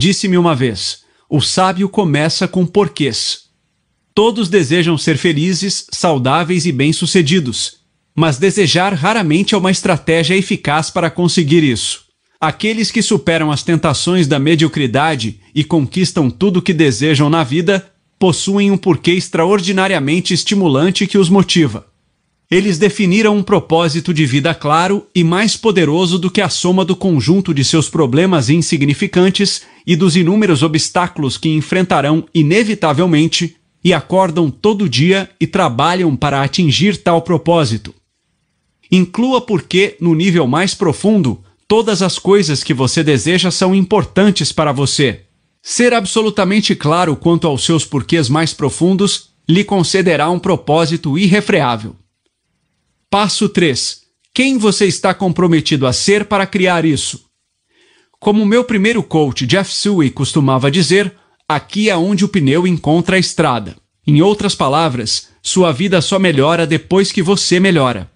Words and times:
disse-me 0.00 0.38
uma 0.38 0.54
vez: 0.54 1.00
o 1.28 1.42
sábio 1.42 1.86
começa 1.86 2.48
com 2.48 2.64
porquês. 2.64 3.50
Todos 4.14 4.48
desejam 4.48 4.96
ser 4.96 5.18
felizes, 5.18 5.86
saudáveis 5.92 6.64
e 6.64 6.72
bem-sucedidos, 6.72 7.80
mas 8.16 8.38
desejar 8.38 8.94
raramente 8.94 9.54
é 9.54 9.58
uma 9.58 9.70
estratégia 9.70 10.34
eficaz 10.34 10.88
para 10.88 11.10
conseguir 11.10 11.62
isso. 11.62 12.06
Aqueles 12.40 12.90
que 12.90 13.02
superam 13.02 13.52
as 13.52 13.62
tentações 13.62 14.26
da 14.26 14.38
mediocridade 14.38 15.38
e 15.54 15.62
conquistam 15.62 16.30
tudo 16.30 16.60
o 16.60 16.62
que 16.62 16.72
desejam 16.72 17.28
na 17.28 17.44
vida 17.44 17.86
possuem 18.18 18.70
um 18.70 18.78
porquê 18.78 19.12
extraordinariamente 19.12 20.32
estimulante 20.32 21.06
que 21.06 21.18
os 21.18 21.28
motiva. 21.28 21.89
Eles 22.50 22.78
definiram 22.78 23.36
um 23.36 23.44
propósito 23.44 24.12
de 24.12 24.26
vida 24.26 24.52
claro 24.52 25.06
e 25.14 25.22
mais 25.22 25.56
poderoso 25.56 26.18
do 26.18 26.28
que 26.28 26.40
a 26.40 26.48
soma 26.48 26.84
do 26.84 26.96
conjunto 26.96 27.54
de 27.54 27.64
seus 27.64 27.88
problemas 27.88 28.50
insignificantes 28.50 29.62
e 29.86 29.94
dos 29.94 30.16
inúmeros 30.16 30.64
obstáculos 30.64 31.38
que 31.38 31.48
enfrentarão 31.48 32.26
inevitavelmente 32.34 33.56
e 33.84 33.94
acordam 33.94 34.50
todo 34.50 34.88
dia 34.88 35.30
e 35.40 35.46
trabalham 35.46 36.16
para 36.16 36.42
atingir 36.42 36.96
tal 36.96 37.22
propósito. 37.22 37.94
Inclua 38.90 39.40
porque, 39.40 39.96
no 40.00 40.12
nível 40.12 40.48
mais 40.48 40.74
profundo, 40.74 41.40
todas 41.68 42.02
as 42.02 42.18
coisas 42.18 42.64
que 42.64 42.74
você 42.74 43.04
deseja 43.04 43.52
são 43.52 43.72
importantes 43.76 44.50
para 44.50 44.72
você. 44.72 45.20
Ser 45.62 45.94
absolutamente 45.94 46.74
claro 46.74 47.14
quanto 47.14 47.46
aos 47.46 47.64
seus 47.64 47.84
porquês 47.84 48.28
mais 48.28 48.52
profundos 48.52 49.30
lhe 49.48 49.62
concederá 49.62 50.28
um 50.28 50.38
propósito 50.38 51.16
irrefreável. 51.16 51.94
Passo 53.12 53.48
3. 53.48 54.02
Quem 54.32 54.56
você 54.56 54.86
está 54.86 55.12
comprometido 55.12 55.84
a 55.84 55.92
ser 55.92 56.26
para 56.26 56.46
criar 56.46 56.84
isso? 56.84 57.24
Como 58.20 58.46
meu 58.46 58.62
primeiro 58.62 59.02
coach 59.02 59.44
Jeff 59.46 59.74
Suey 59.74 60.10
costumava 60.10 60.70
dizer, 60.70 61.12
aqui 61.48 61.90
é 61.90 61.96
onde 61.96 62.24
o 62.24 62.28
pneu 62.28 62.68
encontra 62.68 63.16
a 63.16 63.18
estrada. 63.18 63.76
Em 64.06 64.22
outras 64.22 64.54
palavras, 64.54 65.26
sua 65.42 65.72
vida 65.72 66.00
só 66.00 66.20
melhora 66.20 66.68
depois 66.68 67.10
que 67.10 67.20
você 67.20 67.58
melhora. 67.58 68.08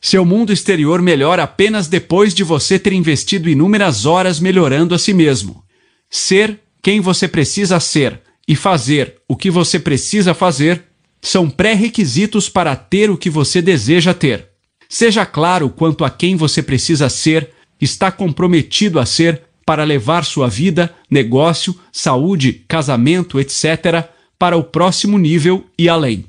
Seu 0.00 0.24
mundo 0.24 0.50
exterior 0.50 1.02
melhora 1.02 1.42
apenas 1.42 1.86
depois 1.86 2.32
de 2.32 2.42
você 2.42 2.78
ter 2.78 2.94
investido 2.94 3.50
inúmeras 3.50 4.06
horas 4.06 4.40
melhorando 4.40 4.94
a 4.94 4.98
si 4.98 5.12
mesmo. 5.12 5.62
Ser 6.08 6.58
quem 6.82 7.02
você 7.02 7.28
precisa 7.28 7.78
ser 7.80 8.22
e 8.48 8.56
fazer 8.56 9.20
o 9.28 9.36
que 9.36 9.50
você 9.50 9.78
precisa 9.78 10.32
fazer 10.32 10.88
são 11.20 11.50
pré-requisitos 11.50 12.48
para 12.48 12.74
ter 12.76 13.10
o 13.10 13.16
que 13.16 13.30
você 13.30 13.60
deseja 13.60 14.14
ter. 14.14 14.47
Seja 14.88 15.26
claro 15.26 15.68
quanto 15.68 16.04
a 16.04 16.10
quem 16.10 16.36
você 16.36 16.62
precisa 16.62 17.08
ser, 17.08 17.50
está 17.80 18.10
comprometido 18.10 18.98
a 18.98 19.06
ser 19.06 19.42
para 19.64 19.84
levar 19.84 20.24
sua 20.24 20.48
vida, 20.48 20.94
negócio, 21.10 21.78
saúde, 21.92 22.64
casamento, 22.66 23.38
etc., 23.38 24.08
para 24.38 24.56
o 24.56 24.64
próximo 24.64 25.18
nível 25.18 25.66
e 25.78 25.88
além. 25.88 26.24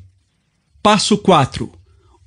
Passo 0.83 1.17
4. 1.17 1.71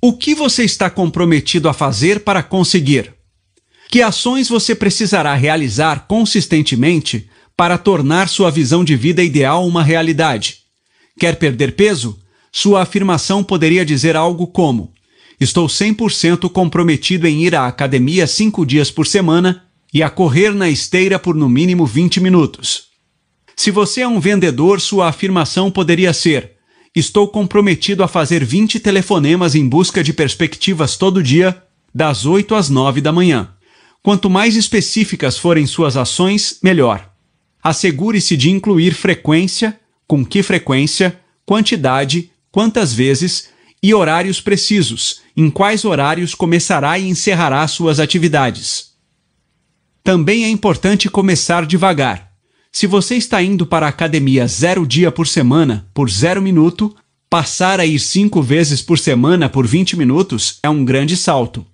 O 0.01 0.17
que 0.17 0.33
você 0.33 0.63
está 0.63 0.89
comprometido 0.89 1.69
a 1.69 1.73
fazer 1.73 2.21
para 2.21 2.41
conseguir? 2.41 3.13
Que 3.89 4.01
ações 4.01 4.49
você 4.49 4.73
precisará 4.73 5.35
realizar 5.35 6.07
consistentemente 6.07 7.29
para 7.55 7.77
tornar 7.77 8.27
sua 8.27 8.49
visão 8.49 8.83
de 8.83 8.95
vida 8.95 9.23
ideal 9.23 9.67
uma 9.67 9.83
realidade? 9.83 10.59
Quer 11.19 11.35
perder 11.35 11.75
peso? 11.75 12.19
sua 12.53 12.83
afirmação 12.83 13.43
poderia 13.43 13.83
dizer 13.83 14.15
algo 14.15 14.45
como: 14.45 14.93
Estou 15.39 15.67
100% 15.67 16.49
comprometido 16.49 17.27
em 17.27 17.43
ir 17.43 17.55
à 17.55 17.67
academia 17.67 18.27
cinco 18.27 18.65
dias 18.65 18.91
por 18.91 19.07
semana 19.07 19.63
e 19.93 20.01
a 20.01 20.09
correr 20.09 20.53
na 20.53 20.69
esteira 20.69 21.19
por 21.19 21.35
no 21.35 21.49
mínimo 21.49 21.85
20 21.85 22.19
minutos. 22.19 22.85
Se 23.55 23.71
você 23.71 24.01
é 24.01 24.07
um 24.07 24.19
vendedor, 24.19 24.81
sua 24.81 25.07
afirmação 25.09 25.69
poderia 25.69 26.13
ser: 26.13 26.53
Estou 26.95 27.27
comprometido 27.27 28.03
a 28.03 28.07
fazer 28.07 28.43
20 28.43 28.79
telefonemas 28.79 29.55
em 29.55 29.67
busca 29.67 30.03
de 30.03 30.13
perspectivas 30.13 30.97
todo 30.97 31.23
dia, 31.23 31.61
das 31.93 32.25
8 32.25 32.55
às 32.55 32.69
9 32.69 33.01
da 33.01 33.11
manhã. 33.11 33.49
Quanto 34.01 34.29
mais 34.29 34.55
específicas 34.55 35.37
forem 35.37 35.65
suas 35.65 35.95
ações, 35.95 36.59
melhor. 36.61 37.09
Assegure-se 37.63 38.35
de 38.35 38.49
incluir 38.49 38.93
frequência, 38.93 39.79
com 40.05 40.25
que 40.25 40.43
frequência, 40.43 41.19
quantidade 41.45 42.29
quantas 42.51 42.93
vezes 42.93 43.49
e 43.81 43.93
horários 43.93 44.39
precisos, 44.39 45.21
em 45.35 45.49
quais 45.49 45.83
horários 45.83 46.35
começará 46.35 46.97
e 46.99 47.07
encerrará 47.07 47.67
suas 47.67 47.99
atividades. 47.99 48.93
Também 50.03 50.43
é 50.43 50.49
importante 50.49 51.09
começar 51.09 51.65
devagar. 51.65 52.31
Se 52.71 52.87
você 52.87 53.15
está 53.15 53.41
indo 53.41 53.65
para 53.65 53.85
a 53.85 53.89
academia 53.89 54.47
zero 54.47 54.85
dia 54.85 55.11
por 55.11 55.27
semana, 55.27 55.87
por 55.93 56.09
zero 56.09 56.41
minuto, 56.41 56.95
passar 57.29 57.79
a 57.79 57.85
ir 57.85 57.99
cinco 57.99 58.41
vezes 58.41 58.81
por 58.81 58.99
semana 58.99 59.47
por 59.47 59.65
20 59.65 59.95
minutos 59.95 60.59
é 60.61 60.69
um 60.69 60.83
grande 60.83 61.15
salto. 61.15 61.65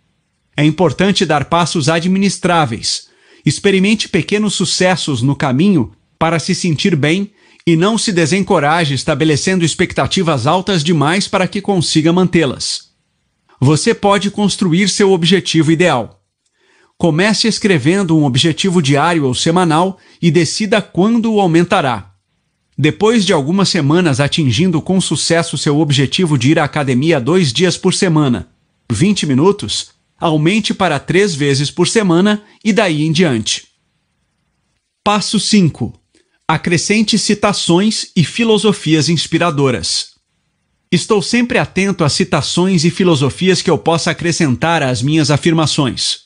É 0.56 0.64
importante 0.66 1.26
dar 1.26 1.46
passos 1.46 1.90
administráveis. 1.90 3.08
Experimente 3.46 4.10
pequenos 4.10 4.54
sucessos 4.54 5.22
no 5.22 5.36
caminho 5.36 5.94
para 6.18 6.38
se 6.38 6.54
sentir 6.54 6.96
bem 6.96 7.32
e 7.66 7.78
não 7.78 7.98
se 7.98 8.12
desencoraje 8.12 8.94
estabelecendo 8.94 9.64
expectativas 9.64 10.46
altas 10.46 10.84
demais 10.84 11.28
para 11.28 11.48
que 11.48 11.62
consiga 11.62 12.12
mantê-las. 12.12 12.89
Você 13.60 13.94
pode 13.94 14.32
construir 14.32 14.88
seu 14.90 15.12
objetivo 15.12 15.72
ideal. 15.72 16.24
Comece 16.98 17.48
escrevendo 17.48 18.18
um 18.18 18.26
objetivo 18.26 18.82
diário 18.82 19.26
ou 19.26 19.34
semanal 19.34 19.98
e 20.22 20.32
decida 20.32 20.82
quando 20.82 21.34
o 21.34 21.40
aumentará. 21.40 22.14
Depois 22.78 23.26
de 23.26 23.34
algumas 23.34 23.70
semanas 23.70 24.20
atingindo 24.20 24.82
com 24.82 25.02
sucesso 25.02 25.58
seu 25.58 25.80
objetivo 25.80 26.38
de 26.38 26.52
ir 26.52 26.60
à 26.60 26.64
academia 26.64 27.20
dois 27.20 27.52
dias 27.52 27.78
por 27.78 27.94
semana, 27.94 28.50
20 28.92 29.26
minutos, 29.26 29.92
aumente 30.18 30.74
para 30.74 31.00
três 31.00 31.36
vezes 31.36 31.70
por 31.70 31.88
semana 31.88 32.42
e 32.64 32.72
daí 32.72 33.04
em 33.04 33.12
diante. 33.12 33.68
Passo 35.04 35.40
5 35.40 36.00
acrescente 36.50 37.16
citações 37.20 38.08
e 38.16 38.24
filosofias 38.24 39.08
inspiradoras. 39.08 40.19
Estou 40.92 41.22
sempre 41.22 41.60
atento 41.60 42.04
a 42.04 42.10
citações 42.10 42.84
e 42.84 42.90
filosofias 42.90 43.62
que 43.62 43.70
eu 43.70 43.78
possa 43.78 44.10
acrescentar 44.10 44.82
às 44.82 45.04
minhas 45.04 45.30
afirmações. 45.30 46.22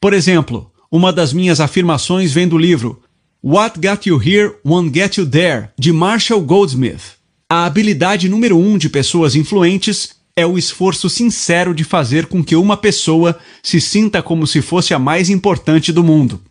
Por 0.00 0.12
exemplo, 0.12 0.72
uma 0.90 1.12
das 1.12 1.32
minhas 1.32 1.60
afirmações 1.60 2.32
vem 2.32 2.48
do 2.48 2.58
livro 2.58 3.00
What 3.44 3.78
Got 3.78 4.08
You 4.08 4.20
Here 4.20 4.54
Won't 4.64 4.92
Get 4.92 5.18
You 5.18 5.26
There, 5.26 5.68
de 5.78 5.92
Marshall 5.92 6.40
Goldsmith. 6.40 7.14
A 7.48 7.64
habilidade 7.64 8.28
número 8.28 8.58
um 8.58 8.76
de 8.76 8.88
pessoas 8.88 9.36
influentes 9.36 10.16
é 10.34 10.44
o 10.44 10.58
esforço 10.58 11.08
sincero 11.08 11.72
de 11.72 11.84
fazer 11.84 12.26
com 12.26 12.42
que 12.42 12.56
uma 12.56 12.76
pessoa 12.76 13.38
se 13.62 13.80
sinta 13.80 14.20
como 14.20 14.48
se 14.48 14.60
fosse 14.60 14.94
a 14.94 14.98
mais 14.98 15.30
importante 15.30 15.92
do 15.92 16.02
mundo. 16.02 16.42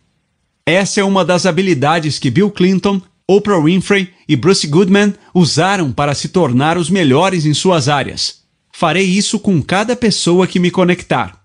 Essa 0.64 1.02
é 1.02 1.04
uma 1.04 1.22
das 1.22 1.44
habilidades 1.44 2.18
que 2.18 2.30
Bill 2.30 2.50
Clinton, 2.50 3.00
Oprah 3.28 3.60
Winfrey 3.60 4.10
e 4.28 4.36
Bruce 4.36 4.66
Goodman 4.68 5.12
usaram 5.34 5.90
para 5.90 6.14
se 6.14 6.28
tornar 6.28 6.78
os 6.78 6.88
melhores 6.88 7.44
em 7.44 7.52
suas 7.52 7.88
áreas. 7.88 8.42
Farei 8.72 9.04
isso 9.04 9.40
com 9.40 9.60
cada 9.60 9.96
pessoa 9.96 10.46
que 10.46 10.60
me 10.60 10.70
conectar. 10.70 11.42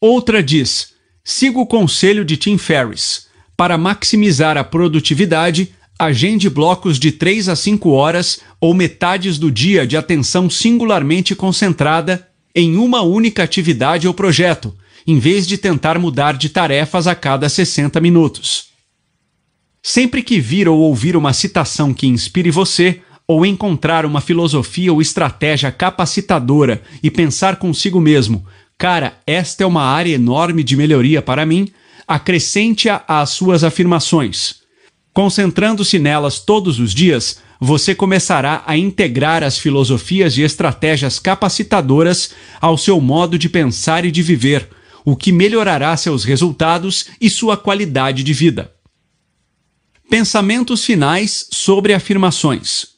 Outra 0.00 0.42
diz: 0.42 0.94
siga 1.22 1.60
o 1.60 1.66
conselho 1.66 2.24
de 2.24 2.36
Tim 2.36 2.58
Ferriss. 2.58 3.28
Para 3.56 3.78
maximizar 3.78 4.56
a 4.56 4.64
produtividade, 4.64 5.72
agende 5.96 6.50
blocos 6.50 6.98
de 6.98 7.12
3 7.12 7.48
a 7.48 7.54
5 7.54 7.88
horas 7.90 8.40
ou 8.60 8.74
metades 8.74 9.38
do 9.38 9.52
dia 9.52 9.86
de 9.86 9.96
atenção 9.96 10.50
singularmente 10.50 11.36
concentrada 11.36 12.28
em 12.52 12.76
uma 12.76 13.02
única 13.02 13.44
atividade 13.44 14.08
ou 14.08 14.14
projeto, 14.14 14.74
em 15.06 15.20
vez 15.20 15.46
de 15.46 15.56
tentar 15.56 15.96
mudar 15.96 16.36
de 16.36 16.48
tarefas 16.48 17.06
a 17.06 17.14
cada 17.14 17.48
60 17.48 18.00
minutos. 18.00 18.71
Sempre 19.82 20.22
que 20.22 20.38
vir 20.38 20.68
ou 20.68 20.78
ouvir 20.78 21.16
uma 21.16 21.32
citação 21.32 21.92
que 21.92 22.06
inspire 22.06 22.52
você, 22.52 23.00
ou 23.26 23.44
encontrar 23.44 24.06
uma 24.06 24.20
filosofia 24.20 24.92
ou 24.92 25.00
estratégia 25.00 25.72
capacitadora 25.72 26.82
e 27.02 27.10
pensar 27.10 27.56
consigo 27.56 28.00
mesmo, 28.00 28.46
cara, 28.78 29.18
esta 29.26 29.64
é 29.64 29.66
uma 29.66 29.82
área 29.82 30.14
enorme 30.14 30.62
de 30.62 30.76
melhoria 30.76 31.20
para 31.20 31.46
mim, 31.46 31.68
acrescente-a 32.06 33.02
às 33.08 33.30
suas 33.30 33.64
afirmações. 33.64 34.56
Concentrando-se 35.12 35.98
nelas 35.98 36.40
todos 36.40 36.78
os 36.78 36.94
dias, 36.94 37.40
você 37.60 37.94
começará 37.94 38.62
a 38.66 38.76
integrar 38.76 39.42
as 39.42 39.58
filosofias 39.58 40.36
e 40.36 40.42
estratégias 40.42 41.18
capacitadoras 41.18 42.30
ao 42.60 42.76
seu 42.76 43.00
modo 43.00 43.38
de 43.38 43.48
pensar 43.48 44.04
e 44.04 44.10
de 44.10 44.22
viver 44.22 44.68
o 45.04 45.16
que 45.16 45.32
melhorará 45.32 45.96
seus 45.96 46.24
resultados 46.24 47.06
e 47.20 47.28
sua 47.28 47.56
qualidade 47.56 48.22
de 48.22 48.32
vida. 48.32 48.71
Pensamentos 50.12 50.84
finais 50.84 51.46
sobre 51.50 51.94
afirmações. 51.94 52.88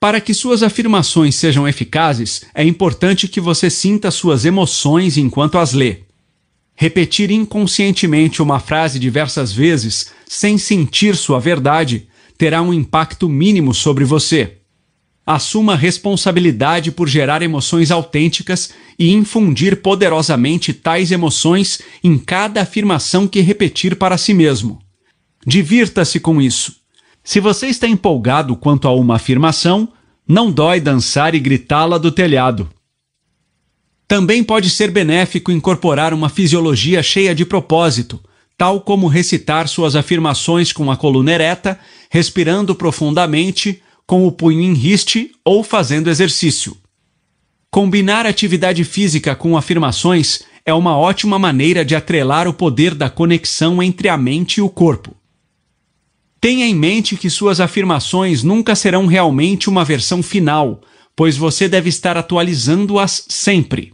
Para 0.00 0.22
que 0.22 0.32
suas 0.32 0.62
afirmações 0.62 1.34
sejam 1.34 1.68
eficazes, 1.68 2.46
é 2.54 2.64
importante 2.64 3.28
que 3.28 3.42
você 3.42 3.68
sinta 3.68 4.10
suas 4.10 4.46
emoções 4.46 5.18
enquanto 5.18 5.58
as 5.58 5.74
lê. 5.74 5.98
Repetir 6.74 7.30
inconscientemente 7.30 8.40
uma 8.40 8.58
frase 8.58 8.98
diversas 8.98 9.52
vezes 9.52 10.12
sem 10.26 10.56
sentir 10.56 11.14
sua 11.14 11.38
verdade, 11.38 12.08
terá 12.38 12.62
um 12.62 12.72
impacto 12.72 13.28
mínimo 13.28 13.74
sobre 13.74 14.06
você. 14.06 14.60
Assuma 15.26 15.76
responsabilidade 15.76 16.90
por 16.90 17.06
gerar 17.06 17.42
emoções 17.42 17.90
autênticas 17.90 18.70
e 18.98 19.12
infundir 19.12 19.82
poderosamente 19.82 20.72
tais 20.72 21.12
emoções 21.12 21.82
em 22.02 22.16
cada 22.16 22.62
afirmação 22.62 23.28
que 23.28 23.42
repetir 23.42 23.94
para 23.94 24.16
si 24.16 24.32
mesmo. 24.32 24.80
Divirta-se 25.46 26.20
com 26.20 26.40
isso. 26.40 26.76
Se 27.24 27.40
você 27.40 27.66
está 27.66 27.86
empolgado 27.86 28.56
quanto 28.56 28.86
a 28.86 28.94
uma 28.94 29.16
afirmação, 29.16 29.88
não 30.26 30.50
dói 30.50 30.80
dançar 30.80 31.34
e 31.34 31.40
gritá-la 31.40 31.98
do 31.98 32.12
telhado. 32.12 32.68
Também 34.06 34.42
pode 34.42 34.68
ser 34.70 34.90
benéfico 34.90 35.52
incorporar 35.52 36.12
uma 36.12 36.28
fisiologia 36.28 37.02
cheia 37.02 37.34
de 37.34 37.44
propósito, 37.44 38.20
tal 38.58 38.80
como 38.80 39.06
recitar 39.06 39.68
suas 39.68 39.96
afirmações 39.96 40.72
com 40.72 40.90
a 40.90 40.96
coluna 40.96 41.32
ereta, 41.32 41.78
respirando 42.10 42.74
profundamente 42.74 43.80
com 44.06 44.26
o 44.26 44.32
punho 44.32 44.60
em 44.60 44.74
riste 44.74 45.30
ou 45.44 45.62
fazendo 45.62 46.10
exercício. 46.10 46.76
Combinar 47.70 48.26
atividade 48.26 48.82
física 48.82 49.36
com 49.36 49.56
afirmações 49.56 50.42
é 50.66 50.74
uma 50.74 50.98
ótima 50.98 51.38
maneira 51.38 51.84
de 51.84 51.94
atrelar 51.94 52.48
o 52.48 52.52
poder 52.52 52.94
da 52.94 53.08
conexão 53.08 53.80
entre 53.80 54.08
a 54.08 54.16
mente 54.16 54.56
e 54.56 54.60
o 54.60 54.68
corpo. 54.68 55.14
Tenha 56.40 56.66
em 56.66 56.74
mente 56.74 57.16
que 57.16 57.28
suas 57.28 57.60
afirmações 57.60 58.42
nunca 58.42 58.74
serão 58.74 59.06
realmente 59.06 59.68
uma 59.68 59.84
versão 59.84 60.22
final, 60.22 60.80
pois 61.14 61.36
você 61.36 61.68
deve 61.68 61.90
estar 61.90 62.16
atualizando-as 62.16 63.26
sempre. 63.28 63.92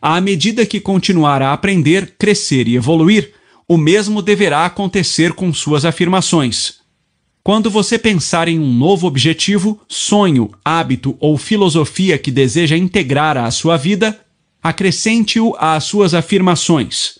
À 0.00 0.20
medida 0.20 0.64
que 0.64 0.80
continuar 0.80 1.42
a 1.42 1.52
aprender, 1.52 2.14
crescer 2.16 2.68
e 2.68 2.76
evoluir, 2.76 3.32
o 3.66 3.76
mesmo 3.76 4.22
deverá 4.22 4.64
acontecer 4.66 5.32
com 5.32 5.52
suas 5.52 5.84
afirmações. 5.84 6.80
Quando 7.42 7.70
você 7.70 7.98
pensar 7.98 8.48
em 8.48 8.58
um 8.58 8.72
novo 8.72 9.06
objetivo, 9.06 9.80
sonho, 9.88 10.50
hábito 10.64 11.16
ou 11.18 11.36
filosofia 11.36 12.18
que 12.18 12.30
deseja 12.30 12.76
integrar 12.76 13.36
à 13.36 13.50
sua 13.50 13.76
vida, 13.76 14.20
acrescente-o 14.62 15.56
às 15.58 15.84
suas 15.84 16.14
afirmações. 16.14 17.19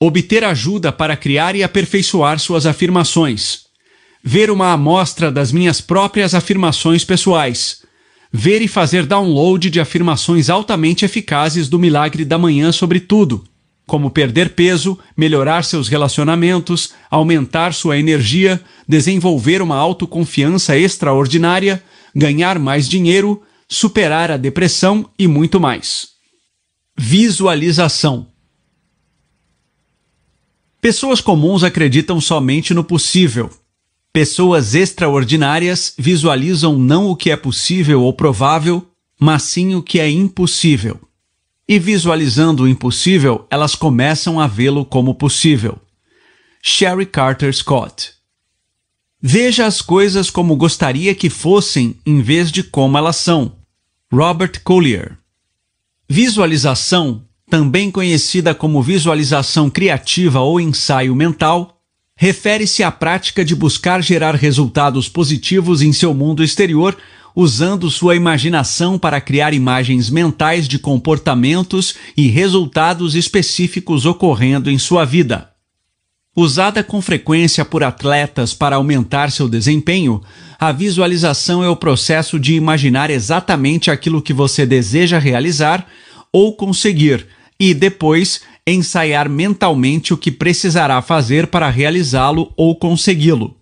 obter 0.00 0.42
ajuda 0.44 0.90
para 0.90 1.14
criar 1.14 1.54
e 1.54 1.62
aperfeiçoar 1.62 2.38
suas 2.38 2.64
afirmações, 2.64 3.66
ver 4.22 4.50
uma 4.50 4.72
amostra 4.72 5.30
das 5.30 5.52
minhas 5.52 5.80
próprias 5.80 6.34
afirmações 6.34 7.04
pessoais, 7.04 7.82
ver 8.32 8.62
e 8.62 8.68
fazer 8.68 9.06
download 9.06 9.70
de 9.70 9.80
afirmações 9.80 10.50
altamente 10.50 11.04
eficazes 11.04 11.68
do 11.68 11.78
Milagre 11.78 12.24
da 12.24 12.38
Manhã 12.38 12.70
sobre 12.72 13.00
tudo, 13.00 13.44
como 13.86 14.10
perder 14.10 14.50
peso, 14.50 14.98
melhorar 15.16 15.64
seus 15.64 15.88
relacionamentos, 15.88 16.92
aumentar 17.10 17.74
sua 17.74 17.98
energia, 17.98 18.62
desenvolver 18.86 19.60
uma 19.60 19.76
autoconfiança 19.76 20.76
extraordinária, 20.76 21.82
ganhar 22.14 22.58
mais 22.58 22.88
dinheiro 22.88 23.42
superar 23.70 24.32
a 24.32 24.36
depressão 24.36 25.08
e 25.16 25.28
muito 25.28 25.60
mais. 25.60 26.08
Visualização. 26.98 28.26
Pessoas 30.80 31.20
comuns 31.20 31.62
acreditam 31.62 32.20
somente 32.20 32.74
no 32.74 32.82
possível. 32.82 33.48
Pessoas 34.12 34.74
extraordinárias 34.74 35.94
visualizam 35.96 36.76
não 36.76 37.06
o 37.06 37.14
que 37.14 37.30
é 37.30 37.36
possível 37.36 38.02
ou 38.02 38.12
provável, 38.12 38.84
mas 39.20 39.44
sim 39.44 39.76
o 39.76 39.82
que 39.82 40.00
é 40.00 40.10
impossível. 40.10 41.00
E 41.68 41.78
visualizando 41.78 42.64
o 42.64 42.68
impossível, 42.68 43.46
elas 43.48 43.76
começam 43.76 44.40
a 44.40 44.48
vê-lo 44.48 44.84
como 44.84 45.14
possível. 45.14 45.78
Sherry 46.60 47.06
Carter 47.06 47.54
Scott 47.54 48.14
Veja 49.22 49.64
as 49.66 49.80
coisas 49.80 50.28
como 50.28 50.56
gostaria 50.56 51.14
que 51.14 51.30
fossem 51.30 51.96
em 52.04 52.20
vez 52.20 52.50
de 52.50 52.64
como 52.64 52.98
elas 52.98 53.16
são. 53.16 53.58
Robert 54.12 54.60
Collier. 54.64 55.16
Visualização, 56.08 57.24
também 57.48 57.92
conhecida 57.92 58.56
como 58.56 58.82
visualização 58.82 59.70
criativa 59.70 60.40
ou 60.40 60.60
ensaio 60.60 61.14
mental, 61.14 61.79
refere-se 62.22 62.82
à 62.82 62.90
prática 62.92 63.42
de 63.42 63.56
buscar 63.56 64.02
gerar 64.02 64.34
resultados 64.34 65.08
positivos 65.08 65.80
em 65.80 65.90
seu 65.90 66.12
mundo 66.12 66.44
exterior 66.44 66.94
usando 67.34 67.90
sua 67.90 68.14
imaginação 68.14 68.98
para 68.98 69.22
criar 69.22 69.54
imagens 69.54 70.10
mentais 70.10 70.68
de 70.68 70.78
comportamentos 70.78 71.94
e 72.14 72.28
resultados 72.28 73.14
específicos 73.14 74.04
ocorrendo 74.04 74.70
em 74.70 74.76
sua 74.76 75.06
vida. 75.06 75.48
Usada 76.36 76.84
com 76.84 77.00
frequência 77.00 77.64
por 77.64 77.82
atletas 77.82 78.52
para 78.52 78.76
aumentar 78.76 79.30
seu 79.30 79.48
desempenho, 79.48 80.20
a 80.58 80.72
visualização 80.72 81.64
é 81.64 81.70
o 81.70 81.76
processo 81.76 82.38
de 82.38 82.52
imaginar 82.52 83.08
exatamente 83.08 83.90
aquilo 83.90 84.20
que 84.20 84.34
você 84.34 84.66
deseja 84.66 85.18
realizar 85.18 85.86
ou 86.30 86.54
conseguir 86.54 87.26
e 87.58 87.72
depois 87.74 88.40
ensaiar 88.66 89.28
mentalmente 89.28 90.12
o 90.12 90.16
que 90.16 90.30
precisará 90.30 91.00
fazer 91.02 91.46
para 91.46 91.68
realizá-lo 91.68 92.52
ou 92.56 92.76
consegui-lo. 92.76 93.56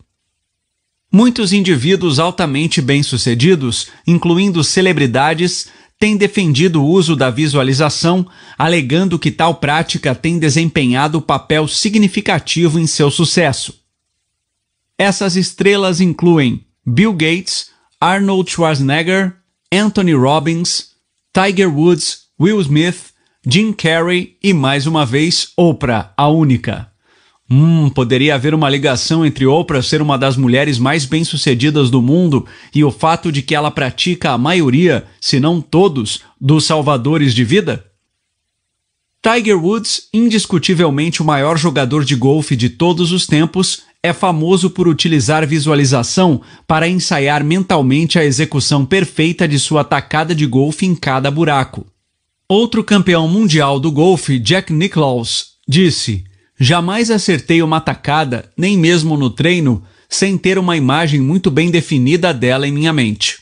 Muitos 1.10 1.52
indivíduos 1.52 2.18
altamente 2.18 2.82
bem-sucedidos, 2.82 3.88
incluindo 4.06 4.62
celebridades, 4.62 5.68
tem 5.98 6.16
defendido 6.16 6.82
o 6.82 6.86
uso 6.86 7.16
da 7.16 7.30
visualização, 7.30 8.26
alegando 8.56 9.18
que 9.18 9.30
tal 9.30 9.54
prática 9.54 10.14
tem 10.14 10.38
desempenhado 10.38 11.20
papel 11.20 11.66
significativo 11.66 12.78
em 12.78 12.86
seu 12.86 13.10
sucesso. 13.10 13.74
Essas 14.96 15.34
estrelas 15.34 16.00
incluem 16.00 16.64
Bill 16.86 17.12
Gates, 17.12 17.70
Arnold 18.00 18.50
Schwarzenegger, 18.50 19.34
Anthony 19.72 20.14
Robbins, 20.14 20.90
Tiger 21.32 21.68
Woods, 21.68 22.28
Will 22.38 22.60
Smith, 22.60 23.12
Jim 23.50 23.72
Carrey 23.72 24.36
e 24.42 24.52
mais 24.52 24.86
uma 24.86 25.06
vez 25.06 25.52
Oprah, 25.56 26.12
a 26.14 26.28
única. 26.28 26.86
Hum, 27.50 27.88
poderia 27.88 28.34
haver 28.34 28.52
uma 28.52 28.68
ligação 28.68 29.24
entre 29.24 29.46
Oprah 29.46 29.80
ser 29.80 30.02
uma 30.02 30.18
das 30.18 30.36
mulheres 30.36 30.78
mais 30.78 31.06
bem-sucedidas 31.06 31.88
do 31.88 32.02
mundo 32.02 32.44
e 32.74 32.84
o 32.84 32.90
fato 32.90 33.32
de 33.32 33.40
que 33.40 33.54
ela 33.54 33.70
pratica 33.70 34.32
a 34.32 34.36
maioria, 34.36 35.06
se 35.18 35.40
não 35.40 35.62
todos, 35.62 36.20
dos 36.38 36.66
salvadores 36.66 37.32
de 37.32 37.42
vida? 37.42 37.86
Tiger 39.22 39.56
Woods, 39.56 40.10
indiscutivelmente 40.12 41.22
o 41.22 41.24
maior 41.24 41.56
jogador 41.56 42.04
de 42.04 42.16
golfe 42.16 42.54
de 42.54 42.68
todos 42.68 43.12
os 43.12 43.26
tempos, 43.26 43.80
é 44.02 44.12
famoso 44.12 44.68
por 44.68 44.86
utilizar 44.86 45.46
visualização 45.46 46.42
para 46.66 46.86
ensaiar 46.86 47.42
mentalmente 47.42 48.18
a 48.18 48.24
execução 48.26 48.84
perfeita 48.84 49.48
de 49.48 49.58
sua 49.58 49.84
tacada 49.84 50.34
de 50.34 50.44
golfe 50.44 50.84
em 50.84 50.94
cada 50.94 51.30
buraco. 51.30 51.86
Outro 52.50 52.82
campeão 52.82 53.28
mundial 53.28 53.78
do 53.78 53.92
golfe, 53.92 54.38
Jack 54.38 54.72
Nicklaus, 54.72 55.48
disse: 55.68 56.24
Jamais 56.58 57.10
acertei 57.10 57.60
uma 57.62 57.78
tacada, 57.78 58.50
nem 58.56 58.74
mesmo 58.74 59.18
no 59.18 59.28
treino, 59.28 59.84
sem 60.08 60.38
ter 60.38 60.58
uma 60.58 60.74
imagem 60.74 61.20
muito 61.20 61.50
bem 61.50 61.70
definida 61.70 62.32
dela 62.32 62.66
em 62.66 62.72
minha 62.72 62.90
mente. 62.90 63.36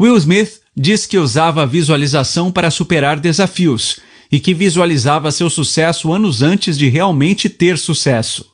Will 0.00 0.16
Smith 0.16 0.60
diz 0.76 1.06
que 1.06 1.18
usava 1.18 1.64
a 1.64 1.66
visualização 1.66 2.52
para 2.52 2.70
superar 2.70 3.18
desafios 3.18 3.98
e 4.30 4.38
que 4.38 4.54
visualizava 4.54 5.32
seu 5.32 5.50
sucesso 5.50 6.12
anos 6.12 6.40
antes 6.40 6.78
de 6.78 6.88
realmente 6.88 7.48
ter 7.48 7.76
sucesso. 7.76 8.46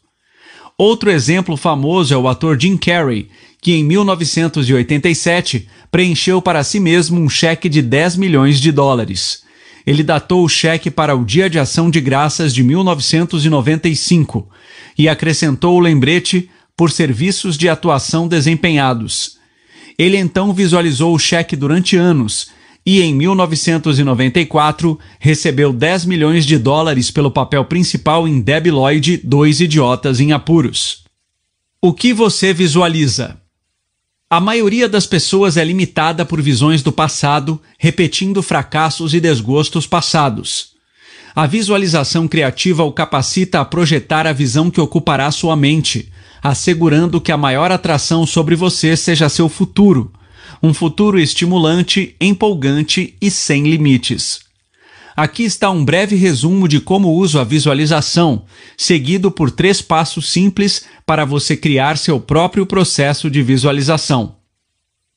Outro 0.79 1.11
exemplo 1.11 1.59
famoso 1.59 2.15
é 2.15 2.17
o 2.17 2.29
ator 2.29 2.59
Jim 2.59 2.79
Carrey, 2.79 3.29
que 3.61 3.73
em 3.73 3.85
1987 3.85 5.69
preencheu 5.91 6.41
para 6.41 6.65
si 6.65 6.81
mesmo 6.81 7.21
um 7.21 7.29
cheque 7.29 7.69
de 7.69 7.83
10 7.83 8.17
milhões 8.17 8.59
de 8.59 8.73
dólares. 8.73 9.50
Ele 9.91 10.05
datou 10.05 10.45
o 10.45 10.49
cheque 10.49 10.89
para 10.89 11.17
o 11.17 11.25
Dia 11.25 11.51
de 11.51 11.59
Ação 11.59 11.91
de 11.91 12.01
Graças 12.01 12.55
de 12.55 12.63
1995 12.63 14.49
e 14.97 15.09
acrescentou 15.09 15.77
o 15.77 15.81
lembrete 15.81 16.49
por 16.77 16.93
serviços 16.93 17.59
de 17.59 17.69
atuação 17.69 18.29
desempenhados. 18.29 19.39
Ele 19.99 20.17
então 20.17 20.53
visualizou 20.53 21.13
o 21.13 21.19
cheque 21.19 21.57
durante 21.57 21.97
anos 21.97 22.53
e, 22.87 23.03
em 23.03 23.13
1994, 23.13 24.97
recebeu 25.19 25.73
10 25.73 26.05
milhões 26.05 26.47
de 26.47 26.57
dólares 26.57 27.11
pelo 27.11 27.29
papel 27.29 27.65
principal 27.65 28.29
em 28.29 28.41
Debi 28.41 28.71
Lloyd, 28.71 29.21
Dois 29.25 29.61
Idiotas 29.61 30.21
em 30.21 30.31
Apuros. 30.31 31.03
O 31.83 31.93
que 31.93 32.13
você 32.13 32.53
visualiza? 32.53 33.40
A 34.33 34.39
maioria 34.39 34.89
das 34.89 35.09
pessoas 35.09 35.57
é 35.57 35.65
limitada 35.65 36.25
por 36.25 36.41
visões 36.41 36.85
do 36.85 36.93
passado, 36.93 37.61
repetindo 37.77 38.41
fracassos 38.45 39.13
e 39.13 39.19
desgostos 39.19 39.89
passados. 39.89 40.69
A 41.35 41.49
visualização 41.49 42.29
criativa 42.29 42.85
o 42.85 42.93
capacita 42.93 43.59
a 43.59 43.65
projetar 43.65 44.29
a 44.29 44.33
visão 44.33 44.71
que 44.71 44.81
ocupará 44.81 45.33
sua 45.33 45.57
mente, 45.57 46.13
assegurando 46.41 47.21
que 47.21 47.33
a 47.33 47.37
maior 47.37 47.73
atração 47.73 48.25
sobre 48.25 48.55
você 48.55 48.97
seja 48.97 49.29
seu 49.29 49.49
futuro, 49.49 50.13
um 50.63 50.73
futuro 50.73 51.19
estimulante, 51.19 52.15
empolgante 52.21 53.17
e 53.21 53.33
sem 53.33 53.65
limites. 53.65 54.50
Aqui 55.17 55.45
está 55.45 55.71
um 55.71 55.85
breve 55.85 56.17
resumo 56.17 56.69
de 56.69 56.81
como 56.81 57.13
uso 57.13 57.39
a 57.39 57.45
visualização, 57.45 58.45
seguido 58.77 59.31
por 59.31 59.51
três 59.51 59.83
passos 59.83 60.31
simples 60.31 60.85
para 61.05 61.25
você 61.25 61.57
criar 61.57 61.99
seu 61.99 62.21
próprio 62.21 62.65
processo 62.65 63.31
de 63.31 63.43
visualização. 63.43 64.37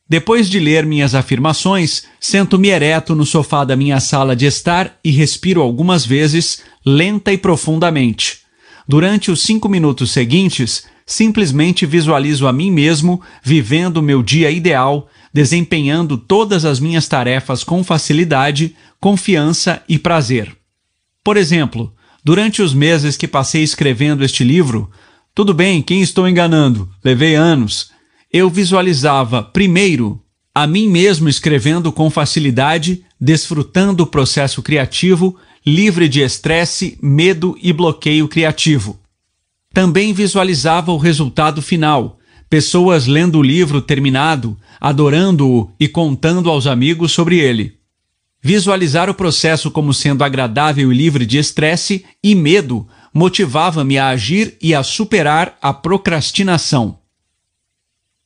Depois 0.07 0.49
de 0.49 0.59
ler 0.59 0.85
minhas 0.85 1.15
afirmações, 1.15 2.03
sento-me 2.19 2.69
ereto 2.69 3.15
no 3.15 3.25
sofá 3.25 3.63
da 3.63 3.75
minha 3.75 3.99
sala 3.99 4.35
de 4.35 4.45
estar 4.45 4.99
e 5.03 5.11
respiro 5.11 5.61
algumas 5.61 6.05
vezes, 6.05 6.61
lenta 6.85 7.31
e 7.31 7.37
profundamente. 7.37 8.39
Durante 8.87 9.31
os 9.31 9.41
cinco 9.41 9.69
minutos 9.69 10.11
seguintes, 10.11 10.83
simplesmente 11.05 11.85
visualizo 11.85 12.47
a 12.47 12.53
mim 12.53 12.69
mesmo 12.69 13.21
vivendo 13.41 14.01
meu 14.01 14.21
dia 14.21 14.51
ideal, 14.51 15.09
desempenhando 15.33 16.17
todas 16.17 16.63
as 16.63 16.79
minhas 16.79 17.07
tarefas 17.07 17.63
com 17.63 17.83
facilidade, 17.83 18.75
confiança 18.99 19.81
e 19.89 19.97
prazer. 19.97 20.55
Por 21.23 21.35
exemplo, 21.35 21.93
durante 22.23 22.61
os 22.61 22.73
meses 22.73 23.17
que 23.17 23.27
passei 23.27 23.63
escrevendo 23.63 24.23
este 24.23 24.43
livro, 24.43 24.91
tudo 25.33 25.53
bem, 25.53 25.81
quem 25.81 26.01
estou 26.01 26.29
enganando? 26.29 26.87
Levei 27.03 27.33
anos. 27.33 27.91
Eu 28.31 28.49
visualizava, 28.49 29.41
primeiro, 29.41 30.21
a 30.53 30.67
mim 30.67 30.87
mesmo 30.87 31.27
escrevendo 31.27 31.91
com 31.91 32.09
facilidade, 32.11 33.03
desfrutando 33.19 34.03
o 34.03 34.07
processo 34.07 34.61
criativo, 34.61 35.35
livre 35.65 36.07
de 36.07 36.21
estresse, 36.21 36.97
medo 37.01 37.57
e 37.61 37.73
bloqueio 37.73 38.27
criativo. 38.27 38.99
Também 39.73 40.13
visualizava 40.13 40.91
o 40.91 40.97
resultado 40.97 41.61
final, 41.61 42.19
pessoas 42.49 43.07
lendo 43.07 43.39
o 43.39 43.43
livro 43.43 43.81
terminado, 43.81 44.57
adorando-o 44.79 45.71
e 45.79 45.87
contando 45.87 46.49
aos 46.49 46.67
amigos 46.67 47.11
sobre 47.11 47.39
ele. 47.39 47.77
Visualizar 48.41 49.09
o 49.09 49.13
processo 49.13 49.71
como 49.71 49.93
sendo 49.93 50.23
agradável 50.23 50.91
e 50.91 50.95
livre 50.95 51.25
de 51.25 51.37
estresse 51.37 52.05
e 52.21 52.35
medo 52.35 52.87
motivava-me 53.13 53.97
a 53.97 54.09
agir 54.09 54.57
e 54.61 54.75
a 54.75 54.83
superar 54.83 55.57
a 55.61 55.73
procrastinação. 55.73 56.99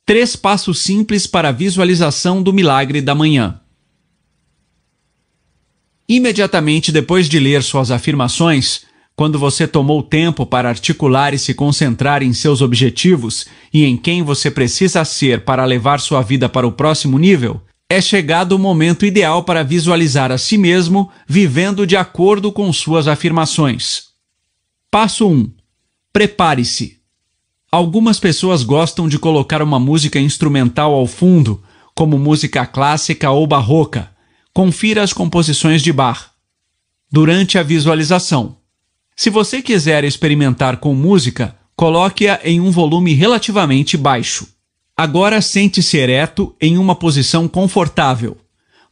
Três 0.06 0.36
passos 0.36 0.80
simples 0.80 1.28
para 1.28 1.50
a 1.50 1.52
visualização 1.52 2.42
do 2.42 2.54
milagre 2.54 3.02
da 3.02 3.14
manhã. 3.14 3.60
Imediatamente 6.10 6.92
depois 6.92 7.28
de 7.28 7.38
ler 7.38 7.62
suas 7.62 7.92
afirmações, 7.92 8.86
quando 9.18 9.40
você 9.40 9.68
tomou 9.68 10.04
tempo 10.04 10.46
para 10.46 10.70
articular 10.70 11.34
e 11.34 11.40
se 11.40 11.56
concentrar 11.56 12.22
em 12.22 12.34
seus 12.34 12.62
objetivos 12.62 13.48
e 13.74 13.84
em 13.84 13.98
quem 13.98 14.22
você 14.22 14.52
precisa 14.52 15.04
ser 15.04 15.44
para 15.44 15.66
levar 15.66 16.00
sua 16.00 16.22
vida 16.22 16.48
para 16.48 16.68
o 16.68 16.72
próximo 16.72 17.18
nível, 17.18 17.60
é 17.90 18.00
chegado 18.00 18.52
o 18.52 18.60
momento 18.60 19.08
ideal 19.08 19.44
para 19.44 19.64
visualizar 19.64 20.32
a 20.32 20.38
si 20.38 20.56
mesmo 20.56 21.10
vivendo 21.28 21.88
de 21.88 21.98
acordo 21.98 22.52
com 22.52 22.72
suas 22.72 23.08
afirmações. 23.08 24.04
Passo 24.92 25.28
1. 25.28 25.52
Prepare-se. 26.14 26.98
Algumas 27.72 28.20
pessoas 28.20 28.64
gostam 28.64 29.10
de 29.10 29.18
colocar 29.18 29.64
uma 29.64 29.80
música 29.80 30.20
instrumental 30.20 30.94
ao 30.94 31.08
fundo, 31.08 31.64
como 31.96 32.20
música 32.20 32.68
clássica 32.68 33.32
ou 33.32 33.48
barroca. 33.48 34.12
Confira 34.54 35.02
as 35.02 35.12
composições 35.12 35.82
de 35.82 35.92
Bach. 35.92 36.28
Durante 37.12 37.58
a 37.58 37.64
visualização, 37.64 38.57
se 39.20 39.32
você 39.32 39.64
quiser 39.64 40.04
experimentar 40.04 40.78
com 40.78 40.94
música, 40.94 41.58
coloque-a 41.76 42.40
em 42.44 42.62
um 42.62 42.70
volume 42.70 43.16
relativamente 43.16 43.98
baixo. 43.98 44.48
Agora 44.96 45.42
sente-se 45.42 45.98
ereto 45.98 46.56
em 46.62 46.78
uma 46.78 46.94
posição 46.94 47.48
confortável. 47.48 48.38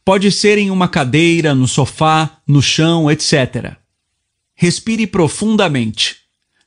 Pode 0.04 0.32
ser 0.32 0.58
em 0.58 0.68
uma 0.68 0.88
cadeira, 0.88 1.54
no 1.54 1.68
sofá, 1.68 2.38
no 2.44 2.60
chão, 2.60 3.08
etc. 3.08 3.76
Respire 4.52 5.06
profundamente. 5.06 6.16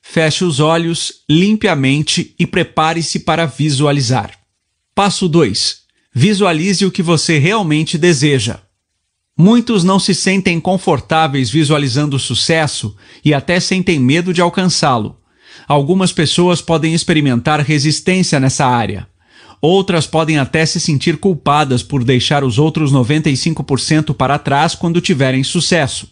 Feche 0.00 0.42
os 0.42 0.58
olhos, 0.58 1.22
limpe 1.28 1.68
a 1.68 1.76
mente 1.76 2.34
e 2.38 2.46
prepare-se 2.46 3.20
para 3.20 3.44
visualizar. 3.44 4.38
Passo 4.94 5.28
2. 5.28 5.80
Visualize 6.14 6.86
o 6.86 6.90
que 6.90 7.02
você 7.02 7.38
realmente 7.38 7.98
deseja. 7.98 8.60
Muitos 9.42 9.82
não 9.82 9.98
se 9.98 10.14
sentem 10.14 10.60
confortáveis 10.60 11.48
visualizando 11.48 12.16
o 12.16 12.20
sucesso 12.20 12.94
e 13.24 13.32
até 13.32 13.58
sentem 13.58 13.98
medo 13.98 14.34
de 14.34 14.42
alcançá-lo. 14.42 15.16
Algumas 15.66 16.12
pessoas 16.12 16.60
podem 16.60 16.92
experimentar 16.92 17.58
resistência 17.60 18.38
nessa 18.38 18.66
área. 18.66 19.08
Outras 19.58 20.06
podem 20.06 20.38
até 20.38 20.66
se 20.66 20.78
sentir 20.78 21.16
culpadas 21.16 21.82
por 21.82 22.04
deixar 22.04 22.44
os 22.44 22.58
outros 22.58 22.92
95% 22.92 24.12
para 24.12 24.38
trás 24.38 24.74
quando 24.74 25.00
tiverem 25.00 25.42
sucesso. 25.42 26.08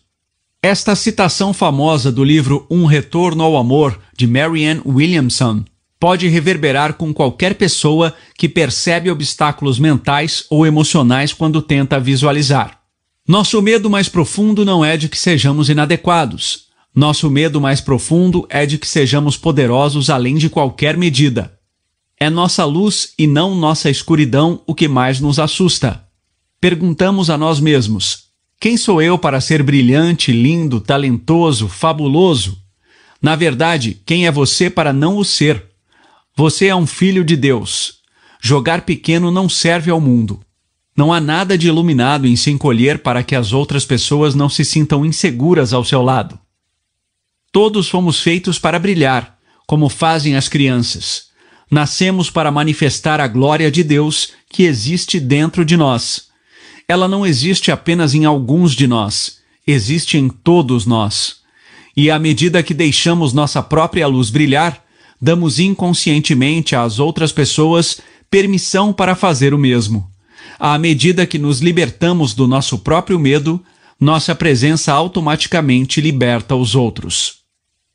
Esta 0.63 0.97
citação 0.97 1.53
famosa 1.53 2.11
do 2.11 2.25
livro 2.25 2.67
Um 2.71 2.87
Retorno 2.87 3.45
ao 3.45 3.59
Amor, 3.59 4.01
de 4.17 4.27
Marianne 4.27 4.81
Williamson, 4.87 5.67
pode 6.01 6.27
reverberar 6.29 6.95
com 6.95 7.13
qualquer 7.13 7.57
pessoa 7.57 8.15
que 8.39 8.49
percebe 8.49 9.11
obstáculos 9.11 9.79
mentais 9.79 10.47
ou 10.49 10.67
emocionais 10.67 11.35
quando 11.35 11.61
tenta 11.61 12.01
visualizar. 12.01 12.78
Nosso 13.29 13.61
medo 13.61 13.91
mais 13.91 14.09
profundo 14.09 14.65
não 14.65 14.83
é 14.83 14.97
de 14.97 15.07
que 15.07 15.19
sejamos 15.19 15.69
inadequados. 15.69 16.69
Nosso 16.95 17.29
medo 17.31 17.61
mais 17.61 17.79
profundo 17.79 18.47
é 18.49 18.65
de 18.65 18.79
que 18.79 18.89
sejamos 18.89 19.37
poderosos 19.37 20.09
além 20.09 20.37
de 20.37 20.49
qualquer 20.49 20.97
medida. 20.97 21.53
É 22.19 22.31
nossa 22.31 22.65
luz 22.65 23.13
e 23.19 23.27
não 23.27 23.55
nossa 23.55 23.91
escuridão 23.91 24.63
o 24.67 24.75
que 24.75 24.89
mais 24.89 25.21
nos 25.21 25.39
assusta. 25.39 26.03
Perguntamos 26.59 27.29
a 27.29 27.37
nós 27.37 27.61
mesmos: 27.61 28.29
quem 28.59 28.79
sou 28.79 29.03
eu 29.03 29.19
para 29.19 29.43
ser 29.43 29.63
brilhante, 29.63 30.33
lindo, 30.33 30.81
talentoso, 30.81 31.69
fabuloso? 31.69 32.57
Na 33.21 33.37
verdade, 33.37 34.01
quem 34.07 34.27
é 34.27 34.33
você 34.33 34.71
para 34.71 34.91
não 34.91 35.19
o 35.19 35.25
ser? 35.25 35.67
Você 36.35 36.69
é 36.69 36.75
um 36.75 36.87
filho 36.87 37.23
de 37.23 37.37
Deus. 37.37 37.99
Jogar 38.41 38.87
pequeno 38.87 39.31
não 39.31 39.51
serve 39.51 39.91
ao 39.91 40.01
mundo. 40.01 40.41
Não 40.99 41.13
há 41.13 41.21
nada 41.21 41.57
de 41.57 41.69
iluminado 41.69 42.27
em 42.27 42.35
se 42.35 42.51
encolher 42.51 42.99
para 42.99 43.23
que 43.23 43.37
as 43.37 43.53
outras 43.53 43.85
pessoas 43.85 44.35
não 44.35 44.49
se 44.49 44.65
sintam 44.65 45.07
inseguras 45.07 45.73
ao 45.73 45.85
seu 45.85 46.03
lado. 46.03 46.37
Todos 47.53 47.89
fomos 47.89 48.19
feitos 48.19 48.59
para 48.59 48.81
brilhar, 48.81 49.39
como 49.65 49.89
fazem 49.89 50.35
as 50.35 50.49
crianças. 50.49 51.27
Nascemos 51.71 52.31
para 52.31 52.51
manifestar 52.51 53.21
a 53.21 53.29
glória 53.29 53.71
de 53.71 53.85
Deus 53.85 54.31
que 54.51 54.65
existe 54.65 55.21
dentro 55.21 55.65
de 55.65 55.77
nós. 55.77 56.31
Ela 56.89 57.07
não 57.07 57.25
existe 57.25 57.71
apenas 57.71 58.13
em 58.13 58.25
alguns 58.25 58.73
de 58.73 58.89
nós, 58.89 59.39
existe 59.65 60.19
em 60.19 60.29
todos 60.29 60.85
nós. 60.85 61.37
E 61.97 62.11
à 62.11 62.19
medida 62.19 62.61
que 62.61 62.75
deixamos 62.75 63.33
nossa 63.33 63.63
própria 63.63 64.09
luz 64.09 64.31
brilhar, 64.31 64.85
damos 65.23 65.61
inconscientemente 65.61 66.75
às 66.75 66.99
outras 66.99 67.31
pessoas 67.31 68.01
permissão 68.29 68.93
para 68.93 69.15
fazer 69.15 69.55
o 69.55 69.59
mesmo. 69.59 70.18
À 70.59 70.79
medida 70.79 71.27
que 71.27 71.39
nos 71.39 71.61
libertamos 71.61 72.35
do 72.35 72.47
nosso 72.47 72.79
próprio 72.79 73.19
medo, 73.19 73.61
nossa 74.01 74.35
presença 74.35 74.93
automaticamente 74.93 76.01
liberta 76.01 76.55
os 76.55 76.75
outros. 76.77 77.39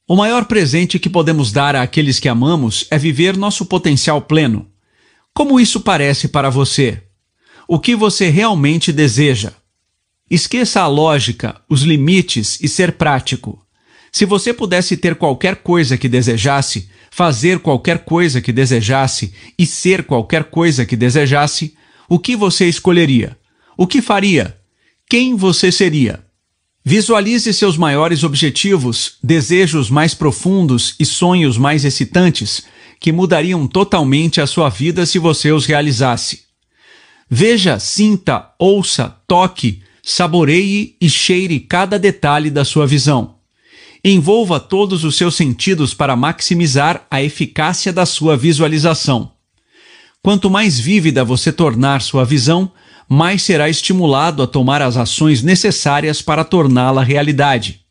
O 0.05 0.17
maior 0.17 0.45
presente 0.45 0.99
que 0.99 1.09
podemos 1.09 1.51
dar 1.51 1.75
àqueles 1.77 2.19
que 2.19 2.27
amamos 2.27 2.85
é 2.91 2.97
viver 2.97 3.37
nosso 3.37 3.65
potencial 3.65 4.21
pleno. 4.21 4.67
Como 5.33 5.59
isso 5.59 5.79
parece 5.79 6.27
para 6.27 6.49
você? 6.49 7.01
O 7.67 7.79
que 7.79 7.95
você 7.95 8.29
realmente 8.29 8.91
deseja? 8.91 9.53
Esqueça 10.29 10.81
a 10.81 10.87
lógica, 10.87 11.61
os 11.69 11.83
limites 11.83 12.59
e 12.61 12.67
ser 12.67 12.93
prático. 12.93 13.63
Se 14.11 14.25
você 14.25 14.53
pudesse 14.53 14.97
ter 14.97 15.15
qualquer 15.15 15.55
coisa 15.55 15.97
que 15.97 16.09
desejasse, 16.09 16.89
fazer 17.09 17.59
qualquer 17.59 17.99
coisa 17.99 18.41
que 18.41 18.51
desejasse 18.51 19.33
e 19.57 19.65
ser 19.65 20.03
qualquer 20.03 20.43
coisa 20.45 20.85
que 20.85 20.95
desejasse, 20.95 21.75
o 22.13 22.19
que 22.19 22.35
você 22.35 22.69
escolheria? 22.69 23.35
O 23.75 23.87
que 23.87 23.99
faria? 23.99 24.55
Quem 25.09 25.35
você 25.35 25.71
seria? 25.71 26.23
Visualize 26.85 27.51
seus 27.51 27.75
maiores 27.75 28.23
objetivos, 28.23 29.17
desejos 29.23 29.89
mais 29.89 30.13
profundos 30.13 30.93
e 30.99 31.07
sonhos 31.07 31.57
mais 31.57 31.83
excitantes 31.83 32.65
que 32.99 33.11
mudariam 33.11 33.65
totalmente 33.65 34.39
a 34.39 34.45
sua 34.45 34.69
vida 34.69 35.07
se 35.07 35.17
você 35.17 35.51
os 35.51 35.65
realizasse. 35.65 36.41
Veja, 37.27 37.79
sinta, 37.79 38.53
ouça, 38.59 39.17
toque, 39.27 39.81
saboreie 40.03 40.95
e 41.01 41.09
cheire 41.09 41.59
cada 41.61 41.97
detalhe 41.97 42.51
da 42.51 42.63
sua 42.63 42.85
visão. 42.85 43.37
Envolva 44.05 44.59
todos 44.59 45.03
os 45.03 45.17
seus 45.17 45.33
sentidos 45.33 45.95
para 45.95 46.15
maximizar 46.15 47.07
a 47.09 47.23
eficácia 47.23 47.91
da 47.91 48.05
sua 48.05 48.37
visualização. 48.37 49.32
Quanto 50.23 50.49
mais 50.49 50.79
vívida 50.79 51.21
você 51.25 51.51
tornar 51.51 52.01
sua 52.01 52.23
visão, 52.23 52.71
mais 53.09 53.41
será 53.41 53.69
estimulado 53.69 54.41
a 54.41 54.47
tomar 54.47 54.81
as 54.81 54.95
ações 54.95 55.43
necessárias 55.43 56.21
para 56.21 56.45
torná-la 56.45 57.03
realidade. 57.03 57.81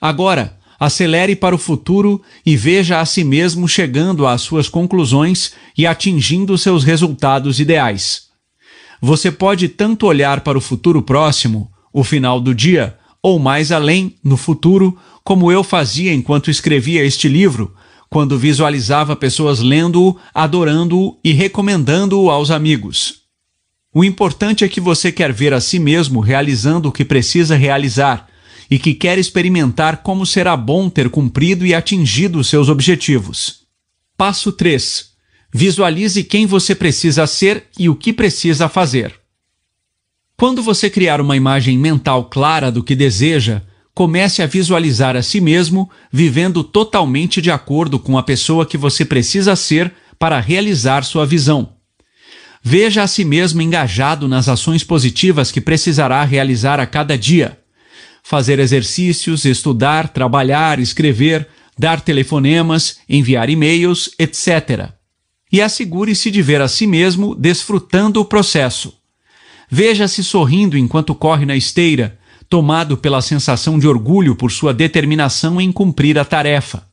Agora, 0.00 0.58
acelere 0.78 1.36
para 1.36 1.54
o 1.54 1.58
futuro 1.58 2.20
e 2.44 2.56
veja 2.56 2.98
a 2.98 3.06
si 3.06 3.22
mesmo 3.22 3.68
chegando 3.68 4.26
às 4.26 4.42
suas 4.42 4.68
conclusões 4.68 5.52
e 5.78 5.86
atingindo 5.86 6.58
seus 6.58 6.82
resultados 6.82 7.60
ideais. 7.60 8.22
Você 9.00 9.30
pode 9.30 9.68
tanto 9.68 10.06
olhar 10.06 10.40
para 10.40 10.58
o 10.58 10.60
futuro 10.60 11.00
próximo, 11.00 11.70
o 11.92 12.02
final 12.02 12.40
do 12.40 12.52
dia, 12.52 12.98
ou 13.22 13.38
mais 13.38 13.70
além, 13.70 14.16
no 14.22 14.36
futuro, 14.36 14.98
como 15.22 15.52
eu 15.52 15.62
fazia 15.62 16.12
enquanto 16.12 16.50
escrevia 16.50 17.04
este 17.04 17.28
livro, 17.28 17.72
quando 18.10 18.38
visualizava 18.38 19.16
pessoas 19.16 19.60
lendo-o, 19.60 20.16
adorando-o 20.32 21.18
e 21.22 21.32
recomendando-o 21.32 22.30
aos 22.30 22.50
amigos. 22.50 23.22
O 23.92 24.04
importante 24.04 24.64
é 24.64 24.68
que 24.68 24.80
você 24.80 25.10
quer 25.10 25.32
ver 25.32 25.54
a 25.54 25.60
si 25.60 25.78
mesmo 25.78 26.20
realizando 26.20 26.88
o 26.88 26.92
que 26.92 27.04
precisa 27.04 27.56
realizar 27.56 28.28
e 28.70 28.78
que 28.78 28.94
quer 28.94 29.18
experimentar 29.18 30.02
como 30.02 30.26
será 30.26 30.56
bom 30.56 30.90
ter 30.90 31.08
cumprido 31.08 31.64
e 31.64 31.74
atingido 31.74 32.38
os 32.38 32.48
seus 32.48 32.68
objetivos. 32.68 33.62
Passo 34.16 34.52
3. 34.52 35.10
Visualize 35.52 36.22
quem 36.24 36.46
você 36.46 36.74
precisa 36.74 37.26
ser 37.26 37.64
e 37.78 37.88
o 37.88 37.96
que 37.96 38.12
precisa 38.12 38.68
fazer. 38.68 39.14
Quando 40.36 40.62
você 40.62 40.90
criar 40.90 41.20
uma 41.20 41.36
imagem 41.36 41.78
mental 41.78 42.26
clara 42.26 42.70
do 42.70 42.84
que 42.84 42.94
deseja, 42.94 43.62
comece 43.96 44.42
a 44.42 44.46
visualizar 44.46 45.16
a 45.16 45.22
si 45.22 45.40
mesmo 45.40 45.90
vivendo 46.12 46.62
totalmente 46.62 47.40
de 47.40 47.50
acordo 47.50 47.98
com 47.98 48.18
a 48.18 48.22
pessoa 48.22 48.66
que 48.66 48.76
você 48.76 49.06
precisa 49.06 49.56
ser 49.56 49.90
para 50.18 50.38
realizar 50.38 51.02
sua 51.02 51.24
visão. 51.24 51.72
Veja 52.62 53.04
a 53.04 53.06
si 53.06 53.24
mesmo 53.24 53.62
engajado 53.62 54.28
nas 54.28 54.50
ações 54.50 54.84
positivas 54.84 55.50
que 55.50 55.62
precisará 55.62 56.22
realizar 56.24 56.78
a 56.78 56.84
cada 56.84 57.16
dia. 57.16 57.58
Fazer 58.22 58.58
exercícios, 58.58 59.46
estudar, 59.46 60.10
trabalhar, 60.10 60.78
escrever, 60.78 61.48
dar 61.78 62.02
telefonemas, 62.02 62.98
enviar 63.08 63.48
e-mails, 63.48 64.10
etc. 64.18 64.90
E 65.50 65.62
assegure-se 65.62 66.30
de 66.30 66.42
ver 66.42 66.60
a 66.60 66.68
si 66.68 66.86
mesmo 66.86 67.34
desfrutando 67.34 68.20
o 68.20 68.26
processo. 68.26 68.92
Veja-se 69.70 70.22
sorrindo 70.22 70.76
enquanto 70.76 71.14
corre 71.14 71.46
na 71.46 71.56
esteira, 71.56 72.18
tomado 72.48 72.96
pela 72.96 73.20
sensação 73.20 73.78
de 73.78 73.88
orgulho 73.88 74.36
por 74.36 74.50
sua 74.50 74.72
determinação 74.72 75.60
em 75.60 75.72
cumprir 75.72 76.18
a 76.18 76.24
tarefa. 76.24 76.86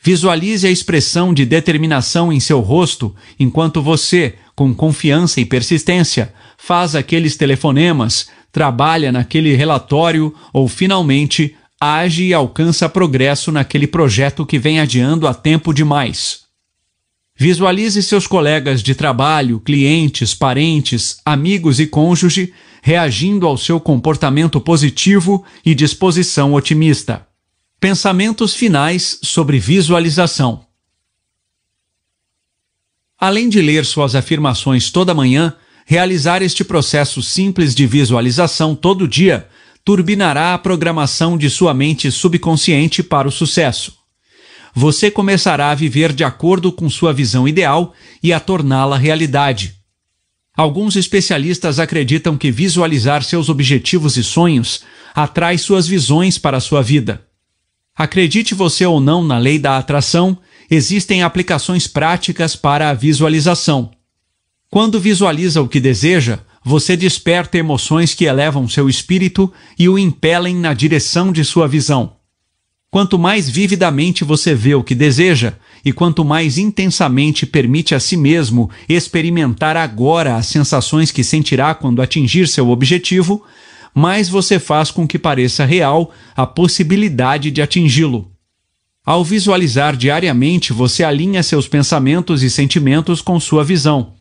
Visualize 0.00 0.66
a 0.66 0.70
expressão 0.70 1.34
de 1.34 1.44
determinação 1.44 2.32
em 2.32 2.38
seu 2.38 2.60
rosto 2.60 3.14
enquanto 3.38 3.82
você, 3.82 4.36
com 4.54 4.72
confiança 4.72 5.40
e 5.40 5.44
persistência, 5.44 6.32
faz 6.56 6.94
aqueles 6.94 7.36
telefonemas, 7.36 8.28
trabalha 8.52 9.10
naquele 9.10 9.54
relatório 9.54 10.34
ou, 10.52 10.68
finalmente, 10.68 11.56
age 11.80 12.24
e 12.26 12.34
alcança 12.34 12.88
progresso 12.88 13.50
naquele 13.50 13.86
projeto 13.86 14.46
que 14.46 14.58
vem 14.58 14.80
adiando 14.80 15.26
há 15.26 15.34
tempo 15.34 15.72
demais. 15.72 16.48
Visualize 17.36 18.02
seus 18.02 18.26
colegas 18.26 18.82
de 18.82 18.96
trabalho, 18.96 19.60
clientes, 19.60 20.34
parentes, 20.34 21.18
amigos 21.24 21.78
e 21.78 21.86
cônjuge 21.86 22.52
reagindo 22.82 23.46
ao 23.46 23.56
seu 23.56 23.80
comportamento 23.80 24.60
positivo 24.60 25.44
e 25.64 25.74
disposição 25.74 26.54
otimista. 26.54 27.26
Pensamentos 27.80 28.54
finais 28.54 29.18
sobre 29.22 29.58
visualização. 29.58 30.66
Além 33.18 33.48
de 33.48 33.60
ler 33.60 33.84
suas 33.84 34.14
afirmações 34.14 34.90
toda 34.90 35.14
manhã, 35.14 35.54
realizar 35.84 36.42
este 36.42 36.62
processo 36.64 37.22
simples 37.22 37.74
de 37.74 37.86
visualização 37.86 38.74
todo 38.74 39.08
dia 39.08 39.48
turbinará 39.84 40.52
a 40.52 40.58
programação 40.58 41.38
de 41.38 41.48
sua 41.48 41.72
mente 41.72 42.10
subconsciente 42.10 43.02
para 43.02 43.26
o 43.26 43.32
sucesso. 43.32 43.96
Você 44.74 45.10
começará 45.10 45.70
a 45.70 45.74
viver 45.74 46.12
de 46.12 46.22
acordo 46.22 46.70
com 46.70 46.90
sua 46.90 47.12
visão 47.12 47.48
ideal 47.48 47.94
e 48.22 48.32
a 48.32 48.38
torná-la 48.38 48.98
realidade. 48.98 49.77
Alguns 50.58 50.96
especialistas 50.96 51.78
acreditam 51.78 52.36
que 52.36 52.50
visualizar 52.50 53.22
seus 53.22 53.48
objetivos 53.48 54.16
e 54.16 54.24
sonhos 54.24 54.80
atrai 55.14 55.56
suas 55.56 55.86
visões 55.86 56.36
para 56.36 56.56
a 56.56 56.60
sua 56.60 56.82
vida. 56.82 57.24
Acredite 57.94 58.56
você 58.56 58.84
ou 58.84 58.98
não 58.98 59.22
na 59.22 59.38
lei 59.38 59.56
da 59.56 59.78
atração, 59.78 60.36
existem 60.68 61.22
aplicações 61.22 61.86
práticas 61.86 62.56
para 62.56 62.90
a 62.90 62.92
visualização. 62.92 63.92
Quando 64.68 64.98
visualiza 64.98 65.62
o 65.62 65.68
que 65.68 65.78
deseja, 65.78 66.40
você 66.64 66.96
desperta 66.96 67.56
emoções 67.56 68.12
que 68.12 68.24
elevam 68.24 68.68
seu 68.68 68.88
espírito 68.88 69.52
e 69.78 69.88
o 69.88 69.96
impelem 69.96 70.56
na 70.56 70.74
direção 70.74 71.30
de 71.30 71.44
sua 71.44 71.68
visão. 71.68 72.17
Quanto 72.90 73.18
mais 73.18 73.50
vividamente 73.50 74.24
você 74.24 74.54
vê 74.54 74.74
o 74.74 74.82
que 74.82 74.94
deseja, 74.94 75.54
e 75.84 75.92
quanto 75.92 76.24
mais 76.24 76.56
intensamente 76.56 77.44
permite 77.44 77.94
a 77.94 78.00
si 78.00 78.16
mesmo 78.16 78.70
experimentar 78.88 79.76
agora 79.76 80.36
as 80.36 80.46
sensações 80.46 81.10
que 81.10 81.22
sentirá 81.22 81.74
quando 81.74 82.00
atingir 82.00 82.48
seu 82.48 82.70
objetivo, 82.70 83.44
mais 83.94 84.28
você 84.28 84.58
faz 84.58 84.90
com 84.90 85.06
que 85.06 85.18
pareça 85.18 85.64
real 85.64 86.12
a 86.34 86.46
possibilidade 86.46 87.50
de 87.50 87.60
atingi-lo. 87.60 88.30
Ao 89.04 89.24
visualizar 89.24 89.96
diariamente, 89.96 90.72
você 90.72 91.04
alinha 91.04 91.42
seus 91.42 91.68
pensamentos 91.68 92.42
e 92.42 92.50
sentimentos 92.50 93.20
com 93.20 93.38
sua 93.38 93.64
visão. 93.64 94.14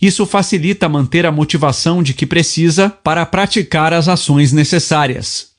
Isso 0.00 0.26
facilita 0.26 0.88
manter 0.88 1.26
a 1.26 1.32
motivação 1.32 2.02
de 2.02 2.12
que 2.12 2.26
precisa 2.26 2.90
para 2.90 3.24
praticar 3.24 3.92
as 3.92 4.08
ações 4.08 4.52
necessárias. 4.52 5.53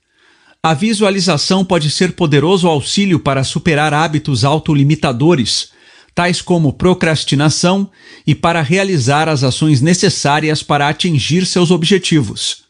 A 0.66 0.74
visualização 0.74 1.64
pode 1.64 1.92
ser 1.92 2.14
poderoso 2.14 2.68
auxílio 2.68 3.20
para 3.20 3.44
superar 3.44 3.94
hábitos 3.94 4.44
autolimitadores, 4.44 5.70
tais 6.16 6.42
como 6.42 6.74
procrastinação, 6.74 7.90
e 8.26 8.34
para 8.34 8.62
realizar 8.62 9.30
as 9.30 9.44
ações 9.44 9.80
necessárias 9.80 10.64
para 10.64 10.90
atingir 10.90 11.46
seus 11.46 11.70
objetivos 11.70 12.66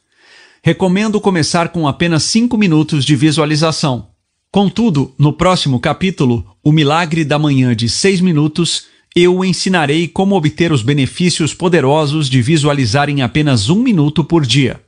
recomendo 0.65 1.21
começar 1.21 1.69
com 1.69 1.87
apenas 1.87 2.23
5 2.23 2.57
minutos 2.57 3.05
de 3.05 3.15
visualização. 3.15 4.07
Contudo, 4.51 5.13
no 5.15 5.31
próximo 5.31 5.79
capítulo, 5.79 6.43
O 6.63 6.71
Milagre 6.71 7.23
da 7.23 7.37
Manhã 7.37 7.75
de 7.75 7.87
6 7.87 8.19
minutos, 8.19 8.87
eu 9.15 9.45
ensinarei 9.45 10.07
como 10.07 10.35
obter 10.35 10.71
os 10.71 10.81
benefícios 10.81 11.53
poderosos 11.53 12.27
de 12.27 12.41
visualizar 12.41 13.11
em 13.11 13.21
apenas 13.21 13.69
um 13.69 13.75
minuto 13.75 14.23
por 14.23 14.43
dia. 14.43 14.81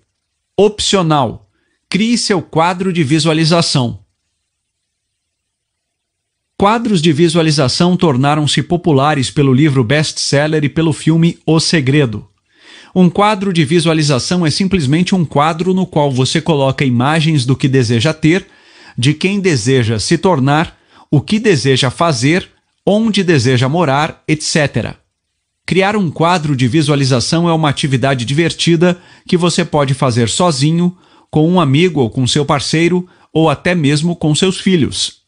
Opcional: 0.57 1.46
crie 1.89 2.17
seu 2.17 2.41
quadro 2.41 2.91
de 2.91 3.01
visualização. 3.01 3.99
Quadros 6.57 7.01
de 7.01 7.13
visualização 7.13 7.95
tornaram-se 7.95 8.61
populares 8.61 9.31
pelo 9.31 9.53
livro 9.53 9.83
best-seller 9.85 10.65
e 10.65 10.69
pelo 10.69 10.91
filme 10.91 11.39
O 11.45 11.59
Segredo. 11.61 12.27
Um 12.93 13.09
quadro 13.09 13.53
de 13.53 13.63
visualização 13.63 14.45
é 14.45 14.49
simplesmente 14.49 15.15
um 15.15 15.23
quadro 15.23 15.73
no 15.73 15.85
qual 15.85 16.11
você 16.11 16.41
coloca 16.41 16.83
imagens 16.83 17.45
do 17.45 17.55
que 17.55 17.69
deseja 17.69 18.13
ter, 18.13 18.47
de 18.97 19.13
quem 19.13 19.39
deseja 19.39 19.97
se 19.97 20.17
tornar, 20.17 20.77
o 21.09 21.21
que 21.21 21.39
deseja 21.39 21.89
fazer, 21.89 22.49
onde 22.85 23.23
deseja 23.23 23.69
morar, 23.69 24.23
etc. 24.27 24.95
Criar 25.65 25.95
um 25.95 26.11
quadro 26.11 26.53
de 26.55 26.67
visualização 26.67 27.47
é 27.47 27.53
uma 27.53 27.69
atividade 27.69 28.25
divertida 28.25 28.99
que 29.25 29.37
você 29.37 29.63
pode 29.63 29.93
fazer 29.93 30.27
sozinho, 30.27 30.97
com 31.29 31.49
um 31.49 31.59
amigo 31.59 31.99
ou 32.01 32.09
com 32.09 32.25
seu 32.25 32.45
parceiro, 32.45 33.07
ou 33.33 33.49
até 33.49 33.75
mesmo 33.75 34.15
com 34.15 34.33
seus 34.33 34.59
filhos. 34.59 35.23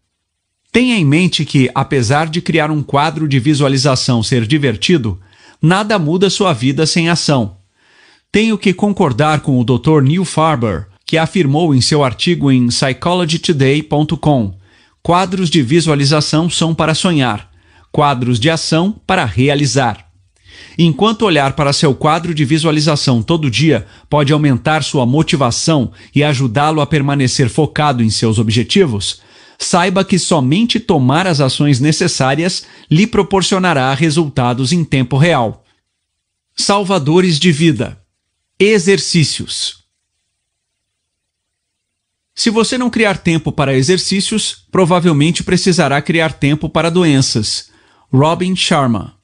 Tenha 0.71 0.95
em 0.95 1.06
mente 1.06 1.45
que, 1.45 1.69
apesar 1.75 2.28
de 2.28 2.41
criar 2.41 2.71
um 2.71 2.82
quadro 2.82 3.28
de 3.28 3.39
visualização 3.39 4.23
ser 4.23 4.47
divertido, 4.47 5.19
nada 5.62 5.99
muda 5.99 6.32
sua 6.32 6.52
vida 6.52 6.88
sem 6.88 7.10
ação. 7.10 7.58
Tenho 8.32 8.58
que 8.58 8.73
concordar 8.73 9.41
com 9.41 9.60
o 9.60 9.63
Dr. 9.63 10.02
Neil 10.02 10.25
Farber, 10.25 10.88
que 11.06 11.19
afirmou 11.19 11.75
em 11.75 11.82
seu 11.82 12.04
artigo 12.04 12.52
em 12.52 12.69
psychologytoday.com: 12.69 14.58
quadros 15.04 15.52
de 15.52 15.62
visualização 15.62 16.49
são 16.49 16.73
para 16.73 16.95
sonhar 16.95 17.47
quadros 17.91 18.39
de 18.39 18.49
ação 18.49 18.99
para 19.06 19.25
realizar. 19.25 20.08
Enquanto 20.77 21.23
olhar 21.23 21.53
para 21.53 21.73
seu 21.73 21.93
quadro 21.93 22.33
de 22.33 22.45
visualização 22.45 23.21
todo 23.21 23.49
dia 23.49 23.85
pode 24.09 24.31
aumentar 24.31 24.83
sua 24.83 25.05
motivação 25.05 25.91
e 26.15 26.23
ajudá-lo 26.23 26.81
a 26.81 26.87
permanecer 26.87 27.49
focado 27.49 28.03
em 28.03 28.09
seus 28.09 28.39
objetivos, 28.39 29.21
saiba 29.57 30.05
que 30.05 30.17
somente 30.17 30.79
tomar 30.79 31.27
as 31.27 31.41
ações 31.41 31.79
necessárias 31.79 32.65
lhe 32.89 33.05
proporcionará 33.05 33.93
resultados 33.93 34.71
em 34.71 34.85
tempo 34.85 35.17
real. 35.17 35.65
Salvadores 36.55 37.37
de 37.37 37.51
vida. 37.51 37.99
Exercícios. 38.57 39.79
Se 42.33 42.49
você 42.49 42.77
não 42.77 42.89
criar 42.89 43.17
tempo 43.17 43.51
para 43.51 43.75
exercícios, 43.75 44.63
provavelmente 44.71 45.43
precisará 45.43 46.01
criar 46.01 46.31
tempo 46.31 46.69
para 46.69 46.89
doenças. 46.89 47.69
Robin 48.13 48.55
Sharma. 48.55 49.18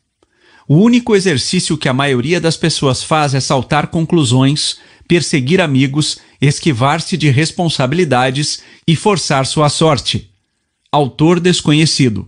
O 0.67 0.78
único 0.78 1.15
exercício 1.15 1.78
que 1.78 1.88
a 1.88 1.93
maioria 1.93 2.41
das 2.41 2.58
pessoas 2.58 3.04
faz 3.04 3.36
é 3.36 3.39
saltar 3.39 3.88
conclusões, 3.88 4.78
perseguir 5.08 5.62
amigos, 5.62 6.17
esquivar-se 6.41 7.15
de 7.15 7.30
responsabilidades 7.30 8.63
e 8.88 8.95
forçar 8.95 9.45
sua 9.45 9.69
sorte. 9.69 10.32
Autor 10.91 11.39
desconhecido. 11.39 12.28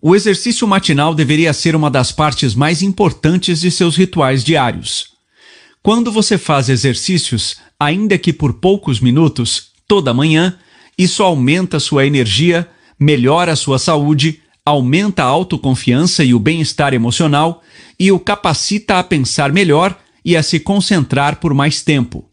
O 0.00 0.14
exercício 0.14 0.66
matinal 0.66 1.14
deveria 1.14 1.52
ser 1.52 1.76
uma 1.76 1.90
das 1.90 2.12
partes 2.12 2.54
mais 2.54 2.80
importantes 2.80 3.60
de 3.60 3.70
seus 3.70 3.96
rituais 3.96 4.42
diários. 4.42 5.08
Quando 5.82 6.10
você 6.10 6.38
faz 6.38 6.68
exercícios, 6.68 7.56
ainda 7.78 8.16
que 8.16 8.32
por 8.32 8.54
poucos 8.54 9.00
minutos, 9.00 9.72
toda 9.86 10.14
manhã, 10.14 10.58
isso 10.96 11.22
aumenta 11.22 11.78
sua 11.78 12.06
energia, 12.06 12.68
melhora 12.98 13.54
sua 13.54 13.78
saúde, 13.78 14.40
aumenta 14.66 15.22
a 15.22 15.26
autoconfiança 15.26 16.24
e 16.24 16.34
o 16.34 16.40
bem-estar 16.40 16.92
emocional 16.92 17.62
e 17.98 18.10
o 18.10 18.18
capacita 18.18 18.98
a 18.98 19.04
pensar 19.04 19.52
melhor 19.52 19.96
e 20.24 20.36
a 20.36 20.42
se 20.42 20.58
concentrar 20.58 21.36
por 21.36 21.54
mais 21.54 21.82
tempo. 21.82 22.28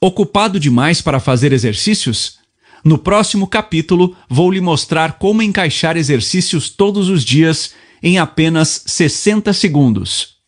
Ocupado 0.00 0.58
demais 0.58 1.02
para 1.02 1.20
fazer 1.20 1.52
exercícios? 1.52 2.38
No 2.82 2.96
próximo 2.96 3.46
capítulo, 3.46 4.16
vou 4.30 4.50
lhe 4.50 4.62
mostrar 4.62 5.18
como 5.18 5.42
encaixar 5.42 5.98
exercícios 5.98 6.70
todos 6.70 7.10
os 7.10 7.22
dias 7.22 7.74
em 8.02 8.18
apenas 8.18 8.84
60 8.86 9.52
segundos. 9.52 10.38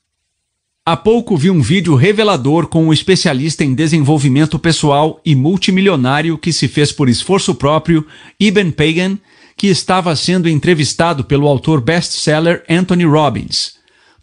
Há 0.86 0.96
pouco 0.96 1.36
vi 1.36 1.50
um 1.50 1.60
vídeo 1.60 1.94
revelador 1.94 2.66
com 2.66 2.86
um 2.86 2.92
especialista 2.92 3.62
em 3.62 3.74
desenvolvimento 3.74 4.58
pessoal 4.58 5.20
e 5.24 5.34
multimilionário 5.34 6.38
que 6.38 6.52
se 6.52 6.66
fez 6.66 6.90
por 6.90 7.08
esforço 7.08 7.54
próprio, 7.54 8.06
Eben 8.40 8.70
Pagan, 8.70 9.18
que 9.60 9.66
estava 9.66 10.16
sendo 10.16 10.48
entrevistado 10.48 11.22
pelo 11.22 11.46
autor 11.46 11.82
best-seller 11.82 12.64
Anthony 12.66 13.04
Robbins. 13.04 13.74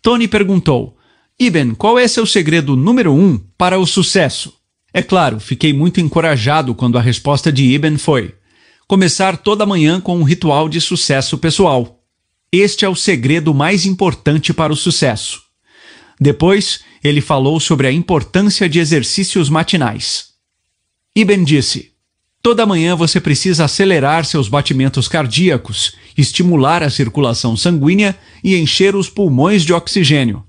Tony 0.02 0.28
perguntou: 0.28 0.98
Iben, 1.40 1.76
qual 1.76 2.00
é 2.00 2.08
seu 2.08 2.26
segredo 2.26 2.76
número 2.76 3.14
um 3.14 3.38
para 3.56 3.78
o 3.78 3.86
sucesso? 3.86 4.52
É 4.92 5.04
claro, 5.04 5.40
fiquei 5.40 5.74
muito 5.74 6.02
encorajado 6.02 6.74
quando 6.74 6.98
a 6.98 7.02
resposta 7.02 7.52
de 7.52 7.64
Iben 7.66 8.00
foi: 8.00 8.34
começar 8.88 9.38
toda 9.38 9.64
manhã 9.64 10.02
com 10.02 10.18
um 10.18 10.24
ritual 10.24 10.68
de 10.68 10.82
sucesso 10.82 11.38
pessoal. 11.38 12.02
Este 12.52 12.84
é 12.84 12.90
o 12.90 12.96
segredo 12.96 13.54
mais 13.54 13.86
importante 13.86 14.52
para 14.52 14.74
o 14.74 14.76
sucesso. 14.76 15.44
Depois, 16.20 16.80
ele 17.04 17.22
falou 17.22 17.60
sobre 17.60 17.86
a 17.86 17.92
importância 17.92 18.68
de 18.68 18.80
exercícios 18.80 19.52
matinais. 19.52 20.30
Iben 21.16 21.44
disse: 21.44 21.92
Toda 22.48 22.66
manhã 22.66 22.96
você 22.96 23.20
precisa 23.20 23.66
acelerar 23.66 24.24
seus 24.24 24.48
batimentos 24.48 25.10
cardíacos, 25.10 25.98
estimular 26.18 26.82
a 26.82 26.90
circulação 26.90 27.58
sanguínea 27.58 28.18
e 28.42 28.56
encher 28.56 28.96
os 28.96 29.10
pulmões 29.10 29.64
de 29.64 29.74
oxigênio. 29.74 30.46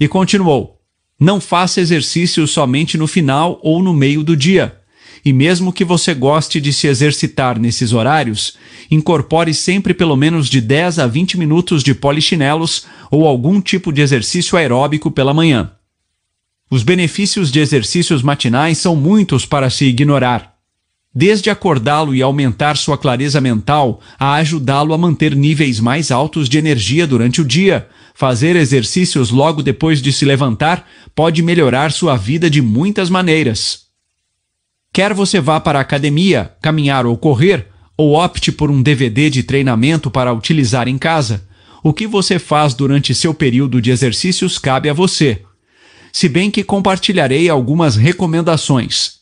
E 0.00 0.08
continuou: 0.08 0.78
Não 1.20 1.38
faça 1.38 1.78
exercício 1.78 2.46
somente 2.46 2.96
no 2.96 3.06
final 3.06 3.60
ou 3.62 3.82
no 3.82 3.92
meio 3.92 4.22
do 4.24 4.34
dia. 4.34 4.78
E 5.22 5.30
mesmo 5.30 5.74
que 5.74 5.84
você 5.84 6.14
goste 6.14 6.58
de 6.58 6.72
se 6.72 6.86
exercitar 6.86 7.58
nesses 7.58 7.92
horários, 7.92 8.56
incorpore 8.90 9.52
sempre 9.52 9.92
pelo 9.92 10.16
menos 10.16 10.48
de 10.48 10.58
10 10.58 11.00
a 11.00 11.06
20 11.06 11.36
minutos 11.36 11.82
de 11.82 11.94
polichinelos 11.94 12.86
ou 13.10 13.26
algum 13.26 13.60
tipo 13.60 13.92
de 13.92 14.00
exercício 14.00 14.56
aeróbico 14.56 15.10
pela 15.10 15.34
manhã. 15.34 15.70
Os 16.70 16.82
benefícios 16.82 17.52
de 17.52 17.60
exercícios 17.60 18.22
matinais 18.22 18.78
são 18.78 18.96
muitos 18.96 19.44
para 19.44 19.68
se 19.68 19.84
ignorar 19.84 20.51
desde 21.14 21.50
acordá-lo 21.50 22.14
e 22.14 22.22
aumentar 22.22 22.76
sua 22.76 22.96
clareza 22.96 23.40
mental, 23.40 24.00
a 24.18 24.34
ajudá-lo 24.34 24.94
a 24.94 24.98
manter 24.98 25.36
níveis 25.36 25.78
mais 25.78 26.10
altos 26.10 26.48
de 26.48 26.58
energia 26.58 27.06
durante 27.06 27.40
o 27.40 27.44
dia. 27.44 27.88
Fazer 28.14 28.56
exercícios 28.56 29.30
logo 29.30 29.62
depois 29.62 30.00
de 30.00 30.12
se 30.12 30.24
levantar 30.24 30.88
pode 31.14 31.42
melhorar 31.42 31.92
sua 31.92 32.16
vida 32.16 32.48
de 32.48 32.62
muitas 32.62 33.10
maneiras. 33.10 33.82
Quer 34.92 35.14
você 35.14 35.40
vá 35.40 35.58
para 35.58 35.78
a 35.78 35.82
academia, 35.82 36.52
caminhar 36.60 37.06
ou 37.06 37.16
correr, 37.16 37.68
ou 37.96 38.14
opte 38.14 38.50
por 38.50 38.70
um 38.70 38.82
DVD 38.82 39.30
de 39.30 39.42
treinamento 39.42 40.10
para 40.10 40.32
utilizar 40.32 40.88
em 40.88 40.98
casa, 40.98 41.46
o 41.82 41.92
que 41.92 42.06
você 42.06 42.38
faz 42.38 42.74
durante 42.74 43.14
seu 43.14 43.34
período 43.34 43.80
de 43.80 43.90
exercícios 43.90 44.58
cabe 44.58 44.88
a 44.88 44.92
você. 44.92 45.42
Se 46.12 46.28
bem 46.28 46.50
que 46.50 46.62
compartilharei 46.62 47.48
algumas 47.48 47.96
recomendações. 47.96 49.21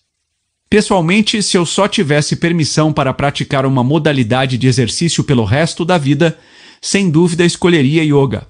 Pessoalmente, 0.71 1.43
se 1.43 1.57
eu 1.57 1.67
só 1.67 1.89
tivesse 1.89 2.37
permissão 2.37 2.93
para 2.93 3.13
praticar 3.13 3.67
uma 3.67 3.83
modalidade 3.83 4.57
de 4.57 4.69
exercício 4.69 5.25
pelo 5.25 5.45
resto 5.45 5.85
da 5.85 5.99
vida, 5.99 6.39
sem 6.81 7.11
dúvida 7.11 7.45
escolheria 7.45 8.05
yoga. 8.05 8.47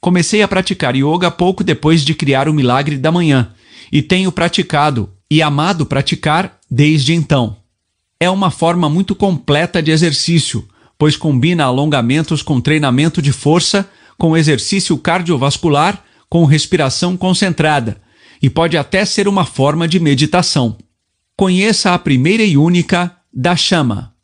Comecei 0.00 0.40
a 0.40 0.48
praticar 0.48 0.96
yoga 0.96 1.30
pouco 1.30 1.62
depois 1.62 2.02
de 2.02 2.14
criar 2.14 2.48
o 2.48 2.54
Milagre 2.54 2.96
da 2.96 3.12
Manhã 3.12 3.52
e 3.92 4.00
tenho 4.00 4.32
praticado 4.32 5.10
e 5.30 5.42
amado 5.42 5.84
praticar 5.84 6.58
desde 6.70 7.12
então. 7.12 7.58
É 8.18 8.30
uma 8.30 8.50
forma 8.50 8.88
muito 8.88 9.14
completa 9.14 9.82
de 9.82 9.90
exercício, 9.90 10.66
pois 10.96 11.18
combina 11.18 11.64
alongamentos 11.64 12.40
com 12.40 12.62
treinamento 12.62 13.20
de 13.20 13.30
força, 13.30 13.86
com 14.16 14.34
exercício 14.34 14.96
cardiovascular, 14.96 16.02
com 16.30 16.46
respiração 16.46 17.14
concentrada, 17.14 18.00
e 18.40 18.48
pode 18.48 18.78
até 18.78 19.04
ser 19.04 19.28
uma 19.28 19.44
forma 19.44 19.86
de 19.86 20.00
meditação. 20.00 20.78
Conheça 21.36 21.94
a 21.94 21.98
primeira 21.98 22.42
e 22.42 22.56
única 22.56 23.16
da 23.32 23.56
chama. 23.56 24.14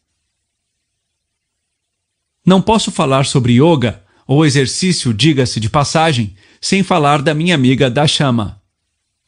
Não 2.45 2.61
posso 2.61 2.91
falar 2.91 3.25
sobre 3.25 3.55
yoga 3.55 4.03
ou 4.27 4.45
exercício, 4.45 5.13
diga-se 5.13 5.59
de 5.59 5.71
passagem, 5.71 6.35
sem 6.61 6.83
falar 6.83 7.23
da 7.23 7.35
minha 7.35 7.55
amiga 7.55 7.91
da 7.91 8.07
chama. 8.07 8.61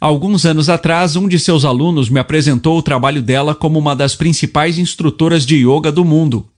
Alguns 0.00 0.46
anos 0.46 0.70
atrás, 0.70 1.14
um 1.16 1.28
de 1.28 1.38
seus 1.38 1.64
alunos 1.64 2.08
me 2.08 2.18
apresentou 2.18 2.78
o 2.78 2.82
trabalho 2.82 3.22
dela 3.22 3.54
como 3.54 3.78
uma 3.78 3.94
das 3.94 4.16
principais 4.16 4.78
instrutoras 4.78 5.44
de 5.44 5.56
yoga 5.56 5.92
do 5.92 6.04
mundo. 6.04 6.48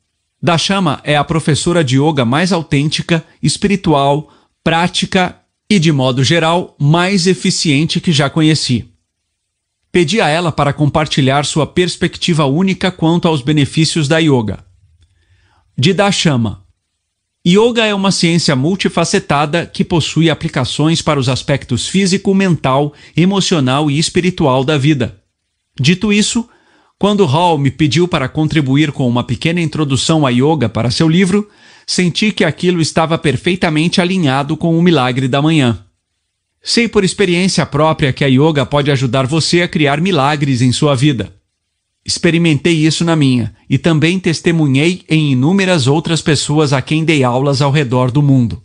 Da 0.41 0.59
Chama 0.59 1.01
é 1.03 1.17
a 1.17 1.25
professora 1.25 1.85
de 1.85 1.99
yoga 1.99 2.25
mais 2.25 2.53
autêntica, 2.53 3.25
espiritual, 3.43 4.29
prática 4.63 5.37
e, 5.69 5.79
de 5.79 5.91
modo 5.91 6.23
geral, 6.23 6.77
mais 6.79 7.27
eficiente 7.27 8.01
que 8.01 8.13
já 8.13 8.29
conheci. 8.29 8.92
Pedi 9.93 10.23
a 10.23 10.29
ela 10.29 10.51
para 10.51 10.73
compartilhar 10.73 11.45
sua 11.45 11.67
perspectiva 11.67 12.47
única 12.47 12.91
quanto 12.91 13.29
aos 13.29 13.43
benefícios 13.43 14.09
da 14.09 14.17
yoga. 14.17 14.65
De 15.77 15.95
Chama. 16.11 16.65
Yoga 17.47 17.85
é 17.85 17.95
uma 17.95 18.11
ciência 18.11 18.57
multifacetada 18.57 19.67
que 19.67 19.85
possui 19.85 20.31
aplicações 20.31 21.03
para 21.03 21.21
os 21.21 21.29
aspectos 21.29 21.89
físico, 21.89 22.35
mental, 22.35 22.95
emocional 23.15 23.91
e 23.91 23.99
espiritual 23.99 24.65
da 24.65 24.79
vida. 24.79 25.21
Dito 25.79 26.11
isso, 26.11 26.49
quando 26.99 27.27
Hall 27.27 27.59
me 27.59 27.71
pediu 27.71 28.09
para 28.09 28.31
contribuir 28.31 28.93
com 28.93 29.07
uma 29.07 29.25
pequena 29.25 29.61
introdução 29.61 30.25
a 30.25 30.31
yoga 30.31 30.71
para 30.71 30.91
seu 30.91 31.09
livro, 31.09 31.51
senti 31.87 32.33
que 32.33 32.45
aquilo 32.45 32.81
estava 32.81 33.19
perfeitamente 33.19 34.01
alinhado 34.01 34.57
com 34.57 34.79
o 34.79 34.81
milagre 34.81 35.29
da 35.29 35.43
manhã. 35.43 35.85
Sei 36.63 36.87
por 36.87 37.03
experiência 37.03 37.67
própria 37.67 38.13
que 38.13 38.25
a 38.25 38.29
yoga 38.29 38.65
pode 38.65 38.91
ajudar 38.91 39.27
você 39.27 39.63
a 39.63 39.69
criar 39.69 40.01
milagres 40.01 40.63
em 40.63 40.71
sua 40.71 40.95
vida. 40.95 41.35
Experimentei 42.05 42.75
isso 42.75 43.05
na 43.05 43.17
minha 43.17 43.55
e 43.69 43.79
também 43.79 44.19
testemunhei 44.19 45.03
em 45.09 45.33
inúmeras 45.33 45.87
outras 45.87 46.23
pessoas 46.23 46.73
a 46.73 46.81
quem 46.81 47.05
dei 47.05 47.25
aulas 47.25 47.61
ao 47.61 47.71
redor 47.71 48.11
do 48.11 48.23
mundo. 48.23 48.63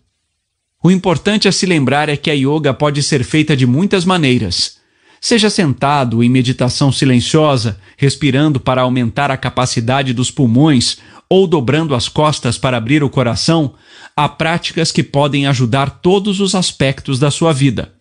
O 0.84 0.92
importante 0.92 1.48
a 1.48 1.52
se 1.52 1.66
lembrar 1.66 2.08
é 2.08 2.16
que 2.16 2.30
a 2.30 2.34
yoga 2.34 2.74
pode 2.74 3.02
ser 3.02 3.24
feita 3.24 3.58
de 3.58 3.66
muitas 3.66 4.06
maneiras. 4.06 4.77
Seja 5.28 5.50
sentado 5.50 6.24
em 6.24 6.30
meditação 6.30 6.90
silenciosa, 6.90 7.78
respirando 7.98 8.62
para 8.62 8.84
aumentar 8.84 9.30
a 9.30 9.36
capacidade 9.36 10.14
dos 10.14 10.32
pulmões 10.32 11.00
ou 11.28 11.46
dobrando 11.46 11.94
as 11.94 12.08
costas 12.08 12.58
para 12.58 12.78
abrir 12.78 13.04
o 13.04 13.10
coração, 13.10 13.74
há 14.16 14.30
práticas 14.30 14.90
que 14.90 15.04
podem 15.04 15.46
ajudar 15.46 16.00
todos 16.00 16.40
os 16.40 16.56
aspectos 16.56 17.20
da 17.20 17.30
sua 17.30 17.52
vida. 17.52 17.92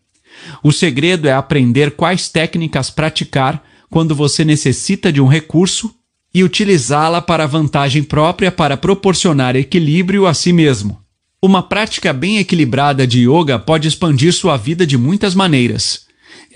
O 0.63 0.71
segredo 0.71 1.27
é 1.27 1.33
aprender 1.33 1.97
quais 1.97 2.29
técnicas 2.29 2.91
praticar 2.91 3.61
quando 3.91 4.15
você 4.15 4.45
necessita 4.45 5.13
de 5.13 5.21
um 5.21 5.27
recurso 5.27 5.93
e 6.33 6.45
utilizá-la 6.45 7.21
para 7.21 7.45
vantagem 7.45 8.05
própria 8.05 8.53
para 8.53 8.77
proporcionar 8.77 9.57
equilíbrio 9.57 10.29
a 10.29 10.33
si 10.33 10.53
mesmo. 10.53 11.01
Uma 11.43 11.61
prática 11.61 12.13
bem 12.13 12.39
equilibrada 12.39 13.05
de 13.05 13.29
yoga 13.29 13.59
pode 13.59 13.89
expandir 13.89 14.33
sua 14.33 14.57
vida 14.57 14.87
de 14.87 14.97
muitas 14.97 15.35
maneiras. 15.35 16.06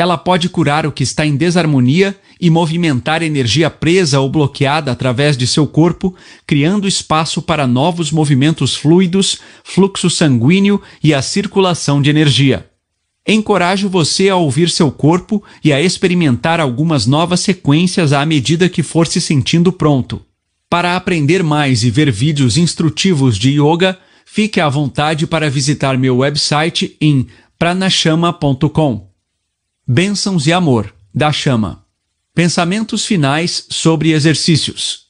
Ela 0.01 0.17
pode 0.17 0.49
curar 0.49 0.87
o 0.87 0.93
que 0.93 1.03
está 1.03 1.27
em 1.27 1.37
desarmonia 1.37 2.17
e 2.41 2.49
movimentar 2.49 3.23
energia 3.23 3.69
presa 3.69 4.19
ou 4.19 4.31
bloqueada 4.31 4.91
através 4.91 5.37
de 5.37 5.47
seu 5.47 5.67
corpo, 5.67 6.17
criando 6.47 6.89
espaço 6.89 7.43
para 7.43 7.67
novos 7.67 8.11
movimentos 8.11 8.75
fluidos, 8.75 9.41
fluxo 9.63 10.09
sanguíneo 10.09 10.81
e 11.05 11.13
a 11.13 11.21
circulação 11.21 12.01
de 12.01 12.09
energia. 12.09 12.67
Encorajo 13.29 13.91
você 13.91 14.31
a 14.31 14.37
ouvir 14.37 14.71
seu 14.71 14.91
corpo 14.91 15.45
e 15.63 15.71
a 15.71 15.83
experimentar 15.83 16.61
algumas 16.61 17.05
novas 17.05 17.41
sequências 17.41 18.15
à 18.15 18.25
medida 18.25 18.71
que 18.71 18.83
for 18.83 19.07
se 19.07 19.21
sentindo 19.21 19.71
pronto. 19.71 20.23
Para 20.71 20.97
aprender 20.97 21.43
mais 21.43 21.85
e 21.85 21.91
ver 21.91 22.11
vídeos 22.11 22.57
instrutivos 22.57 23.37
de 23.37 23.61
yoga, 23.61 23.99
fique 24.25 24.61
à 24.61 24.69
vontade 24.71 25.27
para 25.27 25.51
visitar 25.51 25.99
meu 25.99 26.17
website 26.17 26.97
em 27.03 27.27
pranashama.com. 27.59 29.10
Bênçãos 29.93 30.47
e 30.47 30.53
amor, 30.53 30.95
da 31.13 31.33
chama. 31.33 31.85
Pensamentos 32.33 33.05
finais 33.05 33.67
sobre 33.69 34.13
exercícios. 34.13 35.07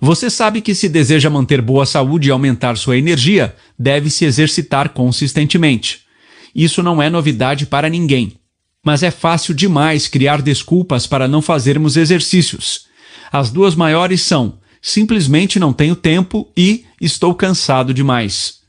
Você 0.00 0.30
sabe 0.30 0.62
que 0.62 0.74
se 0.74 0.88
deseja 0.88 1.28
manter 1.28 1.60
boa 1.60 1.84
saúde 1.84 2.28
e 2.28 2.30
aumentar 2.30 2.78
sua 2.78 2.96
energia, 2.96 3.54
deve 3.78 4.08
se 4.08 4.24
exercitar 4.24 4.94
consistentemente. 4.94 6.06
Isso 6.54 6.82
não 6.82 7.02
é 7.02 7.10
novidade 7.10 7.66
para 7.66 7.90
ninguém. 7.90 8.40
Mas 8.82 9.02
é 9.02 9.10
fácil 9.10 9.52
demais 9.52 10.08
criar 10.08 10.40
desculpas 10.40 11.06
para 11.06 11.28
não 11.28 11.42
fazermos 11.42 11.98
exercícios. 11.98 12.86
As 13.30 13.50
duas 13.50 13.74
maiores 13.74 14.22
são: 14.22 14.58
simplesmente 14.80 15.60
não 15.60 15.70
tenho 15.70 15.94
tempo 15.94 16.50
e 16.56 16.86
estou 16.98 17.34
cansado 17.34 17.92
demais. 17.92 18.60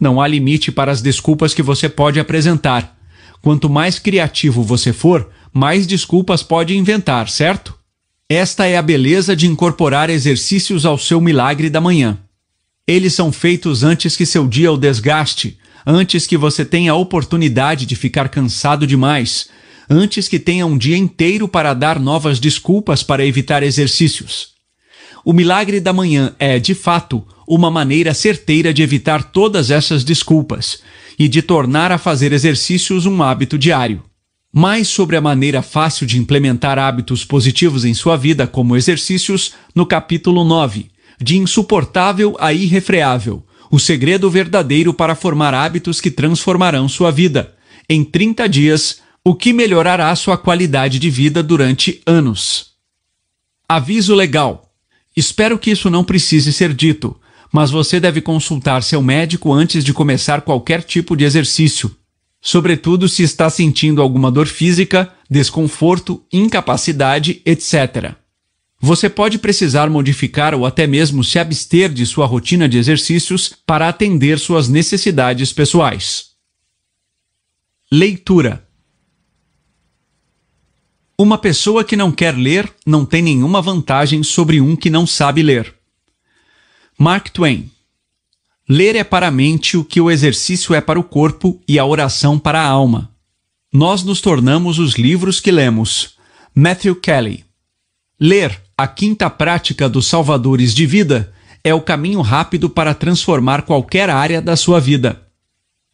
Não 0.00 0.20
há 0.20 0.26
limite 0.26 0.72
para 0.72 0.90
as 0.90 1.00
desculpas 1.00 1.54
que 1.54 1.62
você 1.62 1.88
pode 1.88 2.18
apresentar. 2.18 2.98
Quanto 3.42 3.68
mais 3.68 3.98
criativo 3.98 4.62
você 4.62 4.92
for, 4.92 5.28
mais 5.52 5.84
desculpas 5.84 6.44
pode 6.44 6.76
inventar, 6.76 7.28
certo? 7.28 7.76
Esta 8.28 8.66
é 8.66 8.76
a 8.76 8.82
beleza 8.82 9.34
de 9.34 9.48
incorporar 9.48 10.08
exercícios 10.08 10.86
ao 10.86 10.96
seu 10.96 11.20
milagre 11.20 11.68
da 11.68 11.80
manhã. 11.80 12.16
Eles 12.86 13.14
são 13.14 13.32
feitos 13.32 13.82
antes 13.82 14.16
que 14.16 14.24
seu 14.24 14.46
dia 14.46 14.70
o 14.72 14.76
desgaste, 14.76 15.58
antes 15.84 16.24
que 16.24 16.36
você 16.36 16.64
tenha 16.64 16.92
a 16.92 16.96
oportunidade 16.96 17.84
de 17.84 17.96
ficar 17.96 18.28
cansado 18.28 18.86
demais, 18.86 19.48
antes 19.90 20.28
que 20.28 20.38
tenha 20.38 20.64
um 20.64 20.78
dia 20.78 20.96
inteiro 20.96 21.48
para 21.48 21.74
dar 21.74 21.98
novas 21.98 22.38
desculpas 22.38 23.02
para 23.02 23.26
evitar 23.26 23.64
exercícios. 23.64 24.52
O 25.24 25.32
milagre 25.32 25.80
da 25.80 25.92
manhã 25.92 26.34
é, 26.38 26.60
de 26.60 26.74
fato, 26.74 27.26
uma 27.46 27.70
maneira 27.72 28.14
certeira 28.14 28.72
de 28.72 28.82
evitar 28.82 29.32
todas 29.32 29.70
essas 29.70 30.04
desculpas 30.04 30.80
e 31.18 31.28
de 31.28 31.42
tornar 31.42 31.92
a 31.92 31.98
fazer 31.98 32.32
exercícios 32.32 33.06
um 33.06 33.22
hábito 33.22 33.58
diário. 33.58 34.02
Mais 34.52 34.88
sobre 34.88 35.16
a 35.16 35.20
maneira 35.20 35.62
fácil 35.62 36.06
de 36.06 36.18
implementar 36.18 36.78
hábitos 36.78 37.24
positivos 37.24 37.84
em 37.84 37.94
sua 37.94 38.16
vida, 38.16 38.46
como 38.46 38.76
exercícios, 38.76 39.54
no 39.74 39.86
capítulo 39.86 40.44
9, 40.44 40.90
De 41.18 41.38
Insuportável 41.38 42.36
a 42.38 42.52
Irrefreável 42.52 43.42
O 43.70 43.78
segredo 43.78 44.30
verdadeiro 44.30 44.92
para 44.92 45.14
formar 45.14 45.54
hábitos 45.54 46.00
que 46.00 46.10
transformarão 46.10 46.88
sua 46.88 47.10
vida. 47.10 47.54
Em 47.88 48.04
30 48.04 48.46
dias, 48.48 49.00
o 49.24 49.34
que 49.34 49.52
melhorará 49.52 50.14
sua 50.16 50.36
qualidade 50.36 50.98
de 50.98 51.08
vida 51.08 51.42
durante 51.42 52.02
anos. 52.04 52.72
Aviso 53.68 54.14
legal. 54.14 54.70
Espero 55.16 55.58
que 55.58 55.70
isso 55.70 55.88
não 55.88 56.04
precise 56.04 56.52
ser 56.52 56.74
dito, 56.74 57.16
mas 57.52 57.70
você 57.70 58.00
deve 58.00 58.20
consultar 58.20 58.82
seu 58.82 59.02
médico 59.02 59.52
antes 59.52 59.84
de 59.84 59.92
começar 59.92 60.40
qualquer 60.40 60.82
tipo 60.82 61.14
de 61.14 61.24
exercício 61.24 61.94
sobretudo 62.42 63.08
se 63.08 63.22
está 63.22 63.48
sentindo 63.48 64.02
alguma 64.02 64.30
dor 64.30 64.48
física, 64.48 65.14
desconforto, 65.30 66.24
incapacidade, 66.32 67.40
etc. 67.46 68.16
Você 68.80 69.08
pode 69.08 69.38
precisar 69.38 69.88
modificar 69.88 70.52
ou 70.52 70.66
até 70.66 70.88
mesmo 70.88 71.22
se 71.22 71.38
abster 71.38 71.92
de 71.92 72.04
sua 72.04 72.26
rotina 72.26 72.68
de 72.68 72.76
exercícios 72.76 73.54
para 73.64 73.88
atender 73.88 74.40
suas 74.40 74.68
necessidades 74.68 75.52
pessoais. 75.52 76.32
Leitura 77.90 78.66
Uma 81.16 81.38
pessoa 81.38 81.84
que 81.84 81.94
não 81.94 82.10
quer 82.10 82.34
ler 82.36 82.68
não 82.84 83.04
tem 83.04 83.22
nenhuma 83.22 83.62
vantagem 83.62 84.24
sobre 84.24 84.60
um 84.60 84.74
que 84.74 84.90
não 84.90 85.06
sabe 85.06 85.44
ler. 85.44 85.72
Mark 87.04 87.30
Twain 87.30 87.68
Ler 88.68 88.94
é 88.94 89.02
para 89.02 89.26
a 89.26 89.30
mente 89.32 89.76
o 89.76 89.82
que 89.82 90.00
o 90.00 90.08
exercício 90.08 90.72
é 90.72 90.80
para 90.80 91.00
o 91.00 91.02
corpo 91.02 91.60
e 91.66 91.76
a 91.76 91.84
oração 91.84 92.38
para 92.38 92.60
a 92.60 92.64
alma. 92.64 93.10
Nós 93.74 94.04
nos 94.04 94.20
tornamos 94.20 94.78
os 94.78 94.94
livros 94.94 95.40
que 95.40 95.50
lemos. 95.50 96.10
Matthew 96.54 96.94
Kelly. 96.94 97.44
Ler, 98.20 98.56
a 98.78 98.86
quinta 98.86 99.28
prática 99.28 99.88
dos 99.88 100.06
salvadores 100.06 100.72
de 100.72 100.86
vida, 100.86 101.32
é 101.64 101.74
o 101.74 101.80
caminho 101.80 102.20
rápido 102.20 102.70
para 102.70 102.94
transformar 102.94 103.62
qualquer 103.62 104.08
área 104.08 104.40
da 104.40 104.54
sua 104.54 104.78
vida. 104.78 105.22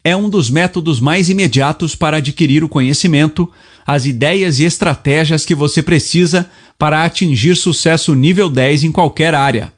É 0.05 0.15
um 0.15 0.29
dos 0.29 0.51
métodos 0.51 1.01
mais 1.01 1.31
imediatos 1.31 1.95
para 1.95 2.19
adquirir 2.19 2.63
o 2.63 2.69
conhecimento, 2.69 3.51
as 3.87 4.05
ideias 4.05 4.59
e 4.59 4.65
estratégias 4.65 5.47
que 5.47 5.55
você 5.55 5.83
precisa 5.83 6.51
para 6.79 7.03
atingir 7.03 7.57
sucesso 7.57 8.15
nível 8.15 8.51
10 8.51 8.85
em 8.85 8.93
qualquer 8.93 9.35
área. 9.35 9.73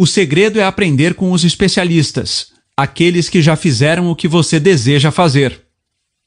O 0.00 0.06
segredo 0.06 0.60
é 0.60 0.62
aprender 0.62 1.14
com 1.14 1.32
os 1.32 1.42
especialistas, 1.42 2.52
aqueles 2.76 3.28
que 3.28 3.42
já 3.42 3.56
fizeram 3.56 4.08
o 4.08 4.14
que 4.14 4.28
você 4.28 4.60
deseja 4.60 5.10
fazer. 5.10 5.62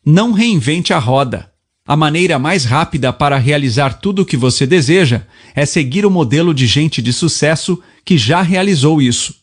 Não 0.06 0.34
reinvente 0.34 0.92
a 0.92 1.00
roda. 1.00 1.50
A 1.88 1.96
maneira 1.96 2.38
mais 2.38 2.66
rápida 2.66 3.14
para 3.14 3.38
realizar 3.38 4.02
tudo 4.02 4.24
o 4.24 4.26
que 4.26 4.36
você 4.36 4.68
deseja 4.68 5.22
é 5.56 5.66
seguir 5.66 6.06
o 6.06 6.12
modelo 6.12 6.54
de 6.54 6.68
gente 6.68 7.02
de 7.02 7.14
sucesso 7.14 7.82
que 8.04 8.18
já 8.18 8.42
realizou 8.42 9.02
isso. 9.02 9.36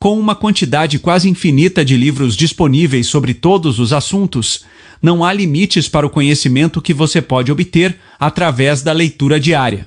Com 0.00 0.18
uma 0.18 0.34
quantidade 0.34 0.98
quase 0.98 1.28
infinita 1.28 1.84
de 1.84 1.98
livros 1.98 2.38
disponíveis 2.38 3.08
sobre 3.08 3.34
todos 3.34 3.78
os 3.78 3.92
assuntos, 3.92 4.64
não 5.02 5.22
há 5.22 5.34
limites 5.34 5.86
para 5.86 6.06
o 6.06 6.10
conhecimento 6.10 6.80
que 6.80 6.94
você 6.94 7.20
pode 7.20 7.52
obter 7.52 7.98
através 8.18 8.80
da 8.80 8.92
leitura 8.92 9.38
diária. 9.38 9.86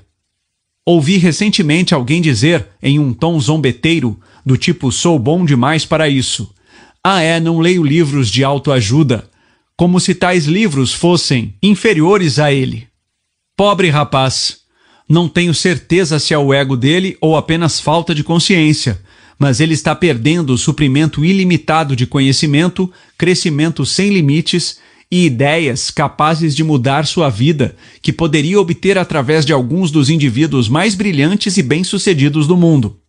Ouvi 0.89 1.17
recentemente 1.17 1.93
alguém 1.93 2.21
dizer, 2.21 2.65
em 2.81 2.97
um 2.97 3.11
tom 3.11 3.37
zombeteiro, 3.41 4.17
do 4.45 4.55
tipo 4.55 4.89
sou 4.89 5.19
bom 5.19 5.43
demais 5.43 5.83
para 5.83 6.07
isso. 6.07 6.49
Ah, 7.03 7.21
é, 7.21 7.41
não 7.41 7.59
leio 7.59 7.83
livros 7.83 8.29
de 8.29 8.41
autoajuda. 8.41 9.29
Como 9.75 9.99
se 9.99 10.15
tais 10.15 10.45
livros 10.45 10.93
fossem 10.93 11.53
inferiores 11.61 12.39
a 12.39 12.53
ele. 12.53 12.87
Pobre 13.53 13.89
rapaz. 13.89 14.59
Não 15.09 15.27
tenho 15.27 15.53
certeza 15.53 16.19
se 16.19 16.33
é 16.33 16.37
o 16.37 16.53
ego 16.53 16.77
dele 16.77 17.17
ou 17.19 17.35
apenas 17.35 17.81
falta 17.81 18.15
de 18.15 18.23
consciência, 18.23 18.97
mas 19.37 19.59
ele 19.59 19.73
está 19.73 19.93
perdendo 19.93 20.53
o 20.53 20.57
suprimento 20.57 21.25
ilimitado 21.25 21.97
de 21.97 22.07
conhecimento, 22.07 22.89
crescimento 23.17 23.85
sem 23.85 24.09
limites 24.09 24.79
e 25.11 25.25
ideias 25.25 25.89
capazes 25.89 26.55
de 26.55 26.63
mudar 26.63 27.07
sua 27.07 27.29
vida, 27.29 27.75
que 28.01 28.11
poderia 28.11 28.59
obter 28.59 28.97
através 28.97 29.45
de 29.45 29.53
alguns 29.53 29.89
dos 29.89 30.09
indivíduos 30.09 30.67
mais 30.67 30.95
brilhantes 30.95 31.57
e 31.57 31.63
bem-sucedidos 31.63 32.45
do 32.45 32.57
mundo. 32.57 32.99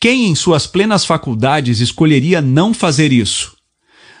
Quem 0.00 0.26
em 0.26 0.34
suas 0.34 0.66
plenas 0.66 1.04
faculdades 1.04 1.80
escolheria 1.80 2.42
não 2.42 2.74
fazer 2.74 3.10
isso? 3.10 3.56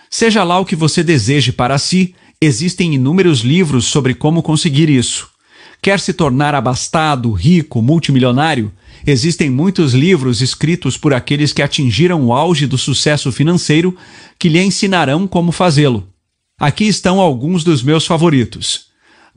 Seja 0.08 0.42
lá 0.42 0.58
o 0.58 0.64
que 0.64 0.76
você 0.76 1.02
deseje 1.02 1.52
para 1.52 1.76
si, 1.76 2.14
existem 2.40 2.94
inúmeros 2.94 3.40
livros 3.40 3.84
sobre 3.84 4.14
como 4.14 4.42
conseguir 4.42 4.88
isso. 4.88 5.28
Quer 5.82 6.00
se 6.00 6.14
tornar 6.14 6.54
abastado, 6.54 7.30
rico, 7.32 7.82
multimilionário? 7.82 8.72
Existem 9.06 9.50
muitos 9.50 9.92
livros 9.92 10.40
escritos 10.40 10.96
por 10.96 11.12
aqueles 11.12 11.52
que 11.52 11.60
atingiram 11.60 12.24
o 12.24 12.32
auge 12.32 12.66
do 12.66 12.78
sucesso 12.78 13.30
financeiro 13.30 13.94
que 14.38 14.48
lhe 14.48 14.62
ensinarão 14.62 15.26
como 15.26 15.52
fazê-lo. 15.52 16.08
Aqui 16.64 16.84
estão 16.84 17.20
alguns 17.20 17.62
dos 17.62 17.82
meus 17.82 18.06
favoritos: 18.06 18.86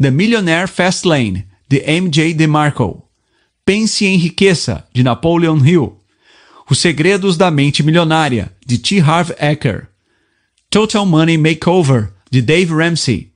The 0.01 0.09
Millionaire 0.09 0.65
Fast 0.65 1.05
Lane, 1.05 1.45
de 1.67 1.83
M.J. 1.85 2.33
DeMarco. 2.33 3.03
Pense 3.65 4.05
em 4.05 4.15
Riqueza, 4.15 4.85
de 4.93 5.03
Napoleon 5.03 5.57
Hill. 5.57 5.97
Os 6.69 6.79
Segredos 6.79 7.35
da 7.35 7.51
Mente 7.51 7.83
Milionária, 7.83 8.53
de 8.65 8.77
T. 8.77 9.01
Harv 9.01 9.31
Eker. 9.41 9.89
Total 10.69 11.05
Money 11.05 11.37
Makeover, 11.37 12.13
de 12.31 12.41
Dave 12.41 12.73
Ramsey. 12.73 13.33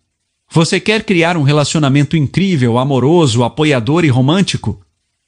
Você 0.50 0.80
quer 0.80 1.04
criar 1.04 1.36
um 1.36 1.44
relacionamento 1.44 2.16
incrível, 2.16 2.78
amoroso, 2.78 3.44
apoiador 3.44 4.06
e 4.06 4.08
romântico? 4.08 4.80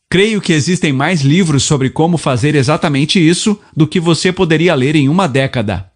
Creio 0.10 0.40
que 0.40 0.54
existem 0.54 0.94
mais 0.94 1.20
livros 1.20 1.64
sobre 1.64 1.90
como 1.90 2.18
fazer 2.18 2.56
exatamente 2.56 3.20
isso 3.20 3.60
do 3.76 3.86
que 3.86 4.00
você 4.00 4.32
poderia 4.32 4.74
ler 4.74 4.96
em 4.96 5.10
uma 5.10 5.28
década. 5.28 5.92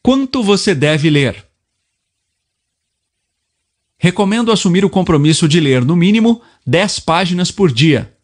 Quanto 0.02 0.42
você 0.42 0.74
deve 0.74 1.08
ler? 1.08 1.46
Recomendo 3.96 4.52
assumir 4.52 4.84
o 4.84 4.90
compromisso 4.90 5.48
de 5.48 5.60
ler, 5.60 5.82
no 5.82 5.96
mínimo, 5.96 6.42
10 6.66 7.00
páginas 7.00 7.50
por 7.50 7.72
dia. 7.72 8.14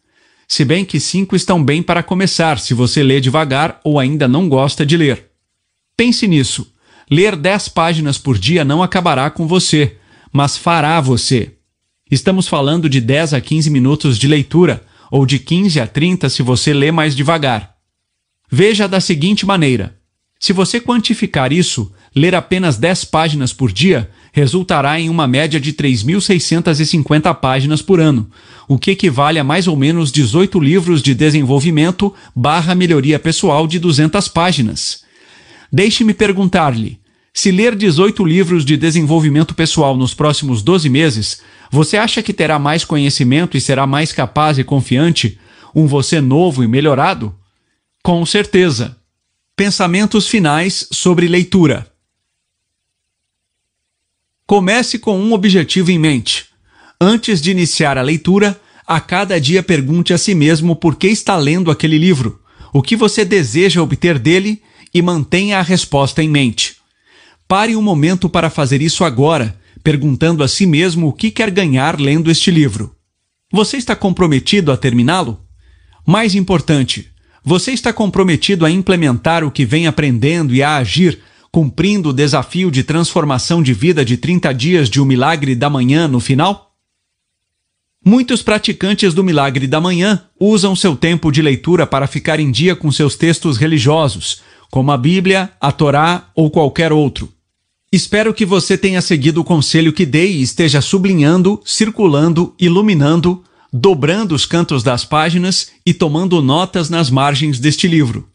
Se 0.47 0.63
bem 0.65 0.85
que 0.85 0.99
5 0.99 1.35
estão 1.35 1.63
bem 1.63 1.81
para 1.81 2.03
começar, 2.03 2.59
se 2.59 2.73
você 2.73 3.01
lê 3.01 3.19
devagar 3.19 3.79
ou 3.83 3.99
ainda 3.99 4.27
não 4.27 4.47
gosta 4.47 4.85
de 4.85 4.97
ler. 4.97 5.31
Pense 5.95 6.27
nisso. 6.27 6.73
Ler 7.09 7.35
10 7.35 7.69
páginas 7.69 8.17
por 8.17 8.37
dia 8.37 8.63
não 8.63 8.81
acabará 8.81 9.29
com 9.29 9.47
você, 9.47 9.97
mas 10.31 10.57
fará 10.57 10.99
você. 10.99 11.53
Estamos 12.09 12.47
falando 12.47 12.89
de 12.89 13.01
10 13.01 13.33
a 13.33 13.41
15 13.41 13.69
minutos 13.69 14.17
de 14.17 14.27
leitura, 14.27 14.83
ou 15.09 15.25
de 15.25 15.37
15 15.39 15.79
a 15.79 15.87
30 15.87 16.29
se 16.29 16.41
você 16.41 16.73
lê 16.73 16.91
mais 16.91 17.15
devagar. 17.15 17.75
Veja 18.49 18.87
da 18.87 18.99
seguinte 18.99 19.45
maneira: 19.45 19.97
se 20.39 20.51
você 20.51 20.79
quantificar 20.79 21.53
isso, 21.53 21.91
ler 22.15 22.35
apenas 22.35 22.77
10 22.77 23.05
páginas 23.05 23.53
por 23.53 23.71
dia 23.71 24.09
resultará 24.33 24.99
em 24.99 25.09
uma 25.09 25.27
média 25.27 25.59
de 25.59 25.71
3.650 25.71 27.33
páginas 27.35 27.83
por 27.83 27.99
ano, 27.99 28.27
o 28.67 28.79
que 28.79 28.89
equivale 28.89 29.37
a 29.37 29.43
mais 29.43 29.67
ou 29.67 29.77
menos 29.77 30.11
18 30.11 30.59
livros 30.59 31.03
de 31.03 31.13
desenvolvimento 31.13 32.11
barra 32.35 32.73
melhoria 32.73 33.19
pessoal 33.19 33.67
de 33.67 33.77
200 33.77 34.27
páginas. 34.27 35.03
Deixe-me 35.71 36.15
perguntar-lhe, 36.15 36.99
se 37.31 37.51
ler 37.51 37.75
18 37.75 38.25
livros 38.25 38.65
de 38.65 38.75
desenvolvimento 38.75 39.53
pessoal 39.53 39.95
nos 39.95 40.15
próximos 40.15 40.63
12 40.63 40.89
meses, 40.89 41.41
você 41.71 41.95
acha 41.95 42.23
que 42.23 42.33
terá 42.33 42.57
mais 42.57 42.83
conhecimento 42.83 43.55
e 43.55 43.61
será 43.61 43.85
mais 43.85 44.11
capaz 44.11 44.57
e 44.57 44.63
confiante? 44.63 45.39
Um 45.75 45.85
você 45.85 46.19
novo 46.19 46.63
e 46.63 46.67
melhorado? 46.67 47.35
Com 48.03 48.25
certeza. 48.25 48.97
Pensamentos 49.55 50.27
finais 50.27 50.87
sobre 50.91 51.27
leitura. 51.27 51.92
Comece 54.53 54.99
com 54.99 55.19
um 55.19 55.33
objetivo 55.33 55.89
em 55.89 55.97
mente. 55.97 56.45
Antes 57.01 57.41
de 57.41 57.49
iniciar 57.49 57.97
a 57.97 58.03
leitura, 58.03 58.61
a 58.85 59.01
cada 59.01 59.41
dia 59.41 59.63
pergunte 59.63 60.13
a 60.13 60.17
si 60.19 60.35
mesmo 60.35 60.75
por 60.75 60.95
que 60.95 61.07
está 61.07 61.35
lendo 61.35 61.71
aquele 61.71 61.97
livro, 61.97 62.39
o 62.71 62.79
que 62.79 62.95
você 62.95 63.25
deseja 63.25 63.81
obter 63.81 64.19
dele 64.19 64.61
e 64.93 65.01
mantenha 65.01 65.57
a 65.57 65.63
resposta 65.63 66.21
em 66.21 66.29
mente. 66.29 66.75
Pare 67.47 67.75
um 67.75 67.81
momento 67.81 68.29
para 68.29 68.47
fazer 68.47 68.79
isso 68.79 69.03
agora, 69.03 69.59
perguntando 69.83 70.43
a 70.43 70.47
si 70.47 70.67
mesmo 70.67 71.07
o 71.07 71.13
que 71.13 71.31
quer 71.31 71.49
ganhar 71.49 71.99
lendo 71.99 72.29
este 72.29 72.51
livro. 72.51 72.95
Você 73.51 73.77
está 73.77 73.95
comprometido 73.95 74.71
a 74.71 74.77
terminá-lo? 74.77 75.41
Mais 76.05 76.35
importante, 76.35 77.09
você 77.43 77.71
está 77.71 77.91
comprometido 77.91 78.67
a 78.67 78.69
implementar 78.69 79.43
o 79.43 79.49
que 79.49 79.65
vem 79.65 79.87
aprendendo 79.87 80.53
e 80.53 80.61
a 80.61 80.77
agir 80.77 81.19
cumprindo 81.53 82.09
o 82.09 82.13
desafio 82.13 82.71
de 82.71 82.83
transformação 82.83 83.61
de 83.61 83.75
vida 83.75 84.03
de 84.03 84.17
30 84.17 84.51
dias 84.55 84.89
de 84.89 84.99
O 84.99 85.05
Milagre 85.05 85.53
da 85.53 85.69
Manhã 85.69 86.07
no 86.07 86.19
final? 86.19 86.73
Muitos 88.03 88.41
praticantes 88.41 89.13
do 89.13 89.23
Milagre 89.23 89.67
da 89.67 89.79
Manhã 89.79 90.23
usam 90.39 90.75
seu 90.75 90.95
tempo 90.95 91.31
de 91.31 91.43
leitura 91.43 91.85
para 91.85 92.07
ficar 92.07 92.39
em 92.39 92.49
dia 92.49 92.75
com 92.75 92.91
seus 92.91 93.15
textos 93.15 93.55
religiosos, 93.55 94.41
como 94.71 94.91
a 94.91 94.97
Bíblia, 94.97 95.51
a 95.61 95.71
Torá 95.71 96.27
ou 96.35 96.49
qualquer 96.49 96.91
outro. 96.91 97.31
Espero 97.91 98.33
que 98.33 98.47
você 98.47 98.75
tenha 98.75 98.99
seguido 98.99 99.41
o 99.41 99.43
conselho 99.43 99.93
que 99.93 100.07
dei 100.07 100.37
e 100.37 100.41
esteja 100.41 100.81
sublinhando, 100.81 101.61
circulando, 101.63 102.55
iluminando, 102.59 103.43
dobrando 103.71 104.33
os 104.33 104.47
cantos 104.47 104.81
das 104.81 105.05
páginas 105.05 105.69
e 105.85 105.93
tomando 105.93 106.41
notas 106.41 106.89
nas 106.89 107.11
margens 107.11 107.59
deste 107.59 107.87
livro. 107.87 108.32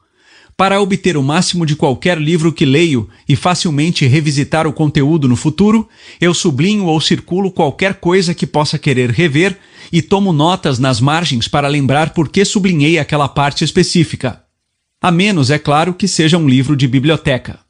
Para 0.58 0.80
obter 0.80 1.16
o 1.16 1.22
máximo 1.22 1.64
de 1.64 1.76
qualquer 1.76 2.18
livro 2.18 2.52
que 2.52 2.64
leio 2.64 3.08
e 3.28 3.36
facilmente 3.36 4.04
revisitar 4.08 4.66
o 4.66 4.72
conteúdo 4.72 5.28
no 5.28 5.36
futuro, 5.36 5.88
eu 6.20 6.34
sublinho 6.34 6.86
ou 6.86 7.00
circulo 7.00 7.52
qualquer 7.52 7.94
coisa 7.94 8.34
que 8.34 8.44
possa 8.44 8.76
querer 8.76 9.08
rever 9.12 9.56
e 9.92 10.02
tomo 10.02 10.32
notas 10.32 10.80
nas 10.80 11.00
margens 11.00 11.46
para 11.46 11.68
lembrar 11.68 12.12
por 12.12 12.28
que 12.28 12.44
sublinhei 12.44 12.98
aquela 12.98 13.28
parte 13.28 13.62
específica. 13.62 14.42
A 15.00 15.12
menos, 15.12 15.48
é 15.48 15.60
claro, 15.60 15.94
que 15.94 16.08
seja 16.08 16.36
um 16.36 16.48
livro 16.48 16.74
de 16.74 16.88
biblioteca. 16.88 17.60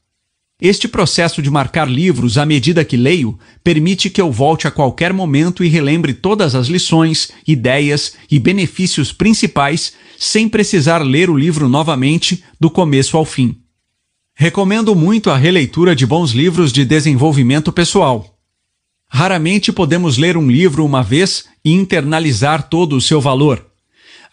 Este 0.60 0.88
processo 0.88 1.40
de 1.40 1.48
marcar 1.48 1.88
livros 1.88 2.36
à 2.36 2.44
medida 2.44 2.84
que 2.84 2.96
leio 2.96 3.38
permite 3.62 4.10
que 4.10 4.20
eu 4.20 4.32
volte 4.32 4.66
a 4.66 4.72
qualquer 4.72 5.12
momento 5.12 5.62
e 5.62 5.68
relembre 5.68 6.12
todas 6.12 6.56
as 6.56 6.66
lições, 6.66 7.30
ideias 7.46 8.14
e 8.28 8.40
benefícios 8.40 9.12
principais 9.12 9.92
sem 10.18 10.48
precisar 10.48 10.98
ler 10.98 11.30
o 11.30 11.38
livro 11.38 11.68
novamente 11.68 12.42
do 12.58 12.68
começo 12.68 13.16
ao 13.16 13.24
fim. 13.24 13.56
Recomendo 14.34 14.96
muito 14.96 15.30
a 15.30 15.36
releitura 15.36 15.94
de 15.94 16.04
bons 16.04 16.32
livros 16.32 16.72
de 16.72 16.84
desenvolvimento 16.84 17.72
pessoal. 17.72 18.36
Raramente 19.08 19.72
podemos 19.72 20.18
ler 20.18 20.36
um 20.36 20.50
livro 20.50 20.84
uma 20.84 21.04
vez 21.04 21.44
e 21.64 21.70
internalizar 21.70 22.68
todo 22.68 22.96
o 22.96 23.00
seu 23.00 23.20
valor. 23.20 23.64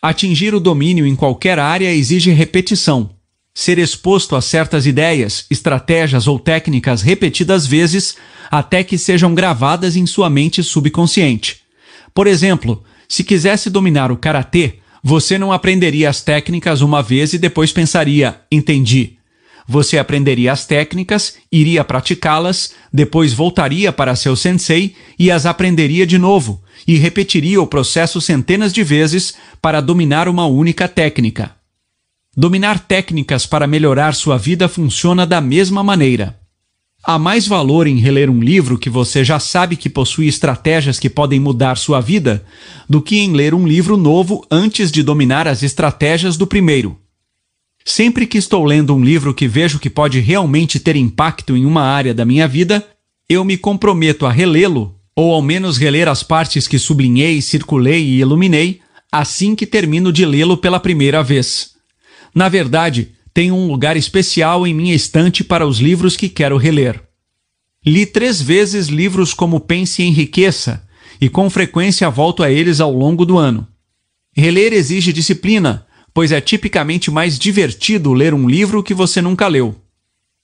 Atingir 0.01 0.55
o 0.55 0.59
domínio 0.59 1.05
em 1.05 1.15
qualquer 1.15 1.59
área 1.59 1.93
exige 1.93 2.31
repetição 2.31 3.14
ser 3.57 3.79
exposto 3.79 4.35
a 4.35 4.41
certas 4.41 4.85
ideias, 4.85 5.45
estratégias 5.49 6.27
ou 6.27 6.37
técnicas 6.37 7.01
repetidas 7.01 7.65
vezes 7.65 8.17
até 8.51 8.83
que 8.83 8.97
sejam 8.97 9.33
gravadas 9.33 9.95
em 9.95 10.05
sua 10.05 10.29
mente 10.29 10.61
subconsciente. 10.61 11.61
Por 12.13 12.27
exemplo, 12.27 12.83
se 13.07 13.23
quisesse 13.23 13.69
dominar 13.69 14.11
o 14.11 14.17
karatê, 14.17 14.79
você 15.01 15.37
não 15.37 15.53
aprenderia 15.53 16.09
as 16.09 16.21
técnicas 16.21 16.81
uma 16.81 17.01
vez 17.01 17.31
e 17.31 17.37
depois 17.37 17.71
pensaria: 17.71 18.41
entendi. 18.51 19.17
você 19.67 19.97
aprenderia 19.97 20.51
as 20.51 20.65
técnicas, 20.65 21.37
iria 21.51 21.83
praticá-las, 21.83 22.73
depois 22.93 23.33
voltaria 23.33 23.91
para 23.91 24.15
seu 24.15 24.35
sensei 24.35 24.95
e 25.17 25.31
as 25.31 25.45
aprenderia 25.45 26.05
de 26.05 26.17
novo, 26.17 26.61
e 26.85 26.97
repetiria 26.97 27.61
o 27.61 27.65
processo 27.65 28.19
centenas 28.19 28.73
de 28.73 28.83
vezes 28.83 29.33
para 29.61 29.81
dominar 29.81 30.27
uma 30.27 30.45
única 30.45 30.87
técnica. 30.87 31.54
Dominar 32.37 32.79
técnicas 32.79 33.45
para 33.45 33.65
melhorar 33.65 34.13
sua 34.13 34.37
vida 34.37 34.67
funciona 34.67 35.25
da 35.25 35.39
mesma 35.39 35.81
maneira. 35.81 36.37
Há 37.01 37.17
mais 37.17 37.47
valor 37.47 37.87
em 37.87 37.97
reler 37.97 38.29
um 38.29 38.41
livro 38.41 38.77
que 38.77 38.89
você 38.89 39.23
já 39.23 39.39
sabe 39.39 39.77
que 39.77 39.87
possui 39.87 40.27
estratégias 40.27 40.99
que 40.99 41.09
podem 41.09 41.39
mudar 41.39 41.77
sua 41.77 42.01
vida 42.01 42.43
do 42.89 43.01
que 43.01 43.19
em 43.19 43.31
ler 43.31 43.53
um 43.53 43.65
livro 43.65 43.95
novo 43.95 44.45
antes 44.51 44.91
de 44.91 45.01
dominar 45.01 45.47
as 45.47 45.63
estratégias 45.63 46.35
do 46.35 46.45
primeiro. 46.45 46.99
Sempre 47.85 48.25
que 48.25 48.37
estou 48.37 48.65
lendo 48.65 48.93
um 48.93 49.03
livro 49.03 49.33
que 49.33 49.47
vejo 49.47 49.79
que 49.79 49.89
pode 49.89 50.19
realmente 50.19 50.77
ter 50.77 50.97
impacto 50.97 51.55
em 51.55 51.63
uma 51.63 51.83
área 51.83 52.13
da 52.13 52.25
minha 52.25 52.47
vida, 52.47 52.85
eu 53.29 53.45
me 53.45 53.55
comprometo 53.55 54.25
a 54.25 54.31
relê-lo, 54.31 54.95
ou 55.15 55.31
ao 55.31 55.41
menos 55.41 55.77
reler 55.77 56.09
as 56.09 56.21
partes 56.23 56.67
que 56.67 56.79
sublinhei, 56.79 57.41
circulei 57.41 58.03
e 58.03 58.19
iluminei, 58.19 58.81
assim 59.09 59.55
que 59.55 59.65
termino 59.65 60.11
de 60.11 60.25
lê-lo 60.25 60.57
pela 60.57 60.79
primeira 60.79 61.23
vez. 61.23 61.74
Na 62.35 62.49
verdade, 62.49 63.13
tenho 63.33 63.55
um 63.55 63.67
lugar 63.67 63.95
especial 63.95 64.67
em 64.67 64.73
minha 64.73 64.93
estante 64.93 65.41
para 65.41 65.65
os 65.65 65.79
livros 65.79 66.17
que 66.17 66.27
quero 66.27 66.57
reler. 66.57 67.01
Li 67.85 68.05
três 68.05 68.41
vezes 68.41 68.87
livros 68.87 69.33
como 69.33 69.59
Pense 69.61 70.01
e 70.01 70.05
Enriqueça, 70.05 70.85
e 71.21 71.29
com 71.29 71.49
frequência 71.49 72.09
volto 72.09 72.43
a 72.43 72.51
eles 72.51 72.81
ao 72.81 72.91
longo 72.91 73.25
do 73.25 73.37
ano. 73.37 73.65
Reler 74.35 74.73
exige 74.73 75.13
disciplina, 75.13 75.87
pois 76.13 76.31
é 76.31 76.41
tipicamente 76.41 77.09
mais 77.09 77.39
divertido 77.39 78.11
ler 78.13 78.33
um 78.33 78.49
livro 78.49 78.83
que 78.83 78.93
você 78.93 79.21
nunca 79.21 79.47
leu. 79.47 79.75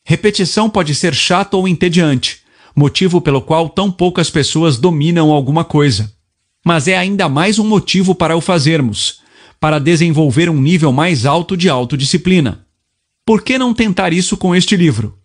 Repetição 0.06 0.70
pode 0.70 0.96
ser 0.96 1.14
chata 1.14 1.58
ou 1.58 1.68
entediante, 1.68 2.40
motivo 2.76 3.20
pelo 3.20 3.42
qual 3.42 3.68
tão 3.68 3.92
poucas 3.92 4.30
pessoas 4.30 4.78
dominam 4.78 5.32
alguma 5.32 5.66
coisa. 5.66 6.14
Mas 6.66 6.88
é 6.88 6.98
ainda 6.98 7.28
mais 7.28 7.60
um 7.60 7.68
motivo 7.68 8.16
para 8.16 8.36
o 8.36 8.42
fazermos, 8.42 9.21
para 9.62 9.78
desenvolver 9.78 10.50
um 10.50 10.60
nível 10.60 10.92
mais 10.92 11.24
alto 11.24 11.56
de 11.56 11.70
autodisciplina. 11.70 12.66
Por 13.24 13.44
que 13.44 13.60
não 13.60 13.76
tentar 13.76 14.12
isso 14.12 14.36
com 14.36 14.56
este 14.56 14.76
livro? 14.76 15.20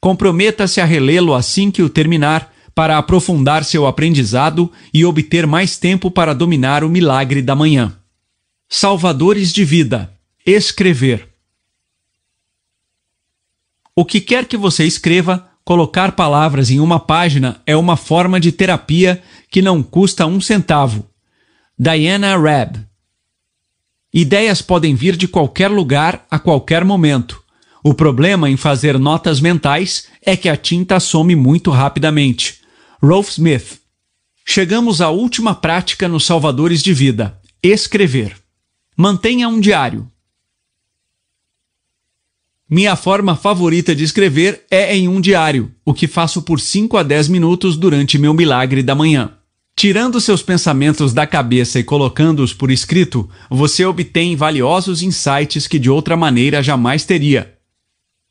Comprometa-se 0.00 0.80
a 0.80 0.86
relê-lo 0.86 1.34
assim 1.34 1.70
que 1.70 1.82
o 1.82 1.90
terminar, 1.90 2.50
para 2.74 2.96
aprofundar 2.96 3.62
seu 3.62 3.86
aprendizado 3.86 4.72
e 4.92 5.04
obter 5.04 5.46
mais 5.46 5.76
tempo 5.76 6.10
para 6.10 6.34
dominar 6.34 6.82
o 6.82 6.88
milagre 6.88 7.42
da 7.42 7.54
manhã. 7.54 7.94
Salvadores 8.70 9.52
de 9.52 9.64
vida. 9.66 10.10
Escrever. 10.46 11.28
O 13.94 14.02
que 14.02 14.18
quer 14.18 14.46
que 14.46 14.56
você 14.56 14.84
escreva, 14.84 15.46
colocar 15.62 16.12
palavras 16.12 16.70
em 16.70 16.80
uma 16.80 16.98
página 16.98 17.60
é 17.66 17.76
uma 17.76 17.98
forma 17.98 18.40
de 18.40 18.50
terapia 18.50 19.22
que 19.50 19.60
não 19.60 19.82
custa 19.82 20.26
um 20.26 20.40
centavo. 20.40 21.06
Diana 21.78 22.36
Rabb 22.36 22.93
Ideias 24.16 24.62
podem 24.62 24.94
vir 24.94 25.16
de 25.16 25.26
qualquer 25.26 25.68
lugar 25.68 26.24
a 26.30 26.38
qualquer 26.38 26.84
momento. 26.84 27.42
O 27.82 27.92
problema 27.92 28.48
em 28.48 28.56
fazer 28.56 28.96
notas 28.96 29.40
mentais 29.40 30.06
é 30.24 30.36
que 30.36 30.48
a 30.48 30.56
tinta 30.56 31.00
some 31.00 31.34
muito 31.34 31.72
rapidamente. 31.72 32.60
Rolf 33.02 33.30
Smith. 33.30 33.80
Chegamos 34.46 35.00
à 35.00 35.10
última 35.10 35.52
prática 35.52 36.06
nos 36.06 36.24
Salvadores 36.24 36.80
de 36.80 36.94
Vida: 36.94 37.36
escrever. 37.60 38.36
Mantenha 38.96 39.48
um 39.48 39.58
diário. 39.58 40.08
Minha 42.70 42.94
forma 42.94 43.34
favorita 43.34 43.96
de 43.96 44.04
escrever 44.04 44.64
é 44.70 44.96
em 44.96 45.08
um 45.08 45.20
diário, 45.20 45.74
o 45.84 45.92
que 45.92 46.06
faço 46.06 46.42
por 46.42 46.60
5 46.60 46.96
a 46.96 47.02
10 47.02 47.26
minutos 47.26 47.76
durante 47.76 48.16
meu 48.16 48.32
milagre 48.32 48.80
da 48.80 48.94
manhã. 48.94 49.32
Tirando 49.76 50.20
seus 50.20 50.40
pensamentos 50.40 51.12
da 51.12 51.26
cabeça 51.26 51.78
e 51.78 51.84
colocando-os 51.84 52.54
por 52.54 52.70
escrito, 52.70 53.28
você 53.50 53.84
obtém 53.84 54.36
valiosos 54.36 55.02
insights 55.02 55.66
que 55.66 55.78
de 55.78 55.90
outra 55.90 56.16
maneira 56.16 56.62
jamais 56.62 57.04
teria. 57.04 57.54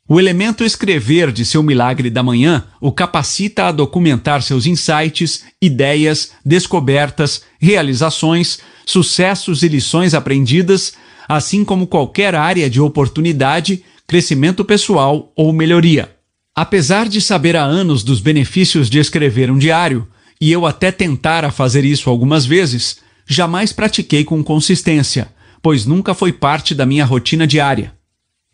O 0.08 0.18
elemento 0.18 0.64
escrever 0.64 1.32
de 1.32 1.44
seu 1.44 1.62
milagre 1.62 2.10
da 2.10 2.22
manhã 2.22 2.66
o 2.80 2.90
capacita 2.90 3.66
a 3.66 3.72
documentar 3.72 4.42
seus 4.42 4.66
insights, 4.66 5.44
ideias, 5.60 6.32
descobertas, 6.44 7.42
realizações, 7.58 8.58
sucessos 8.84 9.62
e 9.62 9.68
lições 9.68 10.12
aprendidas, 10.12 10.94
assim 11.28 11.64
como 11.64 11.86
qualquer 11.86 12.34
área 12.34 12.68
de 12.68 12.80
oportunidade, 12.80 13.82
crescimento 14.06 14.64
pessoal 14.64 15.32
ou 15.36 15.52
melhoria. 15.52 16.10
Apesar 16.54 17.08
de 17.08 17.20
saber 17.20 17.56
há 17.56 17.64
anos 17.64 18.02
dos 18.02 18.20
benefícios 18.20 18.90
de 18.90 18.98
escrever 18.98 19.50
um 19.50 19.58
diário, 19.58 20.06
e 20.40 20.50
eu 20.50 20.66
até 20.66 20.90
tentara 20.90 21.50
fazer 21.50 21.84
isso 21.84 22.10
algumas 22.10 22.44
vezes, 22.44 22.98
jamais 23.26 23.72
pratiquei 23.72 24.24
com 24.24 24.42
consistência, 24.42 25.28
pois 25.62 25.86
nunca 25.86 26.14
foi 26.14 26.32
parte 26.32 26.74
da 26.74 26.84
minha 26.84 27.04
rotina 27.04 27.46
diária. 27.46 27.94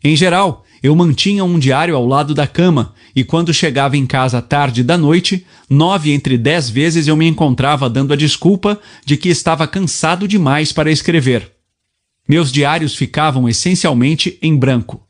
Em 0.03 0.15
geral, 0.15 0.65
eu 0.81 0.95
mantinha 0.95 1.43
um 1.43 1.59
diário 1.59 1.95
ao 1.95 2.05
lado 2.05 2.33
da 2.33 2.47
cama, 2.47 2.95
e 3.15 3.23
quando 3.23 3.53
chegava 3.53 3.97
em 3.97 4.05
casa 4.05 4.41
tarde 4.41 4.83
da 4.83 4.97
noite, 4.97 5.45
nove 5.69 6.11
entre 6.11 6.37
dez 6.37 6.69
vezes 6.69 7.07
eu 7.07 7.15
me 7.15 7.27
encontrava 7.27 7.89
dando 7.89 8.13
a 8.13 8.15
desculpa 8.15 8.79
de 9.05 9.17
que 9.17 9.29
estava 9.29 9.67
cansado 9.67 10.27
demais 10.27 10.71
para 10.71 10.91
escrever. 10.91 11.51
Meus 12.27 12.51
diários 12.51 12.95
ficavam 12.95 13.47
essencialmente 13.49 14.39
em 14.41 14.55
branco. 14.55 15.05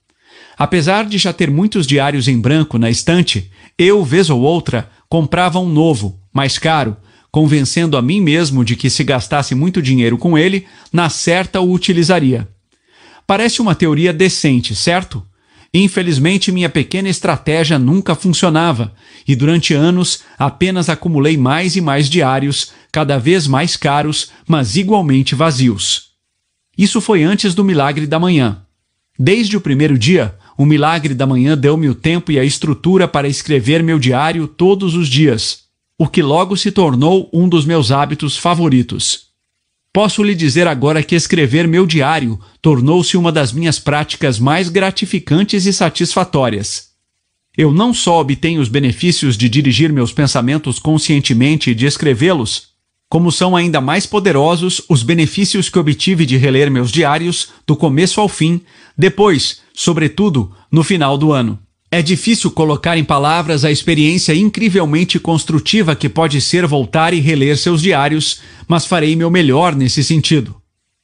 Apesar 0.57 1.05
de 1.05 1.17
já 1.17 1.31
ter 1.31 1.49
muitos 1.49 1.87
diários 1.87 2.27
em 2.27 2.39
branco 2.39 2.77
na 2.77 2.89
estante, 2.89 3.51
eu, 3.77 4.03
vez 4.03 4.29
ou 4.29 4.41
outra, 4.41 4.89
comprava 5.07 5.59
um 5.59 5.69
novo, 5.69 6.20
mais 6.33 6.57
caro, 6.57 6.97
convencendo 7.31 7.95
a 7.95 8.01
mim 8.01 8.19
mesmo 8.19 8.63
de 8.65 8.75
que 8.75 8.89
se 8.89 9.03
gastasse 9.03 9.55
muito 9.55 9.81
dinheiro 9.81 10.17
com 10.17 10.37
ele, 10.37 10.65
na 10.91 11.09
certa 11.09 11.61
o 11.61 11.71
utilizaria. 11.71 12.47
Parece 13.25 13.61
uma 13.61 13.73
teoria 13.73 14.11
decente, 14.11 14.75
certo? 14.75 15.25
Infelizmente, 15.73 16.51
minha 16.51 16.69
pequena 16.69 17.07
estratégia 17.07 17.79
nunca 17.79 18.13
funcionava, 18.13 18.93
e 19.25 19.37
durante 19.37 19.73
anos 19.73 20.19
apenas 20.37 20.89
acumulei 20.89 21.37
mais 21.37 21.77
e 21.77 21.81
mais 21.81 22.09
diários, 22.09 22.73
cada 22.91 23.17
vez 23.17 23.47
mais 23.47 23.77
caros, 23.77 24.31
mas 24.45 24.75
igualmente 24.75 25.33
vazios. 25.33 26.11
Isso 26.77 26.99
foi 26.99 27.23
antes 27.23 27.55
do 27.55 27.63
milagre 27.63 28.05
da 28.05 28.19
manhã. 28.19 28.63
Desde 29.17 29.55
o 29.55 29.61
primeiro 29.61 29.97
dia, 29.97 30.35
o 30.57 30.65
milagre 30.65 31.13
da 31.13 31.25
manhã 31.25 31.57
deu-me 31.57 31.87
o 31.87 31.95
tempo 31.95 32.33
e 32.33 32.39
a 32.39 32.43
estrutura 32.43 33.07
para 33.07 33.29
escrever 33.29 33.81
meu 33.81 33.97
diário 33.97 34.47
todos 34.47 34.93
os 34.93 35.07
dias 35.07 35.60
o 36.01 36.07
que 36.07 36.23
logo 36.23 36.57
se 36.57 36.71
tornou 36.71 37.29
um 37.31 37.47
dos 37.47 37.63
meus 37.63 37.91
hábitos 37.91 38.35
favoritos. 38.35 39.27
Posso 39.93 40.23
lhe 40.23 40.33
dizer 40.33 40.67
agora 40.67 41.03
que 41.03 41.13
escrever 41.13 41.67
meu 41.67 41.85
diário 41.85 42.39
tornou-se 42.59 43.15
uma 43.15 43.31
das 43.31 43.53
minhas 43.53 43.77
práticas 43.77 44.39
mais 44.39 44.67
gratificantes 44.67 45.67
e 45.67 45.71
satisfatórias. 45.71 46.87
Eu 47.55 47.71
não 47.71 47.93
só 47.93 48.19
obtenho 48.19 48.61
os 48.61 48.67
benefícios 48.67 49.37
de 49.37 49.47
dirigir 49.47 49.93
meus 49.93 50.11
pensamentos 50.11 50.79
conscientemente 50.79 51.69
e 51.69 51.75
de 51.75 51.85
escrevê-los, 51.85 52.69
como 53.07 53.31
são 53.31 53.55
ainda 53.55 53.79
mais 53.79 54.07
poderosos 54.07 54.81
os 54.89 55.03
benefícios 55.03 55.69
que 55.69 55.77
obtive 55.77 56.25
de 56.25 56.35
reler 56.35 56.71
meus 56.71 56.91
diários 56.91 57.49
do 57.67 57.75
começo 57.75 58.19
ao 58.19 58.27
fim, 58.27 58.59
depois, 58.97 59.61
sobretudo, 59.71 60.51
no 60.71 60.83
final 60.83 61.15
do 61.15 61.31
ano. 61.31 61.59
É 61.93 62.01
difícil 62.01 62.49
colocar 62.49 62.97
em 62.97 63.03
palavras 63.03 63.65
a 63.65 63.71
experiência 63.71 64.33
incrivelmente 64.33 65.19
construtiva 65.19 65.93
que 65.93 66.07
pode 66.07 66.39
ser 66.39 66.65
voltar 66.65 67.13
e 67.13 67.19
reler 67.19 67.57
seus 67.57 67.81
diários, 67.81 68.39
mas 68.65 68.85
farei 68.85 69.13
meu 69.13 69.29
melhor 69.29 69.75
nesse 69.75 70.01
sentido. 70.01 70.55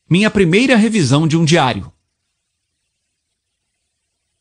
Minha 0.10 0.32
primeira 0.32 0.78
revisão 0.78 1.28
de 1.28 1.36
um 1.36 1.44
diário. 1.44 1.92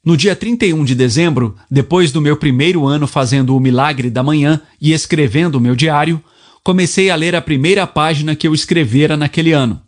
No 0.05 0.17
dia 0.17 0.37
31 0.37 0.85
de 0.85 0.95
dezembro, 0.95 1.57
depois 1.69 2.13
do 2.13 2.21
meu 2.21 2.37
primeiro 2.37 2.87
ano 2.87 3.09
fazendo 3.09 3.57
o 3.57 3.59
milagre 3.59 4.09
da 4.09 4.23
manhã 4.23 4.63
e 4.81 4.93
escrevendo 4.93 5.61
meu 5.61 5.75
diário, 5.75 6.23
comecei 6.63 7.11
a 7.11 7.17
ler 7.17 7.35
a 7.35 7.43
primeira 7.43 7.89
página 7.89 8.37
que 8.37 8.47
eu 8.47 8.55
escrevera 8.55 9.17
naquele 9.17 9.51
ano. 9.51 9.83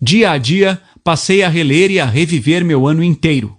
Dia 0.00 0.30
a 0.30 0.38
dia, 0.38 0.80
passei 1.02 1.42
a 1.42 1.48
reler 1.48 1.90
e 1.90 1.98
a 1.98 2.06
reviver 2.06 2.64
meu 2.64 2.86
ano 2.86 3.02
inteiro 3.02 3.57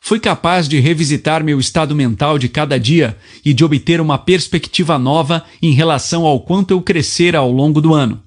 fui 0.00 0.18
capaz 0.18 0.66
de 0.66 0.80
revisitar 0.80 1.44
meu 1.44 1.60
estado 1.60 1.94
mental 1.94 2.38
de 2.38 2.48
cada 2.48 2.80
dia 2.80 3.16
e 3.44 3.52
de 3.52 3.64
obter 3.64 4.00
uma 4.00 4.16
perspectiva 4.18 4.98
nova 4.98 5.44
em 5.60 5.72
relação 5.72 6.24
ao 6.24 6.40
quanto 6.40 6.70
eu 6.70 6.80
crescera 6.80 7.38
ao 7.38 7.52
longo 7.52 7.80
do 7.80 7.94
ano. 7.94 8.20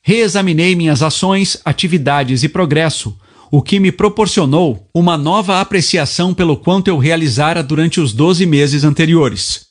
Reexaminei 0.00 0.74
minhas 0.74 1.02
ações, 1.02 1.60
atividades 1.64 2.42
e 2.42 2.48
progresso, 2.48 3.16
o 3.50 3.60
que 3.60 3.78
me 3.78 3.92
proporcionou 3.92 4.88
uma 4.94 5.18
nova 5.18 5.60
apreciação 5.60 6.32
pelo 6.32 6.56
quanto 6.56 6.88
eu 6.88 6.96
realizara 6.96 7.62
durante 7.62 8.00
os 8.00 8.12
12 8.12 8.46
meses 8.46 8.84
anteriores. 8.84 9.66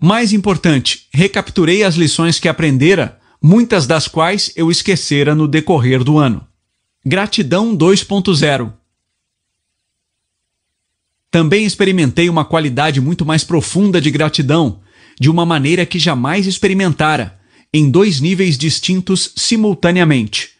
Mais 0.00 0.32
importante, 0.32 1.06
recapturei 1.12 1.84
as 1.84 1.94
lições 1.94 2.38
que 2.38 2.48
aprendera, 2.48 3.18
muitas 3.40 3.86
das 3.86 4.06
quais 4.06 4.52
eu 4.56 4.70
esquecera 4.70 5.34
no 5.34 5.48
decorrer 5.48 6.04
do 6.04 6.18
ano. 6.18 6.46
Gratidão 7.04 7.74
2.0 7.76 8.72
Também 11.32 11.64
experimentei 11.64 12.28
uma 12.28 12.44
qualidade 12.44 13.00
muito 13.00 13.24
mais 13.24 13.42
profunda 13.42 14.02
de 14.02 14.10
gratidão, 14.10 14.80
de 15.18 15.30
uma 15.30 15.46
maneira 15.46 15.86
que 15.86 15.98
jamais 15.98 16.46
experimentara, 16.46 17.40
em 17.72 17.90
dois 17.90 18.20
níveis 18.20 18.58
distintos 18.58 19.32
simultaneamente. 19.34 20.50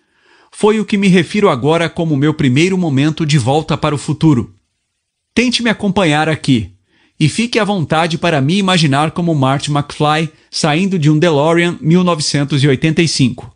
Foi 0.51 0.81
o 0.81 0.85
que 0.87 0.97
me 0.97 1.09
refiro 1.09 1.51
agora 1.51 1.91
como 1.91 2.17
meu 2.17 2.33
primeiro 2.33 2.79
momento 2.79 3.27
de 3.27 3.37
volta 3.37 3.77
para 3.77 3.95
o 3.95 3.99
futuro. 3.99 4.55
Tente 5.35 5.63
me 5.63 5.69
acompanhar 5.69 6.27
aqui, 6.27 6.73
e 7.21 7.29
fique 7.29 7.59
à 7.59 7.65
vontade 7.65 8.17
para 8.17 8.41
me 8.41 8.57
imaginar 8.57 9.11
como 9.11 9.35
Marty 9.35 9.71
McFly 9.71 10.31
saindo 10.51 10.99
de 10.99 11.11
um 11.11 11.19
DeLorean 11.19 11.77
1985. 11.83 13.55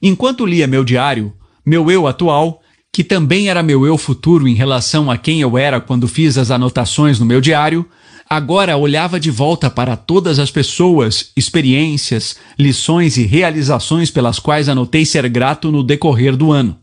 Enquanto 0.00 0.46
lia 0.46 0.66
meu 0.66 0.84
diário, 0.84 1.34
meu 1.66 1.90
eu 1.90 2.06
atual, 2.06 2.59
que 2.92 3.04
também 3.04 3.48
era 3.48 3.62
meu 3.62 3.86
eu 3.86 3.96
futuro 3.96 4.48
em 4.48 4.54
relação 4.54 5.10
a 5.10 5.16
quem 5.16 5.40
eu 5.40 5.56
era 5.56 5.80
quando 5.80 6.08
fiz 6.08 6.36
as 6.36 6.50
anotações 6.50 7.20
no 7.20 7.26
meu 7.26 7.40
diário, 7.40 7.86
agora 8.28 8.76
olhava 8.76 9.20
de 9.20 9.30
volta 9.30 9.70
para 9.70 9.96
todas 9.96 10.38
as 10.38 10.50
pessoas, 10.50 11.30
experiências, 11.36 12.36
lições 12.58 13.16
e 13.16 13.24
realizações 13.24 14.10
pelas 14.10 14.38
quais 14.38 14.68
anotei 14.68 15.04
ser 15.04 15.28
grato 15.28 15.70
no 15.70 15.82
decorrer 15.82 16.36
do 16.36 16.50
ano. 16.50 16.78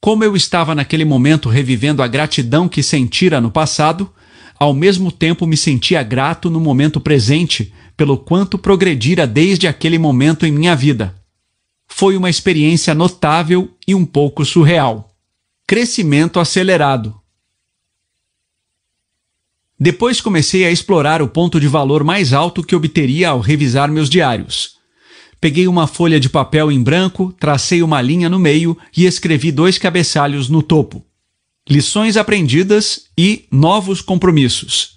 Como 0.00 0.24
eu 0.24 0.34
estava 0.34 0.74
naquele 0.74 1.04
momento 1.04 1.48
revivendo 1.48 2.02
a 2.02 2.06
gratidão 2.06 2.68
que 2.68 2.82
sentira 2.82 3.40
no 3.40 3.50
passado, 3.50 4.10
ao 4.58 4.72
mesmo 4.72 5.10
tempo 5.10 5.46
me 5.46 5.56
sentia 5.56 6.02
grato 6.02 6.48
no 6.48 6.60
momento 6.60 7.00
presente 7.00 7.72
pelo 7.96 8.16
quanto 8.16 8.56
progredira 8.56 9.26
desde 9.26 9.66
aquele 9.66 9.98
momento 9.98 10.46
em 10.46 10.52
minha 10.52 10.74
vida. 10.74 11.14
Foi 11.88 12.16
uma 12.16 12.30
experiência 12.30 12.94
notável 12.94 13.70
e 13.86 13.94
um 13.94 14.06
pouco 14.06 14.44
surreal. 14.44 15.09
Crescimento 15.70 16.40
acelerado. 16.40 17.14
Depois 19.78 20.20
comecei 20.20 20.64
a 20.64 20.70
explorar 20.72 21.22
o 21.22 21.28
ponto 21.28 21.60
de 21.60 21.68
valor 21.68 22.02
mais 22.02 22.32
alto 22.32 22.60
que 22.60 22.74
obteria 22.74 23.28
ao 23.28 23.38
revisar 23.38 23.88
meus 23.88 24.10
diários. 24.10 24.78
Peguei 25.40 25.68
uma 25.68 25.86
folha 25.86 26.18
de 26.18 26.28
papel 26.28 26.72
em 26.72 26.82
branco, 26.82 27.32
tracei 27.38 27.84
uma 27.84 28.02
linha 28.02 28.28
no 28.28 28.36
meio 28.36 28.76
e 28.96 29.06
escrevi 29.06 29.52
dois 29.52 29.78
cabeçalhos 29.78 30.48
no 30.48 30.60
topo. 30.60 31.06
Lições 31.68 32.16
aprendidas 32.16 33.04
e 33.16 33.46
novos 33.48 34.02
compromissos. 34.02 34.96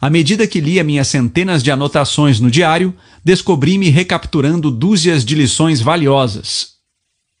À 0.00 0.08
medida 0.08 0.46
que 0.46 0.60
lia 0.60 0.84
minhas 0.84 1.08
centenas 1.08 1.64
de 1.64 1.72
anotações 1.72 2.38
no 2.38 2.48
diário, 2.48 2.94
descobri-me 3.24 3.88
recapturando 3.88 4.70
dúzias 4.70 5.24
de 5.24 5.34
lições 5.34 5.80
valiosas. 5.80 6.71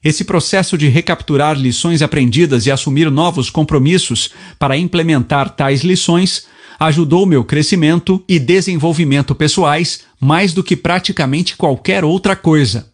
Esse 0.04 0.24
processo 0.24 0.76
de 0.76 0.88
recapturar 0.88 1.56
lições 1.56 2.02
aprendidas 2.02 2.66
e 2.66 2.70
assumir 2.70 3.10
novos 3.10 3.48
compromissos 3.48 4.30
para 4.58 4.76
implementar 4.76 5.50
tais 5.50 5.82
lições 5.82 6.46
ajudou 6.78 7.24
meu 7.24 7.44
crescimento 7.44 8.24
e 8.28 8.40
desenvolvimento 8.40 9.34
pessoais 9.34 10.00
mais 10.20 10.52
do 10.52 10.64
que 10.64 10.76
praticamente 10.76 11.56
qualquer 11.56 12.04
outra 12.04 12.34
coisa. 12.34 12.90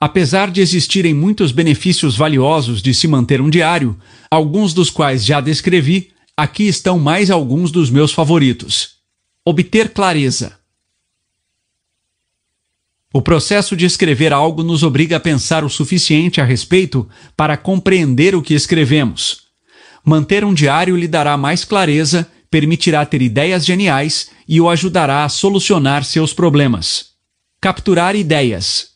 Apesar 0.00 0.50
de 0.50 0.60
existirem 0.60 1.12
muitos 1.12 1.50
benefícios 1.50 2.16
valiosos 2.16 2.80
de 2.80 2.94
se 2.94 3.08
manter 3.08 3.40
um 3.40 3.50
diário, 3.50 3.98
alguns 4.30 4.72
dos 4.72 4.88
quais 4.88 5.24
já 5.24 5.40
descrevi, 5.40 6.10
aqui 6.36 6.68
estão 6.68 6.98
mais 6.98 7.30
alguns 7.30 7.72
dos 7.72 7.90
meus 7.90 8.12
favoritos. 8.12 9.00
Obter 9.44 9.90
clareza. 9.90 10.59
O 13.12 13.20
processo 13.20 13.76
de 13.76 13.84
escrever 13.84 14.32
algo 14.32 14.62
nos 14.62 14.84
obriga 14.84 15.16
a 15.16 15.20
pensar 15.20 15.64
o 15.64 15.68
suficiente 15.68 16.40
a 16.40 16.44
respeito 16.44 17.08
para 17.36 17.56
compreender 17.56 18.36
o 18.36 18.42
que 18.42 18.54
escrevemos. 18.54 19.48
Manter 20.04 20.44
um 20.44 20.54
diário 20.54 20.96
lhe 20.96 21.08
dará 21.08 21.36
mais 21.36 21.64
clareza 21.64 22.30
permitirá 22.50 23.06
ter 23.06 23.22
ideias 23.22 23.64
geniais 23.64 24.30
e 24.46 24.60
o 24.60 24.68
ajudará 24.68 25.24
a 25.24 25.28
solucionar 25.28 26.04
seus 26.04 26.32
problemas. 26.32 27.10
Capturar 27.60 28.16
ideias. 28.16 28.90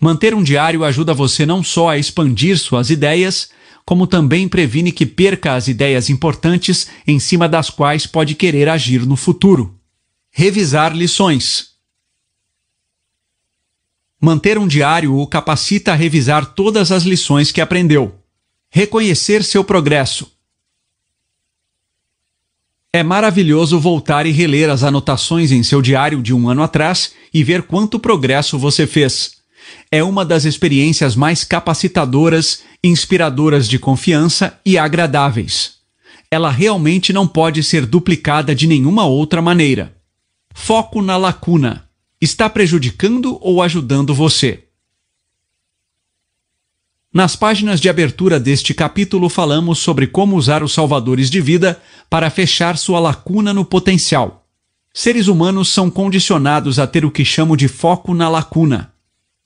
Manter 0.00 0.34
um 0.34 0.42
diário 0.42 0.84
ajuda 0.84 1.14
você 1.14 1.46
não 1.46 1.62
só 1.62 1.88
a 1.88 1.98
expandir 1.98 2.58
suas 2.58 2.90
ideias, 2.90 3.50
como 3.84 4.06
também 4.06 4.48
previne 4.48 4.92
que 4.92 5.06
perca 5.06 5.54
as 5.54 5.66
ideias 5.66 6.10
importantes 6.10 6.88
em 7.06 7.18
cima 7.18 7.48
das 7.48 7.70
quais 7.70 8.06
pode 8.06 8.34
querer 8.34 8.68
agir 8.68 9.06
no 9.06 9.16
futuro. 9.16 9.77
Revisar 10.40 10.96
lições. 10.96 11.70
Manter 14.20 14.56
um 14.56 14.68
diário 14.68 15.18
o 15.18 15.26
capacita 15.26 15.90
a 15.90 15.96
revisar 15.96 16.54
todas 16.54 16.92
as 16.92 17.02
lições 17.02 17.50
que 17.50 17.60
aprendeu. 17.60 18.14
Reconhecer 18.70 19.42
seu 19.42 19.64
progresso. 19.64 20.30
É 22.92 23.02
maravilhoso 23.02 23.80
voltar 23.80 24.26
e 24.26 24.30
reler 24.30 24.70
as 24.70 24.84
anotações 24.84 25.50
em 25.50 25.64
seu 25.64 25.82
diário 25.82 26.22
de 26.22 26.32
um 26.32 26.48
ano 26.48 26.62
atrás 26.62 27.14
e 27.34 27.42
ver 27.42 27.64
quanto 27.64 27.98
progresso 27.98 28.56
você 28.56 28.86
fez. 28.86 29.38
É 29.90 30.04
uma 30.04 30.24
das 30.24 30.44
experiências 30.44 31.16
mais 31.16 31.42
capacitadoras, 31.42 32.62
inspiradoras 32.84 33.68
de 33.68 33.76
confiança 33.76 34.56
e 34.64 34.78
agradáveis. 34.78 35.78
Ela 36.30 36.52
realmente 36.52 37.12
não 37.12 37.26
pode 37.26 37.60
ser 37.64 37.84
duplicada 37.84 38.54
de 38.54 38.68
nenhuma 38.68 39.04
outra 39.04 39.42
maneira. 39.42 39.97
Foco 40.60 41.00
na 41.00 41.16
lacuna. 41.16 41.88
Está 42.20 42.50
prejudicando 42.50 43.38
ou 43.40 43.62
ajudando 43.62 44.12
você? 44.12 44.64
Nas 47.14 47.34
páginas 47.34 47.80
de 47.80 47.88
abertura 47.88 48.38
deste 48.38 48.74
capítulo, 48.74 49.30
falamos 49.30 49.78
sobre 49.78 50.06
como 50.06 50.36
usar 50.36 50.62
os 50.62 50.74
salvadores 50.74 51.30
de 51.30 51.40
vida 51.40 51.80
para 52.10 52.28
fechar 52.28 52.76
sua 52.76 53.00
lacuna 53.00 53.54
no 53.54 53.64
potencial. 53.64 54.46
Seres 54.92 55.26
humanos 55.26 55.70
são 55.70 55.88
condicionados 55.88 56.78
a 56.78 56.86
ter 56.86 57.02
o 57.02 57.10
que 57.10 57.24
chamo 57.24 57.56
de 57.56 57.68
foco 57.68 58.12
na 58.12 58.28
lacuna. 58.28 58.92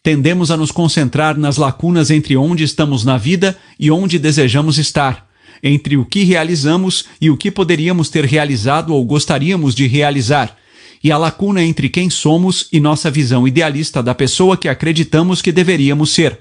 Tendemos 0.02 0.50
a 0.50 0.56
nos 0.56 0.72
concentrar 0.72 1.38
nas 1.38 1.56
lacunas 1.56 2.10
entre 2.10 2.36
onde 2.36 2.64
estamos 2.64 3.04
na 3.04 3.16
vida 3.16 3.56
e 3.78 3.92
onde 3.92 4.18
desejamos 4.18 4.76
estar, 4.76 5.28
entre 5.62 5.96
o 5.96 6.04
que 6.04 6.24
realizamos 6.24 7.04
e 7.20 7.30
o 7.30 7.36
que 7.36 7.50
poderíamos 7.50 8.08
ter 8.08 8.24
realizado 8.24 8.92
ou 8.92 9.04
gostaríamos 9.04 9.72
de 9.72 9.86
realizar, 9.86 10.58
e 11.03 11.11
a 11.11 11.18
lacuna 11.18 11.62
entre 11.62 11.88
quem 11.88 12.09
somos 12.09 12.68
e 12.72 12.78
nossa 12.78 13.11
visão 13.11 13.46
idealista 13.46 14.03
da 14.03 14.14
pessoa 14.14 14.57
que 14.57 14.68
acreditamos 14.68 15.42
que 15.42 15.50
deveríamos 15.50 16.11
ser. 16.11 16.38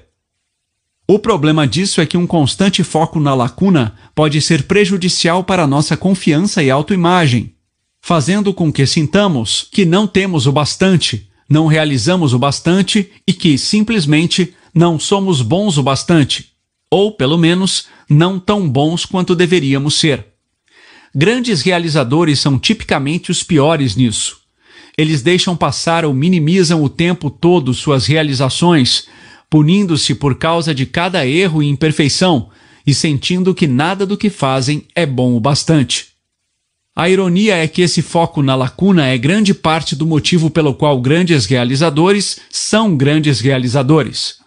O 1.06 1.18
problema 1.18 1.66
disso 1.66 2.00
é 2.00 2.06
que 2.06 2.16
um 2.16 2.26
constante 2.26 2.84
foco 2.84 3.18
na 3.18 3.34
lacuna 3.34 3.94
pode 4.14 4.40
ser 4.40 4.62
prejudicial 4.64 5.42
para 5.42 5.66
nossa 5.66 5.96
confiança 5.96 6.62
e 6.62 6.70
autoimagem, 6.70 7.54
fazendo 8.00 8.54
com 8.54 8.72
que 8.72 8.86
sintamos 8.86 9.66
que 9.70 9.84
não 9.84 10.06
temos 10.06 10.46
o 10.46 10.52
bastante, 10.52 11.28
não 11.48 11.66
realizamos 11.66 12.32
o 12.32 12.38
bastante 12.38 13.10
e 13.26 13.32
que, 13.32 13.58
simplesmente, 13.58 14.54
não 14.72 14.98
somos 14.98 15.42
bons 15.42 15.76
o 15.76 15.82
bastante, 15.82 16.52
ou, 16.90 17.12
pelo 17.12 17.36
menos, 17.36 17.86
não 18.08 18.38
tão 18.38 18.68
bons 18.68 19.04
quanto 19.04 19.34
deveríamos 19.34 19.94
ser. 19.94 20.26
Grandes 21.14 21.62
realizadores 21.62 22.38
são 22.38 22.58
tipicamente 22.58 23.30
os 23.30 23.42
piores 23.42 23.96
nisso. 23.96 24.41
Eles 24.96 25.22
deixam 25.22 25.56
passar 25.56 26.04
ou 26.04 26.12
minimizam 26.12 26.82
o 26.82 26.88
tempo 26.88 27.30
todo 27.30 27.72
suas 27.72 28.06
realizações, 28.06 29.06
punindo-se 29.48 30.14
por 30.14 30.36
causa 30.36 30.74
de 30.74 30.86
cada 30.86 31.26
erro 31.26 31.62
e 31.62 31.68
imperfeição 31.68 32.50
e 32.86 32.92
sentindo 32.92 33.54
que 33.54 33.66
nada 33.66 34.04
do 34.04 34.16
que 34.16 34.28
fazem 34.28 34.86
é 34.94 35.06
bom 35.06 35.34
o 35.36 35.40
bastante. 35.40 36.08
A 36.94 37.08
ironia 37.08 37.56
é 37.56 37.66
que 37.66 37.80
esse 37.80 38.02
foco 38.02 38.42
na 38.42 38.54
lacuna 38.54 39.06
é 39.06 39.16
grande 39.16 39.54
parte 39.54 39.96
do 39.96 40.06
motivo 40.06 40.50
pelo 40.50 40.74
qual 40.74 41.00
grandes 41.00 41.46
realizadores 41.46 42.38
são 42.50 42.94
grandes 42.94 43.40
realizadores. 43.40 44.42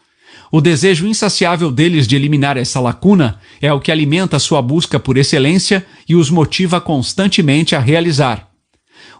O 0.52 0.62
desejo 0.62 1.08
insaciável 1.08 1.72
deles 1.72 2.08
de 2.08 2.16
eliminar 2.16 2.56
essa 2.56 2.80
lacuna 2.80 3.40
é 3.60 3.74
o 3.74 3.80
que 3.80 3.92
alimenta 3.92 4.38
sua 4.38 4.62
busca 4.62 5.00
por 5.00 5.18
excelência 5.18 5.84
e 6.08 6.16
os 6.16 6.30
motiva 6.30 6.80
constantemente 6.80 7.76
a 7.76 7.80
realizar. 7.80 8.55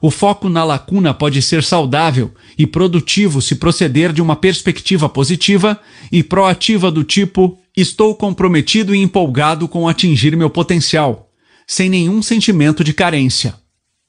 O 0.02 0.12
foco 0.12 0.50
na 0.50 0.64
lacuna 0.64 1.14
pode 1.14 1.42
ser 1.42 1.64
saudável 1.64 2.34
e 2.58 2.68
produtivo 2.68 3.42
se 3.42 3.56
proceder 3.56 4.12
de 4.12 4.22
uma 4.22 4.36
perspectiva 4.36 5.08
positiva 5.08 5.80
e 6.12 6.22
proativa 6.22 6.92
do 6.92 7.04
tipo: 7.04 7.58
estou 7.76 8.16
comprometido 8.16 8.94
e 8.94 9.02
empolgado 9.02 9.68
com 9.68 9.88
atingir 9.88 10.36
meu 10.36 10.50
potencial, 10.50 11.30
sem 11.66 11.90
nenhum 11.90 12.22
sentimento 12.22 12.84
de 12.84 12.94
carência. 12.94 13.56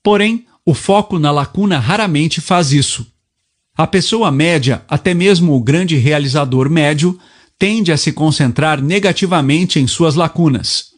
Porém, 0.02 0.46
o 0.64 0.74
foco 0.74 1.18
na 1.18 1.30
lacuna 1.30 1.78
raramente 1.78 2.40
faz 2.40 2.72
isso. 2.72 3.06
A 3.76 3.86
pessoa 3.86 4.32
média, 4.32 4.82
até 4.88 5.12
mesmo 5.14 5.54
o 5.54 5.62
grande 5.62 5.96
realizador 5.96 6.70
médio, 6.70 7.18
tende 7.58 7.92
a 7.92 7.96
se 7.96 8.12
concentrar 8.12 8.82
negativamente 8.82 9.78
em 9.78 9.86
suas 9.86 10.14
lacunas. 10.14 10.96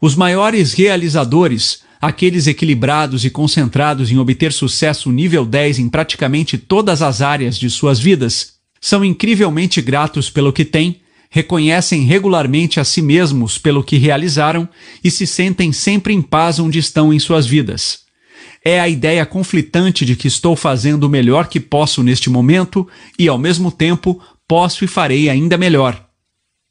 Os 0.00 0.14
maiores 0.14 0.72
realizadores 0.72 1.80
aqueles 2.00 2.46
equilibrados 2.46 3.24
e 3.24 3.30
concentrados 3.30 4.10
em 4.10 4.18
obter 4.18 4.52
sucesso 4.52 5.10
nível 5.10 5.44
10 5.44 5.78
em 5.78 5.88
praticamente 5.88 6.58
todas 6.58 7.02
as 7.02 7.22
áreas 7.22 7.58
de 7.58 7.70
suas 7.70 7.98
vidas, 7.98 8.54
são 8.80 9.04
incrivelmente 9.04 9.80
gratos 9.80 10.30
pelo 10.30 10.52
que 10.52 10.64
têm, 10.64 11.00
reconhecem 11.30 12.02
regularmente 12.04 12.78
a 12.78 12.84
si 12.84 13.02
mesmos 13.02 13.58
pelo 13.58 13.82
que 13.82 13.96
realizaram 13.96 14.68
e 15.02 15.10
se 15.10 15.26
sentem 15.26 15.72
sempre 15.72 16.14
em 16.14 16.22
paz 16.22 16.58
onde 16.58 16.78
estão 16.78 17.12
em 17.12 17.18
suas 17.18 17.46
vidas. 17.46 18.00
É 18.64 18.80
a 18.80 18.88
ideia 18.88 19.24
conflitante 19.24 20.04
de 20.04 20.16
que 20.16 20.26
estou 20.26 20.56
fazendo 20.56 21.04
o 21.04 21.08
melhor 21.08 21.48
que 21.48 21.60
posso 21.60 22.02
neste 22.02 22.28
momento 22.28 22.86
e, 23.18 23.28
ao 23.28 23.38
mesmo 23.38 23.70
tempo, 23.70 24.20
posso 24.48 24.84
e 24.84 24.88
farei 24.88 25.28
ainda 25.28 25.56
melhor. 25.56 26.04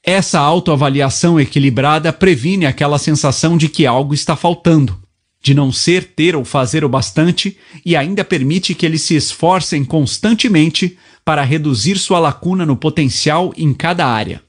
Essa 0.04 0.40
autoavaliação 0.40 1.40
equilibrada 1.40 2.14
previne 2.14 2.66
aquela 2.66 2.98
sensação 2.98 3.58
de 3.58 3.68
que 3.70 3.86
algo 3.86 4.14
está 4.14 4.36
faltando, 4.36 5.00
de 5.46 5.54
não 5.54 5.72
ser, 5.72 6.06
ter 6.16 6.36
ou 6.36 6.44
fazer 6.44 6.84
o 6.84 6.90
bastante 6.90 7.56
e 7.86 7.96
ainda 7.96 8.24
permite 8.26 8.74
que 8.74 8.84
eles 8.84 9.04
se 9.04 9.16
esforcem 9.16 9.86
constantemente 9.86 10.98
para 11.24 11.44
reduzir 11.44 12.00
sua 12.00 12.18
lacuna 12.18 12.66
no 12.66 12.76
potencial 12.76 13.54
em 13.56 13.72
cada 13.72 14.08
área. 14.08 14.42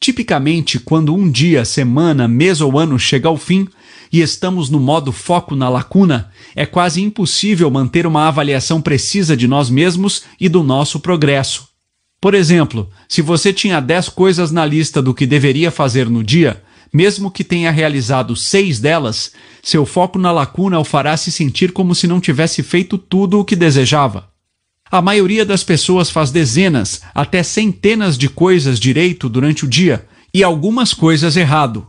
Tipicamente, 0.00 0.80
quando 0.80 1.14
um 1.14 1.30
dia, 1.30 1.64
semana, 1.64 2.26
mês 2.26 2.60
ou 2.60 2.76
ano 2.76 2.98
chega 2.98 3.28
ao 3.28 3.36
fim 3.36 3.68
e 4.12 4.20
estamos 4.20 4.68
no 4.68 4.80
modo 4.80 5.12
foco 5.12 5.54
na 5.54 5.68
lacuna, 5.68 6.32
é 6.56 6.66
quase 6.66 7.00
impossível 7.00 7.70
manter 7.70 8.04
uma 8.04 8.26
avaliação 8.26 8.82
precisa 8.82 9.36
de 9.36 9.46
nós 9.46 9.70
mesmos 9.70 10.24
e 10.40 10.48
do 10.48 10.64
nosso 10.64 10.98
progresso. 10.98 11.68
Por 12.20 12.34
exemplo, 12.34 12.90
se 13.08 13.22
você 13.22 13.52
tinha 13.52 13.78
10 13.78 14.08
coisas 14.08 14.50
na 14.50 14.66
lista 14.66 15.00
do 15.00 15.14
que 15.14 15.24
deveria 15.24 15.70
fazer 15.70 16.10
no 16.10 16.24
dia, 16.24 16.60
mesmo 16.92 17.30
que 17.30 17.44
tenha 17.44 17.70
realizado 17.70 18.36
seis 18.36 18.78
delas, 18.80 19.32
seu 19.62 19.84
foco 19.84 20.18
na 20.18 20.32
lacuna 20.32 20.78
o 20.78 20.84
fará 20.84 21.16
se 21.16 21.30
sentir 21.32 21.72
como 21.72 21.94
se 21.94 22.06
não 22.06 22.20
tivesse 22.20 22.62
feito 22.62 22.96
tudo 22.96 23.40
o 23.40 23.44
que 23.44 23.56
desejava. 23.56 24.28
A 24.90 25.02
maioria 25.02 25.44
das 25.44 25.64
pessoas 25.64 26.10
faz 26.10 26.30
dezenas, 26.30 27.00
até 27.14 27.42
centenas 27.42 28.16
de 28.16 28.28
coisas 28.28 28.78
direito 28.78 29.28
durante 29.28 29.64
o 29.64 29.68
dia 29.68 30.06
e 30.32 30.44
algumas 30.44 30.94
coisas 30.94 31.36
errado. 31.36 31.86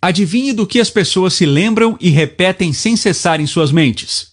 Adivinhe 0.00 0.52
do 0.52 0.66
que 0.66 0.80
as 0.80 0.88
pessoas 0.88 1.34
se 1.34 1.44
lembram 1.44 1.96
e 2.00 2.08
repetem 2.08 2.72
sem 2.72 2.96
cessar 2.96 3.40
em 3.40 3.46
suas 3.46 3.70
mentes. 3.70 4.28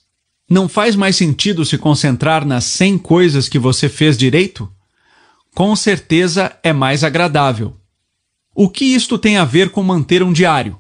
Não 0.49 0.69
faz 0.69 0.95
mais 0.95 1.15
sentido 1.15 1.65
se 1.65 1.77
concentrar 1.77 2.45
nas 2.45 2.65
100 2.65 2.99
coisas 2.99 3.49
que 3.49 3.57
você 3.57 3.89
fez 3.89 4.15
direito? 4.15 4.71
Com 5.55 5.75
certeza 5.75 6.55
é 6.61 6.71
mais 6.71 7.03
agradável. 7.03 7.75
O 8.57 8.69
que 8.69 8.85
isto 8.85 9.17
tem 9.17 9.35
a 9.35 9.43
ver 9.43 9.69
com 9.69 9.83
manter 9.83 10.23
um 10.23 10.31
diário? 10.31 10.77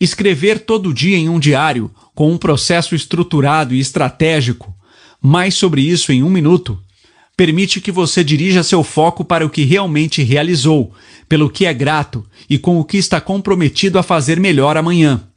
Escrever 0.00 0.58
todo 0.58 0.92
dia 0.92 1.16
em 1.16 1.28
um 1.28 1.38
diário, 1.38 1.88
com 2.16 2.32
um 2.32 2.36
processo 2.36 2.96
estruturado 2.96 3.72
e 3.72 3.78
estratégico, 3.78 4.74
mais 5.22 5.54
sobre 5.54 5.82
isso 5.82 6.10
em 6.10 6.24
um 6.24 6.28
minuto, 6.28 6.76
permite 7.36 7.80
que 7.80 7.92
você 7.92 8.24
dirija 8.24 8.64
seu 8.64 8.82
foco 8.82 9.24
para 9.24 9.46
o 9.46 9.50
que 9.50 9.62
realmente 9.62 10.20
realizou, 10.24 10.92
pelo 11.28 11.48
que 11.48 11.64
é 11.64 11.72
grato 11.72 12.26
e 12.50 12.58
com 12.58 12.80
o 12.80 12.84
que 12.84 12.96
está 12.96 13.20
comprometido 13.20 14.00
a 14.00 14.02
fazer 14.02 14.40
melhor 14.40 14.76
amanhã. 14.76 15.28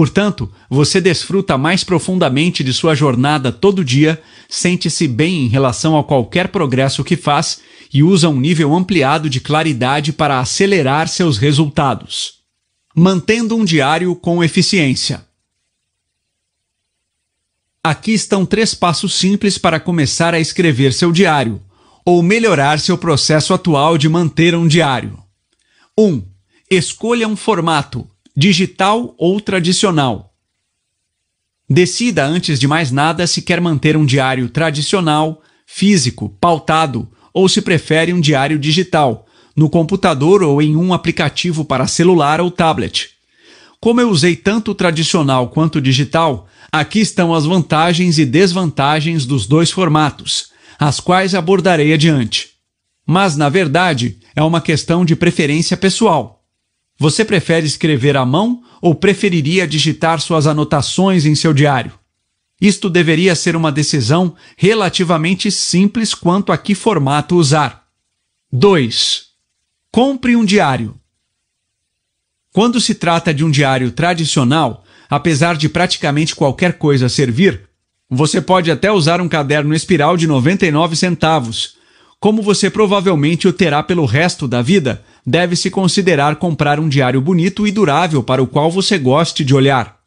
Portanto, 0.00 0.50
você 0.70 0.98
desfruta 0.98 1.58
mais 1.58 1.84
profundamente 1.84 2.64
de 2.64 2.72
sua 2.72 2.94
jornada 2.94 3.52
todo 3.52 3.84
dia, 3.84 4.18
sente-se 4.48 5.06
bem 5.06 5.44
em 5.44 5.48
relação 5.48 5.98
a 5.98 6.02
qualquer 6.02 6.48
progresso 6.48 7.04
que 7.04 7.18
faz 7.18 7.60
e 7.92 8.02
usa 8.02 8.26
um 8.26 8.40
nível 8.40 8.74
ampliado 8.74 9.28
de 9.28 9.40
claridade 9.40 10.10
para 10.10 10.40
acelerar 10.40 11.06
seus 11.06 11.36
resultados. 11.36 12.36
Mantendo 12.96 13.54
um 13.54 13.62
diário 13.62 14.16
com 14.16 14.42
eficiência. 14.42 15.22
Aqui 17.84 18.14
estão 18.14 18.46
três 18.46 18.72
passos 18.72 19.12
simples 19.12 19.58
para 19.58 19.78
começar 19.78 20.32
a 20.32 20.40
escrever 20.40 20.94
seu 20.94 21.12
diário, 21.12 21.60
ou 22.06 22.22
melhorar 22.22 22.80
seu 22.80 22.96
processo 22.96 23.52
atual 23.52 23.98
de 23.98 24.08
manter 24.08 24.54
um 24.54 24.66
diário. 24.66 25.18
1. 25.98 26.06
Um, 26.06 26.22
escolha 26.70 27.28
um 27.28 27.36
formato, 27.36 28.09
digital 28.36 29.14
ou 29.18 29.40
tradicional. 29.40 30.32
Decida 31.68 32.24
antes 32.24 32.58
de 32.58 32.66
mais 32.66 32.90
nada 32.90 33.26
se 33.26 33.42
quer 33.42 33.60
manter 33.60 33.96
um 33.96 34.04
diário 34.04 34.48
tradicional, 34.48 35.42
físico, 35.66 36.28
pautado, 36.40 37.08
ou 37.32 37.48
se 37.48 37.62
prefere 37.62 38.12
um 38.12 38.20
diário 38.20 38.58
digital, 38.58 39.26
no 39.54 39.70
computador 39.70 40.42
ou 40.42 40.60
em 40.60 40.76
um 40.76 40.92
aplicativo 40.92 41.64
para 41.64 41.86
celular 41.86 42.40
ou 42.40 42.50
tablet. 42.50 43.10
Como 43.80 44.00
eu 44.00 44.10
usei 44.10 44.36
tanto 44.36 44.72
o 44.72 44.74
tradicional 44.74 45.48
quanto 45.48 45.76
o 45.76 45.80
digital, 45.80 46.48
Aqui 46.72 47.00
estão 47.00 47.34
as 47.34 47.44
vantagens 47.44 48.16
e 48.16 48.24
desvantagens 48.24 49.26
dos 49.26 49.44
dois 49.44 49.72
formatos, 49.72 50.50
as 50.78 51.00
quais 51.00 51.34
abordarei 51.34 51.92
adiante. 51.92 52.50
Mas, 53.04 53.36
na 53.36 53.48
verdade, 53.48 54.18
é 54.36 54.42
uma 54.42 54.60
questão 54.60 55.04
de 55.04 55.16
preferência 55.16 55.76
pessoal. 55.76 56.39
Você 57.00 57.24
prefere 57.24 57.66
escrever 57.66 58.14
à 58.14 58.26
mão 58.26 58.62
ou 58.78 58.94
preferiria 58.94 59.66
digitar 59.66 60.20
suas 60.20 60.46
anotações 60.46 61.24
em 61.24 61.34
seu 61.34 61.54
diário? 61.54 61.98
Isto 62.60 62.90
deveria 62.90 63.34
ser 63.34 63.56
uma 63.56 63.72
decisão 63.72 64.36
relativamente 64.54 65.50
simples 65.50 66.12
quanto 66.12 66.52
a 66.52 66.58
que 66.58 66.74
formato 66.74 67.36
usar. 67.36 67.86
2. 68.52 69.28
Compre 69.90 70.36
um 70.36 70.44
diário. 70.44 70.94
Quando 72.52 72.78
se 72.78 72.94
trata 72.94 73.32
de 73.32 73.46
um 73.46 73.50
diário 73.50 73.90
tradicional, 73.92 74.84
apesar 75.08 75.56
de 75.56 75.70
praticamente 75.70 76.36
qualquer 76.36 76.74
coisa 76.74 77.08
servir, 77.08 77.62
você 78.10 78.42
pode 78.42 78.70
até 78.70 78.92
usar 78.92 79.22
um 79.22 79.28
caderno 79.28 79.74
espiral 79.74 80.18
de 80.18 80.26
99 80.26 80.94
centavos. 80.96 81.76
Como 82.20 82.42
você 82.42 82.68
provavelmente 82.68 83.48
o 83.48 83.52
terá 83.52 83.82
pelo 83.82 84.04
resto 84.04 84.46
da 84.46 84.60
vida, 84.60 85.02
deve-se 85.26 85.70
considerar 85.70 86.36
comprar 86.36 86.78
um 86.78 86.86
diário 86.86 87.18
bonito 87.18 87.66
e 87.66 87.70
durável 87.70 88.22
para 88.22 88.42
o 88.42 88.46
qual 88.46 88.70
você 88.70 88.98
goste 88.98 89.42
de 89.42 89.54
olhar. 89.54 89.98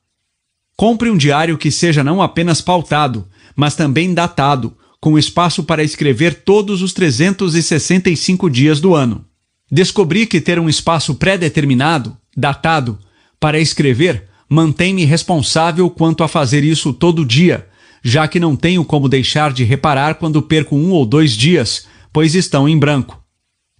Compre 0.78 1.09
um 1.09 1.18
diário 1.18 1.57
que 1.57 1.72
seja 1.72 2.03
não 2.03 2.22
apenas 2.22 2.61
pautado, 2.61 3.28
mas 3.55 3.76
também 3.76 4.14
datado, 4.14 4.78
com 5.01 5.18
espaço 5.18 5.64
para 5.64 5.84
escrever 5.84 6.43
todos 6.43 6.84
os 6.84 6.93
365 6.93 8.47
dias 8.47 8.80
do 8.80 8.93
ano. 8.93 9.26
Descobri 9.72 10.28
que 10.28 10.39
ter 10.39 10.59
um 10.59 10.70
espaço 10.70 11.16
pré-determinado, 11.16 12.16
datado, 12.38 12.99
para 13.39 13.59
escrever 13.59 14.30
mantém-me 14.47 15.03
responsável 15.03 15.89
quanto 15.89 16.24
a 16.24 16.28
fazer 16.28 16.64
isso 16.64 16.93
todo 16.93 17.26
dia, 17.26 17.68
já 18.03 18.28
que 18.28 18.39
não 18.39 18.55
tenho 18.55 18.86
como 18.86 19.09
deixar 19.09 19.51
de 19.51 19.64
reparar 19.64 20.16
quando 20.16 20.43
perco 20.43 20.76
um 20.76 20.91
ou 20.91 21.07
dois 21.07 21.32
dias, 21.32 21.88
pois 22.14 22.36
estão 22.36 22.70
em 22.70 22.78
branco. 22.78 23.22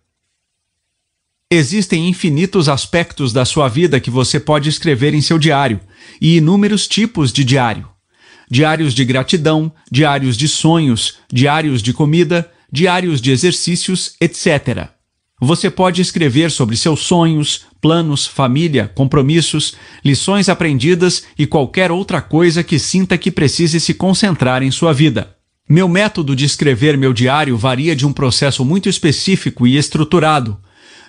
Existem 1.51 2.07
infinitos 2.07 2.69
aspectos 2.69 3.33
da 3.33 3.43
sua 3.43 3.67
vida 3.67 3.99
que 3.99 4.11
você 4.11 4.39
pode 4.39 4.69
escrever 4.69 5.15
em 5.15 5.21
seu 5.21 5.39
diário 5.39 5.79
e 6.21 6.37
inúmeros 6.37 6.87
tipos 6.87 7.33
de 7.33 7.43
diário. 7.43 7.89
Diários 8.47 8.93
de 8.93 9.03
gratidão, 9.03 9.73
diários 9.91 10.37
de 10.37 10.47
sonhos, 10.47 11.17
diários 11.33 11.81
de 11.81 11.91
comida, 11.91 12.51
diários 12.71 13.19
de 13.19 13.31
exercícios, 13.31 14.13
etc. 14.21 14.89
Você 15.41 15.71
pode 15.71 16.03
escrever 16.03 16.51
sobre 16.51 16.77
seus 16.77 16.99
sonhos, 16.99 17.61
planos, 17.81 18.27
família, 18.27 18.87
compromissos, 18.87 19.73
lições 20.05 20.49
aprendidas 20.49 21.23
e 21.35 21.47
qualquer 21.47 21.91
outra 21.91 22.21
coisa 22.21 22.63
que 22.63 22.77
sinta 22.77 23.17
que 23.17 23.31
precise 23.31 23.79
se 23.79 23.95
concentrar 23.95 24.61
em 24.61 24.69
sua 24.69 24.93
vida. 24.93 25.35
Meu 25.67 25.87
método 25.89 26.35
de 26.35 26.45
escrever 26.45 26.95
meu 26.95 27.11
diário 27.11 27.57
varia 27.57 27.95
de 27.95 28.05
um 28.05 28.13
processo 28.13 28.63
muito 28.63 28.87
específico 28.87 29.65
e 29.65 29.77
estruturado. 29.77 30.59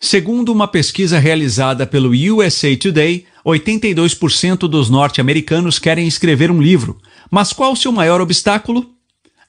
Segundo 0.00 0.52
uma 0.52 0.66
pesquisa 0.66 1.16
realizada 1.16 1.86
pelo 1.86 2.10
USA 2.10 2.76
Today, 2.76 3.24
82% 3.46 4.68
dos 4.68 4.90
norte-americanos 4.90 5.78
querem 5.78 6.08
escrever 6.08 6.50
um 6.50 6.60
livro. 6.60 7.00
Mas 7.30 7.52
qual 7.52 7.72
o 7.72 7.76
seu 7.76 7.92
maior 7.92 8.20
obstáculo? 8.20 8.90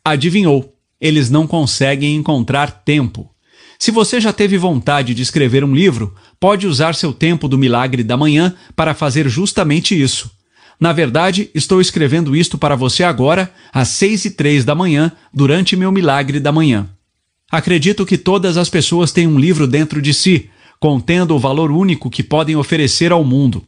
Adivinhou, 0.05 0.75
eles 1.01 1.31
não 1.31 1.47
conseguem 1.47 2.15
encontrar 2.15 2.83
tempo. 2.85 3.27
Se 3.79 3.89
você 3.89 4.21
já 4.21 4.31
teve 4.31 4.59
vontade 4.59 5.15
de 5.15 5.23
escrever 5.23 5.63
um 5.63 5.73
livro, 5.73 6.13
pode 6.39 6.67
usar 6.67 6.93
seu 6.93 7.11
tempo 7.11 7.47
do 7.47 7.57
milagre 7.57 8.03
da 8.03 8.15
manhã 8.15 8.55
para 8.75 8.93
fazer 8.93 9.27
justamente 9.27 9.99
isso. 9.99 10.36
Na 10.79 10.93
verdade, 10.93 11.49
estou 11.55 11.81
escrevendo 11.81 12.35
isto 12.35 12.57
para 12.57 12.75
você 12.75 13.03
agora, 13.03 13.51
às 13.73 13.87
seis 13.89 14.25
e 14.25 14.31
três 14.31 14.63
da 14.63 14.75
manhã, 14.75 15.11
durante 15.33 15.75
meu 15.75 15.91
milagre 15.91 16.39
da 16.39 16.51
manhã. 16.51 16.87
Acredito 17.49 18.05
que 18.05 18.17
todas 18.17 18.57
as 18.57 18.69
pessoas 18.69 19.11
têm 19.11 19.25
um 19.25 19.39
livro 19.39 19.65
dentro 19.65 20.01
de 20.01 20.13
si, 20.13 20.49
contendo 20.79 21.35
o 21.35 21.39
valor 21.39 21.71
único 21.71 22.09
que 22.09 22.21
podem 22.21 22.55
oferecer 22.55 23.11
ao 23.11 23.23
mundo. 23.23 23.65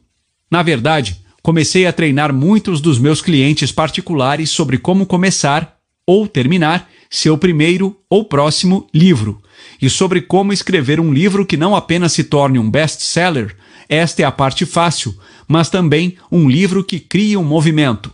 Na 0.50 0.62
verdade, 0.62 1.20
comecei 1.42 1.86
a 1.86 1.92
treinar 1.92 2.32
muitos 2.32 2.80
dos 2.80 2.98
meus 2.98 3.20
clientes 3.20 3.72
particulares 3.72 4.50
sobre 4.50 4.78
como 4.78 5.06
começar 5.06 5.76
ou 6.06 6.28
terminar 6.28 6.88
seu 7.08 7.36
primeiro 7.36 7.96
ou 8.08 8.24
próximo 8.24 8.86
livro, 8.94 9.42
e 9.82 9.90
sobre 9.90 10.20
como 10.20 10.52
escrever 10.52 11.00
um 11.00 11.12
livro 11.12 11.44
que 11.44 11.56
não 11.56 11.74
apenas 11.74 12.12
se 12.12 12.22
torne 12.22 12.58
um 12.58 12.70
best-seller, 12.70 13.56
esta 13.90 14.22
é 14.22 14.24
a 14.24 14.30
parte 14.30 14.64
fácil, 14.64 15.18
mas 15.48 15.68
também 15.68 16.16
um 16.30 16.48
livro 16.48 16.84
que 16.84 17.00
crie 17.00 17.36
um 17.36 17.42
movimento. 17.42 18.12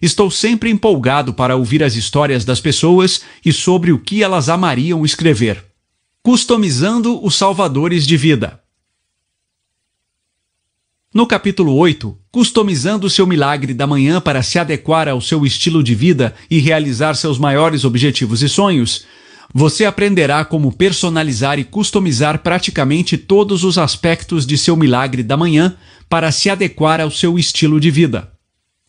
Estou 0.00 0.30
sempre 0.30 0.68
empolgado 0.68 1.32
para 1.32 1.56
ouvir 1.56 1.82
as 1.82 1.96
histórias 1.96 2.44
das 2.44 2.60
pessoas 2.60 3.22
e 3.42 3.50
sobre 3.50 3.90
o 3.90 3.98
que 3.98 4.22
elas 4.22 4.50
amariam 4.50 5.02
escrever. 5.02 5.64
Customizando 6.22 7.24
os 7.24 7.36
salvadores 7.36 8.06
de 8.06 8.18
vida. 8.18 8.60
No 11.12 11.26
capítulo 11.26 11.74
8, 11.74 12.18
customizando 12.30 13.08
seu 13.08 13.26
milagre 13.26 13.72
da 13.72 13.86
manhã 13.86 14.20
para 14.20 14.42
se 14.42 14.58
adequar 14.58 15.08
ao 15.08 15.22
seu 15.22 15.46
estilo 15.46 15.82
de 15.82 15.94
vida 15.94 16.34
e 16.50 16.58
realizar 16.58 17.14
seus 17.14 17.38
maiores 17.38 17.82
objetivos 17.82 18.42
e 18.42 18.48
sonhos, 18.48 19.06
você 19.56 19.84
aprenderá 19.84 20.44
como 20.44 20.72
personalizar 20.72 21.60
e 21.60 21.64
customizar 21.64 22.40
praticamente 22.40 23.16
todos 23.16 23.62
os 23.62 23.78
aspectos 23.78 24.44
de 24.44 24.58
seu 24.58 24.76
milagre 24.76 25.22
da 25.22 25.36
manhã 25.36 25.76
para 26.08 26.32
se 26.32 26.50
adequar 26.50 27.00
ao 27.00 27.08
seu 27.08 27.38
estilo 27.38 27.78
de 27.78 27.88
vida. 27.88 28.32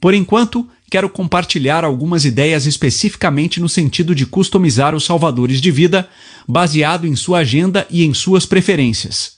Por 0.01 0.15
enquanto, 0.15 0.67
quero 0.89 1.07
compartilhar 1.07 1.83
algumas 1.83 2.25
ideias 2.25 2.65
especificamente 2.65 3.59
no 3.59 3.69
sentido 3.69 4.15
de 4.15 4.25
customizar 4.25 4.95
os 4.95 5.05
salvadores 5.05 5.61
de 5.61 5.69
vida, 5.69 6.09
baseado 6.47 7.05
em 7.05 7.15
sua 7.15 7.39
agenda 7.39 7.85
e 7.91 8.03
em 8.03 8.11
suas 8.11 8.43
preferências. 8.47 9.34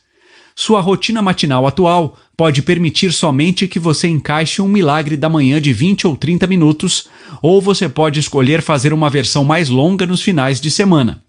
Sua 0.59 0.81
rotina 0.81 1.21
matinal 1.21 1.67
atual 1.67 2.17
pode 2.35 2.63
permitir 2.63 3.13
somente 3.13 3.67
que 3.67 3.77
você 3.77 4.07
encaixe 4.07 4.59
um 4.59 4.67
milagre 4.67 5.15
da 5.15 5.29
manhã 5.29 5.61
de 5.61 5.71
20 5.71 6.07
ou 6.07 6.17
30 6.17 6.47
minutos, 6.47 7.07
ou 7.43 7.61
você 7.61 7.87
pode 7.87 8.19
escolher 8.19 8.63
fazer 8.63 8.91
uma 8.91 9.07
versão 9.07 9.43
mais 9.43 9.69
longa 9.69 10.07
nos 10.07 10.23
finais 10.23 10.59
de 10.59 10.71
semana. 10.71 11.23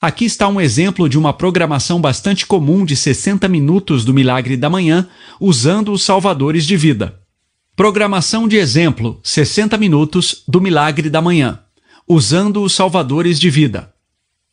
Aqui 0.00 0.26
está 0.26 0.46
um 0.46 0.60
exemplo 0.60 1.08
de 1.08 1.18
uma 1.18 1.32
programação 1.32 2.00
bastante 2.00 2.46
comum 2.46 2.84
de 2.84 2.94
60 2.94 3.48
minutos 3.48 4.04
do 4.04 4.14
milagre 4.14 4.56
da 4.56 4.70
manhã, 4.70 5.08
usando 5.40 5.90
os 5.90 6.04
salvadores 6.04 6.64
de 6.64 6.76
vida. 6.76 7.20
Programação 7.74 8.46
de 8.46 8.58
exemplo: 8.58 9.18
60 9.24 9.76
minutos 9.76 10.44
do 10.46 10.60
milagre 10.60 11.10
da 11.10 11.20
manhã, 11.20 11.58
usando 12.06 12.62
os 12.62 12.72
salvadores 12.74 13.40
de 13.40 13.50
vida. 13.50 13.92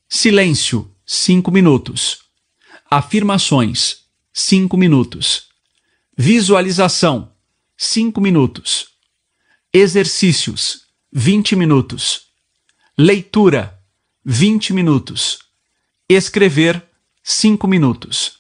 Silêncio: 0.10 0.90
5 1.06 1.52
minutos. 1.52 2.18
Afirmações: 2.90 3.99
5 4.40 4.78
minutos. 4.78 5.44
Visualização: 6.18 7.34
5 7.78 8.22
minutos. 8.22 8.88
Exercícios: 9.72 10.84
20 11.12 11.58
minutos. 11.58 12.22
Leitura: 12.98 13.78
20 14.24 14.72
minutos. 14.72 15.40
Escrever: 16.08 16.82
5 17.22 17.68
minutos. 17.68 18.38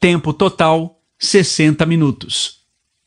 Tempo 0.00 0.32
total: 0.32 0.98
60 1.18 1.84
minutos. 1.84 2.60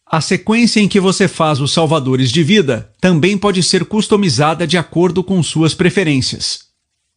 A 0.05 0.21
sequência 0.21 0.79
em 0.79 0.87
que 0.87 0.99
você 0.99 1.27
faz 1.27 1.59
os 1.59 1.73
salvadores 1.73 2.31
de 2.31 2.43
vida 2.43 2.93
também 3.01 3.35
pode 3.35 3.63
ser 3.63 3.83
customizada 3.83 4.67
de 4.67 4.77
acordo 4.77 5.23
com 5.23 5.41
suas 5.41 5.73
preferências. 5.73 6.67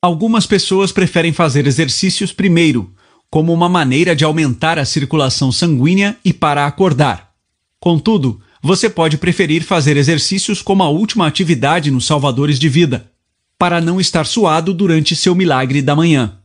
Algumas 0.01 0.47
pessoas 0.47 0.91
preferem 0.91 1.33
fazer 1.33 1.67
exercícios 1.67 2.33
primeiro, 2.33 2.93
como 3.31 3.53
uma 3.53 3.69
maneira 3.69 4.15
de 4.17 4.25
aumentar 4.25 4.79
a 4.79 4.85
circulação 4.85 5.53
sanguínea 5.53 6.17
e 6.25 6.33
para 6.33 6.67
acordar. 6.67 7.31
Contudo, 7.79 8.41
você 8.61 8.91
pode 8.91 9.17
preferir 9.17 9.63
fazer 9.63 9.97
exercícios 9.97 10.61
como 10.61 10.83
a 10.83 10.89
última 10.91 11.27
atividade 11.27 11.91
nos 11.91 12.05
salvadores 12.05 12.59
de 12.59 12.69
vida, 12.69 13.11
para 13.59 13.81
não 13.81 14.01
estar 14.01 14.27
suado 14.27 14.75
durante 14.75 15.15
seu 15.15 15.35
milagre 15.35 15.81
da 15.81 15.95
manhã. 15.95 16.39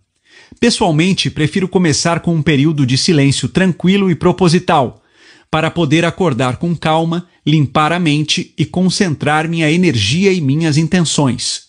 Pessoalmente, 0.60 1.30
prefiro 1.30 1.68
começar 1.68 2.20
com 2.20 2.36
um 2.36 2.42
período 2.42 2.86
de 2.86 2.98
silêncio 2.98 3.50
tranquilo 3.50 4.12
e 4.12 4.16
proposital, 4.16 5.02
para 5.50 5.72
poder 5.72 6.06
acordar 6.06 6.58
com 6.58 6.76
calma, 6.76 7.28
limpar 7.46 7.92
a 7.92 8.00
mente 8.00 8.54
e 8.58 8.66
concentrar 8.66 9.48
minha 9.48 9.72
energia 9.72 10.32
e 10.32 10.40
minhas 10.40 10.78
intenções. 10.78 11.66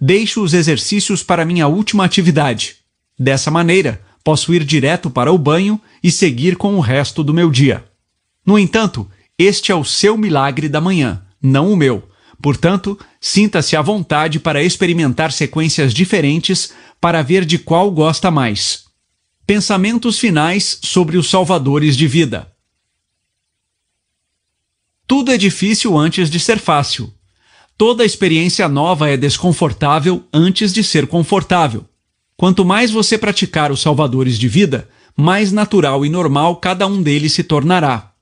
Deixo 0.00 0.42
os 0.42 0.54
exercícios 0.54 1.22
para 1.22 1.44
minha 1.44 1.66
última 1.66 2.04
atividade. 2.04 2.76
Dessa 3.18 3.50
maneira, 3.50 4.00
posso 4.22 4.52
ir 4.54 4.64
direto 4.64 5.10
para 5.10 5.32
o 5.32 5.38
banho 5.38 5.80
e 6.02 6.10
seguir 6.10 6.56
com 6.56 6.76
o 6.76 6.80
resto 6.80 7.22
do 7.22 7.34
meu 7.34 7.50
dia. 7.50 7.84
No 8.44 8.58
entanto, 8.58 9.08
este 9.38 9.72
é 9.72 9.74
o 9.74 9.84
seu 9.84 10.16
milagre 10.16 10.68
da 10.68 10.80
manhã, 10.80 11.22
não 11.40 11.72
o 11.72 11.76
meu. 11.76 12.08
Portanto, 12.42 12.98
sinta-se 13.20 13.76
à 13.76 13.82
vontade 13.82 14.38
para 14.38 14.62
experimentar 14.62 15.32
sequências 15.32 15.92
diferentes 15.92 16.72
para 17.00 17.22
ver 17.22 17.44
de 17.44 17.58
qual 17.58 17.90
gosta 17.90 18.30
mais. 18.30 18.84
Pensamentos 19.46 20.18
finais 20.18 20.78
sobre 20.82 21.18
os 21.18 21.28
salvadores 21.28 21.96
de 21.96 22.06
vida. 22.06 22.50
Tudo 25.06 25.32
é 25.32 25.36
difícil 25.36 25.98
antes 25.98 26.30
de 26.30 26.38
ser 26.38 26.58
fácil. 26.58 27.12
Toda 27.76 28.04
experiência 28.04 28.68
nova 28.68 29.10
é 29.10 29.16
desconfortável 29.16 30.24
antes 30.32 30.72
de 30.72 30.84
ser 30.84 31.06
confortável. 31.06 31.84
Quanto 32.40 32.64
mais 32.64 32.90
você 32.90 33.18
praticar 33.18 33.70
os 33.70 33.82
salvadores 33.82 34.38
de 34.38 34.48
vida, 34.48 34.88
mais 35.14 35.52
natural 35.52 36.06
e 36.06 36.08
normal 36.08 36.56
cada 36.56 36.86
um 36.86 37.02
deles 37.02 37.34
se 37.34 37.44
tornará. 37.44 38.12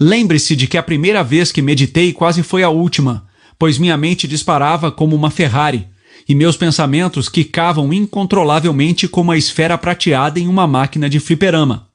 Lembre-se 0.00 0.56
de 0.56 0.66
que 0.66 0.78
a 0.78 0.82
primeira 0.82 1.22
vez 1.22 1.52
que 1.52 1.60
meditei 1.60 2.14
quase 2.14 2.42
foi 2.42 2.62
a 2.62 2.70
última, 2.70 3.26
pois 3.58 3.76
minha 3.76 3.94
mente 3.94 4.26
disparava 4.26 4.90
como 4.90 5.14
uma 5.14 5.30
Ferrari 5.30 5.86
e 6.26 6.34
meus 6.34 6.56
pensamentos 6.56 7.28
quicavam 7.28 7.92
incontrolavelmente 7.92 9.06
como 9.06 9.30
a 9.30 9.36
esfera 9.36 9.76
prateada 9.76 10.40
em 10.40 10.48
uma 10.48 10.66
máquina 10.66 11.10
de 11.10 11.20
fliperama. 11.20 11.88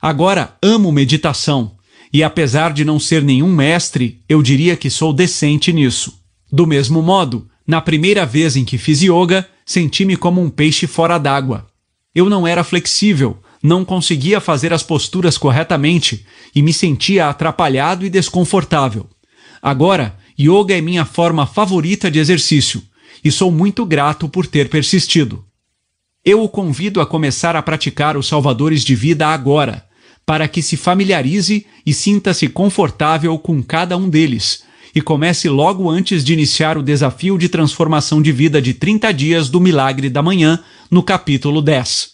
Agora 0.00 0.56
amo 0.60 0.90
meditação, 0.90 1.76
e 2.12 2.24
apesar 2.24 2.72
de 2.72 2.84
não 2.84 2.98
ser 2.98 3.22
nenhum 3.22 3.54
mestre, 3.54 4.20
eu 4.28 4.42
diria 4.42 4.74
que 4.74 4.90
sou 4.90 5.12
decente 5.12 5.72
nisso. 5.72 6.20
Do 6.50 6.66
mesmo 6.66 7.00
modo, 7.00 7.48
na 7.64 7.80
primeira 7.80 8.26
vez 8.26 8.56
em 8.56 8.64
que 8.64 8.76
fiz 8.76 9.00
yoga, 9.00 9.48
senti-me 9.64 10.16
como 10.16 10.40
um 10.40 10.50
peixe 10.50 10.86
fora 10.86 11.18
d'água. 11.18 11.66
Eu 12.14 12.28
não 12.28 12.46
era 12.46 12.64
flexível, 12.64 13.38
não 13.62 13.84
conseguia 13.84 14.40
fazer 14.40 14.72
as 14.72 14.82
posturas 14.82 15.38
corretamente 15.38 16.26
e 16.54 16.62
me 16.62 16.72
sentia 16.72 17.28
atrapalhado 17.28 18.04
e 18.04 18.10
desconfortável. 18.10 19.08
Agora, 19.62 20.18
yoga 20.38 20.76
é 20.76 20.80
minha 20.80 21.04
forma 21.04 21.46
favorita 21.46 22.10
de 22.10 22.18
exercício 22.18 22.82
e 23.24 23.30
sou 23.30 23.52
muito 23.52 23.86
grato 23.86 24.28
por 24.28 24.46
ter 24.46 24.68
persistido. 24.68 25.44
Eu 26.24 26.42
o 26.42 26.48
convido 26.48 27.00
a 27.00 27.06
começar 27.06 27.56
a 27.56 27.62
praticar 27.62 28.16
os 28.16 28.26
salvadores 28.26 28.84
de 28.84 28.94
vida 28.94 29.28
agora, 29.28 29.84
para 30.24 30.46
que 30.46 30.62
se 30.62 30.76
familiarize 30.76 31.66
e 31.84 31.92
sinta-se 31.92 32.48
confortável 32.48 33.36
com 33.38 33.62
cada 33.62 33.96
um 33.96 34.08
deles, 34.08 34.62
e 34.94 35.00
comece 35.00 35.48
logo 35.48 35.88
antes 35.88 36.24
de 36.24 36.32
iniciar 36.32 36.76
o 36.76 36.82
desafio 36.82 37.38
de 37.38 37.48
transformação 37.48 38.20
de 38.20 38.32
vida 38.32 38.60
de 38.60 38.74
30 38.74 39.12
dias 39.12 39.48
do 39.48 39.60
Milagre 39.60 40.08
da 40.08 40.22
Manhã, 40.22 40.62
no 40.90 41.02
capítulo 41.02 41.62
10. 41.62 42.12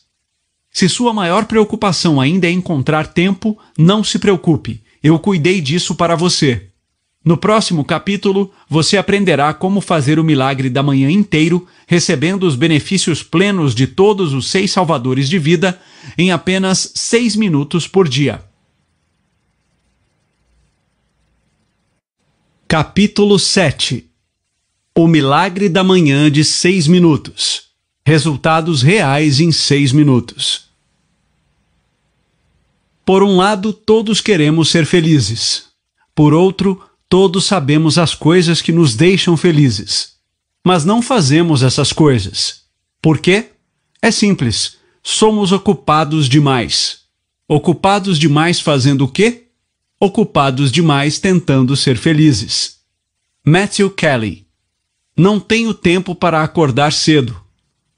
Se 0.70 0.88
sua 0.88 1.12
maior 1.12 1.46
preocupação 1.46 2.20
ainda 2.20 2.46
é 2.46 2.50
encontrar 2.50 3.08
tempo, 3.08 3.58
não 3.76 4.04
se 4.04 4.18
preocupe, 4.18 4.82
eu 5.02 5.18
cuidei 5.18 5.60
disso 5.60 5.94
para 5.94 6.14
você. 6.14 6.68
No 7.24 7.36
próximo 7.36 7.84
capítulo, 7.84 8.50
você 8.68 8.96
aprenderá 8.96 9.52
como 9.52 9.80
fazer 9.80 10.18
o 10.18 10.24
milagre 10.24 10.70
da 10.70 10.82
manhã 10.82 11.10
inteiro, 11.10 11.66
recebendo 11.86 12.44
os 12.44 12.54
benefícios 12.54 13.22
plenos 13.22 13.74
de 13.74 13.86
todos 13.86 14.32
os 14.32 14.48
seis 14.48 14.70
salvadores 14.70 15.28
de 15.28 15.38
vida 15.38 15.78
em 16.16 16.30
apenas 16.30 16.92
seis 16.94 17.34
minutos 17.34 17.86
por 17.86 18.08
dia. 18.08 18.47
Capítulo 22.70 23.38
7 23.38 24.10
O 24.94 25.08
milagre 25.08 25.70
da 25.70 25.82
manhã 25.82 26.30
de 26.30 26.44
seis 26.44 26.86
minutos. 26.86 27.62
Resultados 28.04 28.82
reais 28.82 29.40
em 29.40 29.50
seis 29.50 29.90
minutos. 29.90 30.66
Por 33.06 33.22
um 33.22 33.38
lado, 33.38 33.72
todos 33.72 34.20
queremos 34.20 34.68
ser 34.68 34.84
felizes. 34.84 35.68
Por 36.14 36.34
outro, 36.34 36.84
todos 37.08 37.46
sabemos 37.46 37.96
as 37.96 38.14
coisas 38.14 38.60
que 38.60 38.70
nos 38.70 38.94
deixam 38.94 39.34
felizes. 39.34 40.16
Mas 40.62 40.84
não 40.84 41.00
fazemos 41.00 41.62
essas 41.62 41.90
coisas. 41.90 42.64
Por 43.00 43.18
quê? 43.18 43.46
É 44.02 44.10
simples. 44.10 44.76
Somos 45.02 45.52
ocupados 45.52 46.28
demais. 46.28 46.98
Ocupados 47.48 48.18
demais 48.18 48.60
fazendo 48.60 49.06
o 49.06 49.08
quê? 49.08 49.47
Ocupados 50.00 50.70
demais 50.70 51.18
tentando 51.18 51.76
ser 51.76 51.96
felizes. 51.96 52.78
Matthew 53.44 53.90
Kelly. 53.90 54.46
Não 55.16 55.40
tenho 55.40 55.74
tempo 55.74 56.14
para 56.14 56.40
acordar 56.44 56.92
cedo. 56.92 57.36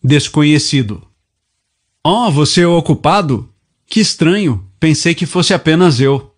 Desconhecido. 0.03 1.03
Oh, 2.03 2.31
você 2.31 2.63
é 2.63 2.67
ocupado? 2.67 3.53
Que 3.87 4.01
estranho. 4.01 4.67
Pensei 4.81 5.15
que 5.15 5.27
fosse 5.27 5.53
apenas 5.53 6.01
eu. 6.01 6.35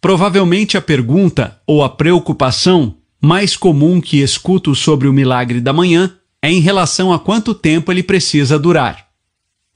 Provavelmente 0.00 0.76
a 0.76 0.82
pergunta 0.82 1.60
ou 1.64 1.84
a 1.84 1.88
preocupação 1.88 2.96
mais 3.22 3.56
comum 3.56 4.00
que 4.00 4.20
escuto 4.20 4.74
sobre 4.74 5.06
o 5.06 5.12
milagre 5.12 5.60
da 5.60 5.72
manhã 5.72 6.16
é 6.42 6.50
em 6.50 6.58
relação 6.58 7.12
a 7.12 7.18
quanto 7.20 7.54
tempo 7.54 7.92
ele 7.92 8.02
precisa 8.02 8.58
durar. 8.58 9.09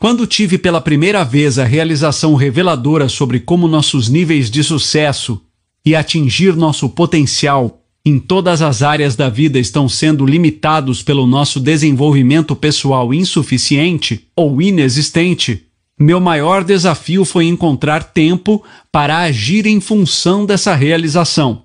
Quando 0.04 0.26
tive 0.26 0.58
pela 0.58 0.82
primeira 0.82 1.24
vez 1.24 1.58
a 1.58 1.64
realização 1.64 2.34
reveladora 2.34 3.08
sobre 3.08 3.40
como 3.40 3.66
nossos 3.66 4.06
níveis 4.06 4.50
de 4.50 4.62
sucesso 4.62 5.40
e 5.82 5.96
atingir 5.96 6.54
nosso 6.54 6.90
potencial 6.90 7.80
em 8.04 8.18
todas 8.18 8.60
as 8.60 8.82
áreas 8.82 9.16
da 9.16 9.30
vida 9.30 9.58
estão 9.58 9.88
sendo 9.88 10.26
limitados 10.26 11.02
pelo 11.02 11.26
nosso 11.26 11.58
desenvolvimento 11.58 12.54
pessoal 12.54 13.14
insuficiente 13.14 14.28
ou 14.36 14.60
inexistente, 14.60 15.62
meu 15.98 16.20
maior 16.20 16.64
desafio 16.64 17.24
foi 17.24 17.46
encontrar 17.46 18.04
tempo 18.04 18.62
para 18.92 19.20
agir 19.20 19.64
em 19.64 19.80
função 19.80 20.44
dessa 20.44 20.74
realização. 20.74 21.62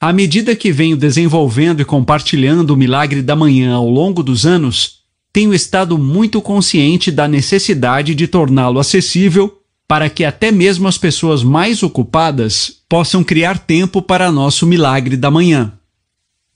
À 0.00 0.12
medida 0.12 0.54
que 0.54 0.70
venho 0.70 0.96
desenvolvendo 0.96 1.82
e 1.82 1.84
compartilhando 1.84 2.70
o 2.70 2.76
milagre 2.76 3.20
da 3.20 3.34
manhã 3.34 3.74
ao 3.74 3.90
longo 3.90 4.22
dos 4.22 4.46
anos, 4.46 4.99
tenho 5.32 5.54
estado 5.54 5.96
muito 5.96 6.40
consciente 6.40 7.10
da 7.10 7.28
necessidade 7.28 8.14
de 8.14 8.26
torná-lo 8.26 8.78
acessível 8.78 9.58
para 9.86 10.08
que 10.08 10.24
até 10.24 10.52
mesmo 10.52 10.86
as 10.86 10.96
pessoas 10.96 11.42
mais 11.42 11.82
ocupadas 11.82 12.76
possam 12.88 13.24
criar 13.24 13.58
tempo 13.58 14.00
para 14.00 14.30
nosso 14.30 14.66
milagre 14.66 15.16
da 15.16 15.30
manhã. 15.30 15.72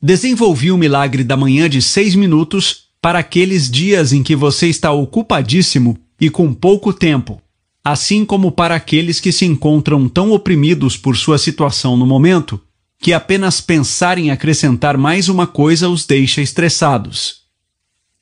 Desenvolvi 0.01 0.71
o 0.71 0.77
milagre 0.77 1.25
da 1.25 1.37
manhã 1.37 1.69
de 1.69 1.83
seis 1.83 2.15
minutos 2.15 2.85
para 3.01 3.19
aqueles 3.19 3.71
dias 3.71 4.13
em 4.13 4.23
que 4.23 4.37
você 4.37 4.69
está 4.69 4.93
ocupadíssimo 4.93 5.99
e 6.21 6.31
com 6.31 6.55
pouco 6.55 6.93
tempo, 6.93 7.41
assim 7.83 8.25
como 8.25 8.53
para 8.53 8.75
aqueles 8.75 9.19
que 9.21 9.33
se 9.33 9.45
encontram 9.45 10.09
tão 10.09 10.31
oprimidos 10.31 10.97
por 10.97 11.17
sua 11.17 11.39
situação 11.39 11.97
no 11.97 12.07
momento 12.07 12.61
que 13.05 13.13
apenas 13.13 13.61
pensar 13.61 14.17
em 14.17 14.31
acrescentar 14.31 14.97
mais 14.97 15.29
uma 15.29 15.47
coisa 15.47 15.91
os 15.91 16.07
deixa 16.07 16.41
estressados. 16.41 17.44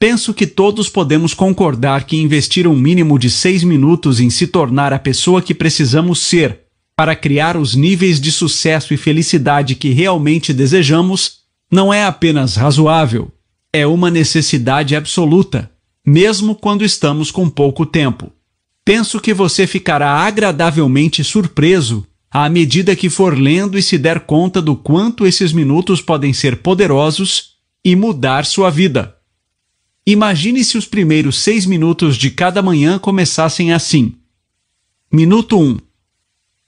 Penso 0.02 0.34
que 0.34 0.48
todos 0.48 0.88
podemos 0.88 1.32
concordar 1.32 2.06
que 2.06 2.16
investir 2.16 2.66
um 2.66 2.74
mínimo 2.74 3.16
de 3.20 3.30
seis 3.30 3.62
minutos 3.62 4.18
em 4.18 4.30
se 4.30 4.48
tornar 4.48 4.92
a 4.92 4.98
pessoa 4.98 5.40
que 5.40 5.54
precisamos 5.54 6.18
ser 6.18 6.62
para 6.96 7.14
criar 7.14 7.56
os 7.56 7.76
níveis 7.76 8.20
de 8.20 8.32
sucesso 8.32 8.92
e 8.92 8.96
felicidade 8.96 9.76
que 9.76 9.90
realmente 9.90 10.52
desejamos 10.52 11.34
não 11.70 11.94
é 11.94 12.04
apenas 12.04 12.56
razoável, 12.56 13.30
é 13.72 13.86
uma 13.86 14.10
necessidade 14.10 14.96
absoluta 14.96 15.70
mesmo 16.04 16.56
quando 16.56 16.84
estamos 16.84 17.30
com 17.30 17.48
pouco 17.48 17.86
tempo. 17.86 18.32
Penso 18.84 19.20
que 19.20 19.32
você 19.32 19.68
ficará 19.68 20.10
agradavelmente 20.10 21.22
surpreso 21.22 22.04
à 22.28 22.48
medida 22.48 22.96
que 22.96 23.08
for 23.08 23.38
lendo 23.38 23.78
e 23.78 23.82
se 23.82 23.98
der 23.98 24.18
conta 24.18 24.60
do 24.60 24.74
quanto 24.74 25.24
esses 25.24 25.52
minutos 25.52 26.00
podem 26.00 26.32
ser 26.32 26.56
poderosos 26.56 27.52
e 27.84 27.94
mudar 27.94 28.44
sua 28.44 28.68
vida. 28.68 29.21
Imagine 30.04 30.64
se 30.64 30.76
os 30.76 30.84
primeiros 30.84 31.38
seis 31.38 31.64
minutos 31.64 32.16
de 32.16 32.28
cada 32.28 32.60
manhã 32.60 32.98
começassem 32.98 33.72
assim. 33.72 34.14
Minuto 35.12 35.56
1. 35.56 35.62
Um. 35.62 35.78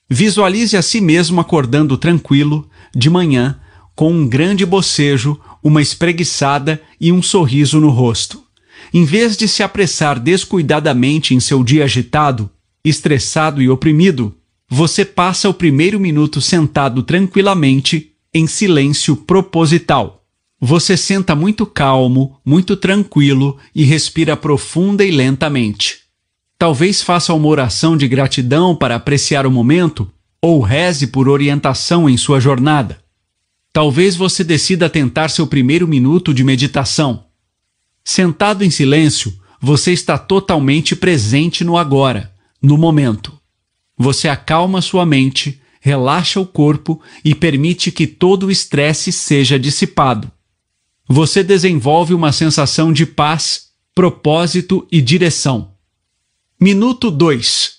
Visualize 0.09 0.77
a 0.77 0.83
si 0.83 1.01
mesmo 1.01 1.41
acordando 1.41 1.97
tranquilo, 1.97 2.71
de 2.95 3.11
manhã, 3.11 3.59
com 3.97 4.13
um 4.13 4.29
grande 4.29 4.65
bocejo, 4.65 5.41
uma 5.63 5.83
espreguiçada 5.83 6.81
e 7.01 7.11
um 7.11 7.21
sorriso 7.21 7.81
no 7.81 7.89
rosto. 7.89 8.41
Em 8.93 9.05
vez 9.05 9.37
de 9.37 9.49
se 9.49 9.65
apressar 9.65 10.21
descuidadamente 10.21 11.35
em 11.35 11.41
seu 11.41 11.65
dia 11.65 11.85
agitado, 11.85 12.49
estressado 12.85 13.61
e 13.61 13.69
oprimido, 13.69 14.33
você 14.69 15.05
passa 15.05 15.49
o 15.49 15.55
primeiro 15.55 15.99
minuto 15.99 16.41
sentado 16.41 17.03
tranquilamente, 17.03 18.13
em 18.33 18.47
silêncio 18.47 19.17
proposital. 19.17 20.24
Você 20.67 20.97
senta 20.97 21.35
muito 21.35 21.67
calmo, 21.67 22.41
muito 22.43 22.75
tranquilo 22.75 23.59
e 23.75 23.85
respira 23.85 24.35
profunda 24.35 25.05
e 25.05 25.11
lentamente. 25.11 25.99
Talvez 26.59 27.03
faça 27.03 27.35
uma 27.35 27.49
oração 27.49 27.99
de 27.99 28.09
gratidão 28.09 28.75
para 28.75 28.95
apreciar 28.95 29.47
o 29.47 29.51
momento 29.51 30.11
ou 30.41 30.63
reze 30.63 31.09
por 31.09 31.29
orientação 31.29 32.09
em 32.09 32.17
sua 32.17 32.41
jornada. 32.41 32.99
Talvez 33.75 34.17
você 34.17 34.43
decida 34.43 34.89
tentar 34.89 35.29
seu 35.29 35.47
primeiro 35.47 35.87
minuto 35.87 36.33
de 36.33 36.43
meditação. 36.43 37.27
Sentado 38.03 38.65
em 38.65 38.71
silêncio, 38.71 39.39
você 39.61 39.93
está 39.93 40.17
totalmente 40.17 40.97
presente 40.97 41.63
no 41.63 41.77
agora, 41.77 42.33
no 42.63 42.79
momento. 42.79 43.39
Você 43.99 44.29
acalma 44.29 44.81
sua 44.81 45.05
mente, 45.05 45.61
relaxa 45.79 46.41
o 46.41 46.47
corpo 46.47 47.03
e 47.23 47.35
permite 47.35 47.93
que 47.93 48.07
todo 48.07 48.47
o 48.47 48.51
estresse 48.51 49.13
seja 49.13 49.59
dissipado. 49.59 50.33
Você 51.07 51.43
desenvolve 51.43 52.15
uma 52.15 52.33
sensação 52.33 52.91
de 52.91 53.05
paz, 53.05 53.67
propósito 53.95 54.89
e 54.91 55.03
direção. 55.03 55.73
Minuto 56.59 57.11
2. 57.11 57.75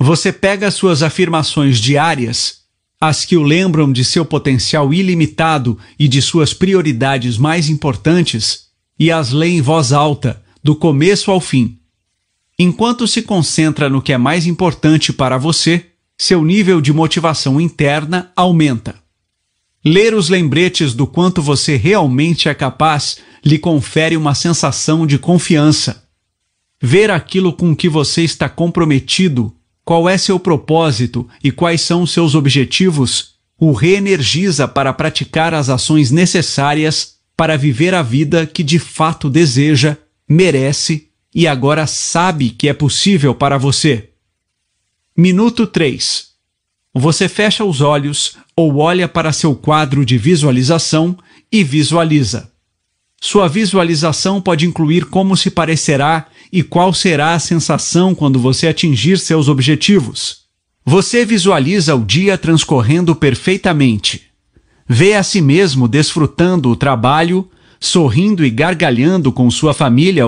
Você 0.00 0.32
pega 0.32 0.68
suas 0.72 1.04
afirmações 1.04 1.78
diárias, 1.78 2.64
as 3.00 3.24
que 3.24 3.36
o 3.36 3.42
lembram 3.42 3.92
de 3.92 4.04
seu 4.04 4.24
potencial 4.24 4.92
ilimitado 4.92 5.78
e 5.96 6.08
de 6.08 6.20
suas 6.20 6.52
prioridades 6.52 7.38
mais 7.38 7.68
importantes, 7.68 8.64
e 8.98 9.12
as 9.12 9.30
lê 9.30 9.50
em 9.50 9.62
voz 9.62 9.92
alta, 9.92 10.42
do 10.62 10.74
começo 10.74 11.30
ao 11.30 11.40
fim. 11.40 11.78
Enquanto 12.58 13.06
se 13.06 13.22
concentra 13.22 13.88
no 13.88 14.02
que 14.02 14.12
é 14.12 14.18
mais 14.18 14.44
importante 14.44 15.12
para 15.12 15.38
você, 15.38 15.86
seu 16.18 16.44
nível 16.44 16.80
de 16.80 16.92
motivação 16.92 17.60
interna 17.60 18.32
aumenta. 18.34 19.03
Ler 19.84 20.14
os 20.14 20.30
lembretes 20.30 20.94
do 20.94 21.06
quanto 21.06 21.42
você 21.42 21.76
realmente 21.76 22.48
é 22.48 22.54
capaz 22.54 23.18
lhe 23.44 23.58
confere 23.58 24.16
uma 24.16 24.34
sensação 24.34 25.06
de 25.06 25.18
confiança. 25.18 26.04
Ver 26.80 27.10
aquilo 27.10 27.52
com 27.52 27.76
que 27.76 27.88
você 27.88 28.22
está 28.22 28.48
comprometido, 28.48 29.54
qual 29.84 30.08
é 30.08 30.16
seu 30.16 30.40
propósito 30.40 31.28
e 31.42 31.50
quais 31.50 31.82
são 31.82 32.06
seus 32.06 32.34
objetivos, 32.34 33.34
o 33.58 33.72
reenergiza 33.72 34.66
para 34.66 34.92
praticar 34.92 35.52
as 35.52 35.68
ações 35.68 36.10
necessárias 36.10 37.16
para 37.36 37.58
viver 37.58 37.94
a 37.94 38.02
vida 38.02 38.46
que 38.46 38.62
de 38.62 38.78
fato 38.78 39.28
deseja, 39.28 39.98
merece 40.26 41.08
e 41.34 41.46
agora 41.46 41.86
sabe 41.86 42.50
que 42.50 42.68
é 42.68 42.72
possível 42.72 43.34
para 43.34 43.58
você. 43.58 44.10
Minuto 45.16 45.66
3. 45.66 46.33
Você 46.96 47.28
fecha 47.28 47.64
os 47.64 47.80
olhos 47.80 48.36
ou 48.54 48.76
olha 48.76 49.08
para 49.08 49.32
seu 49.32 49.52
quadro 49.56 50.06
de 50.06 50.16
visualização 50.16 51.18
e 51.50 51.64
visualiza. 51.64 52.52
Sua 53.20 53.48
visualização 53.48 54.40
pode 54.40 54.64
incluir 54.64 55.06
como 55.06 55.36
se 55.36 55.50
parecerá 55.50 56.26
e 56.52 56.62
qual 56.62 56.94
será 56.94 57.34
a 57.34 57.40
sensação 57.40 58.14
quando 58.14 58.38
você 58.38 58.68
atingir 58.68 59.18
seus 59.18 59.48
objetivos. 59.48 60.44
Você 60.86 61.24
visualiza 61.24 61.96
o 61.96 62.04
dia 62.04 62.38
transcorrendo 62.38 63.16
perfeitamente. 63.16 64.22
Vê 64.86 65.14
a 65.14 65.22
si 65.24 65.40
mesmo 65.40 65.88
desfrutando 65.88 66.70
o 66.70 66.76
trabalho, 66.76 67.50
sorrindo 67.80 68.44
e 68.44 68.50
gargalhando 68.50 69.32
com 69.32 69.50
sua 69.50 69.74
família 69.74 70.22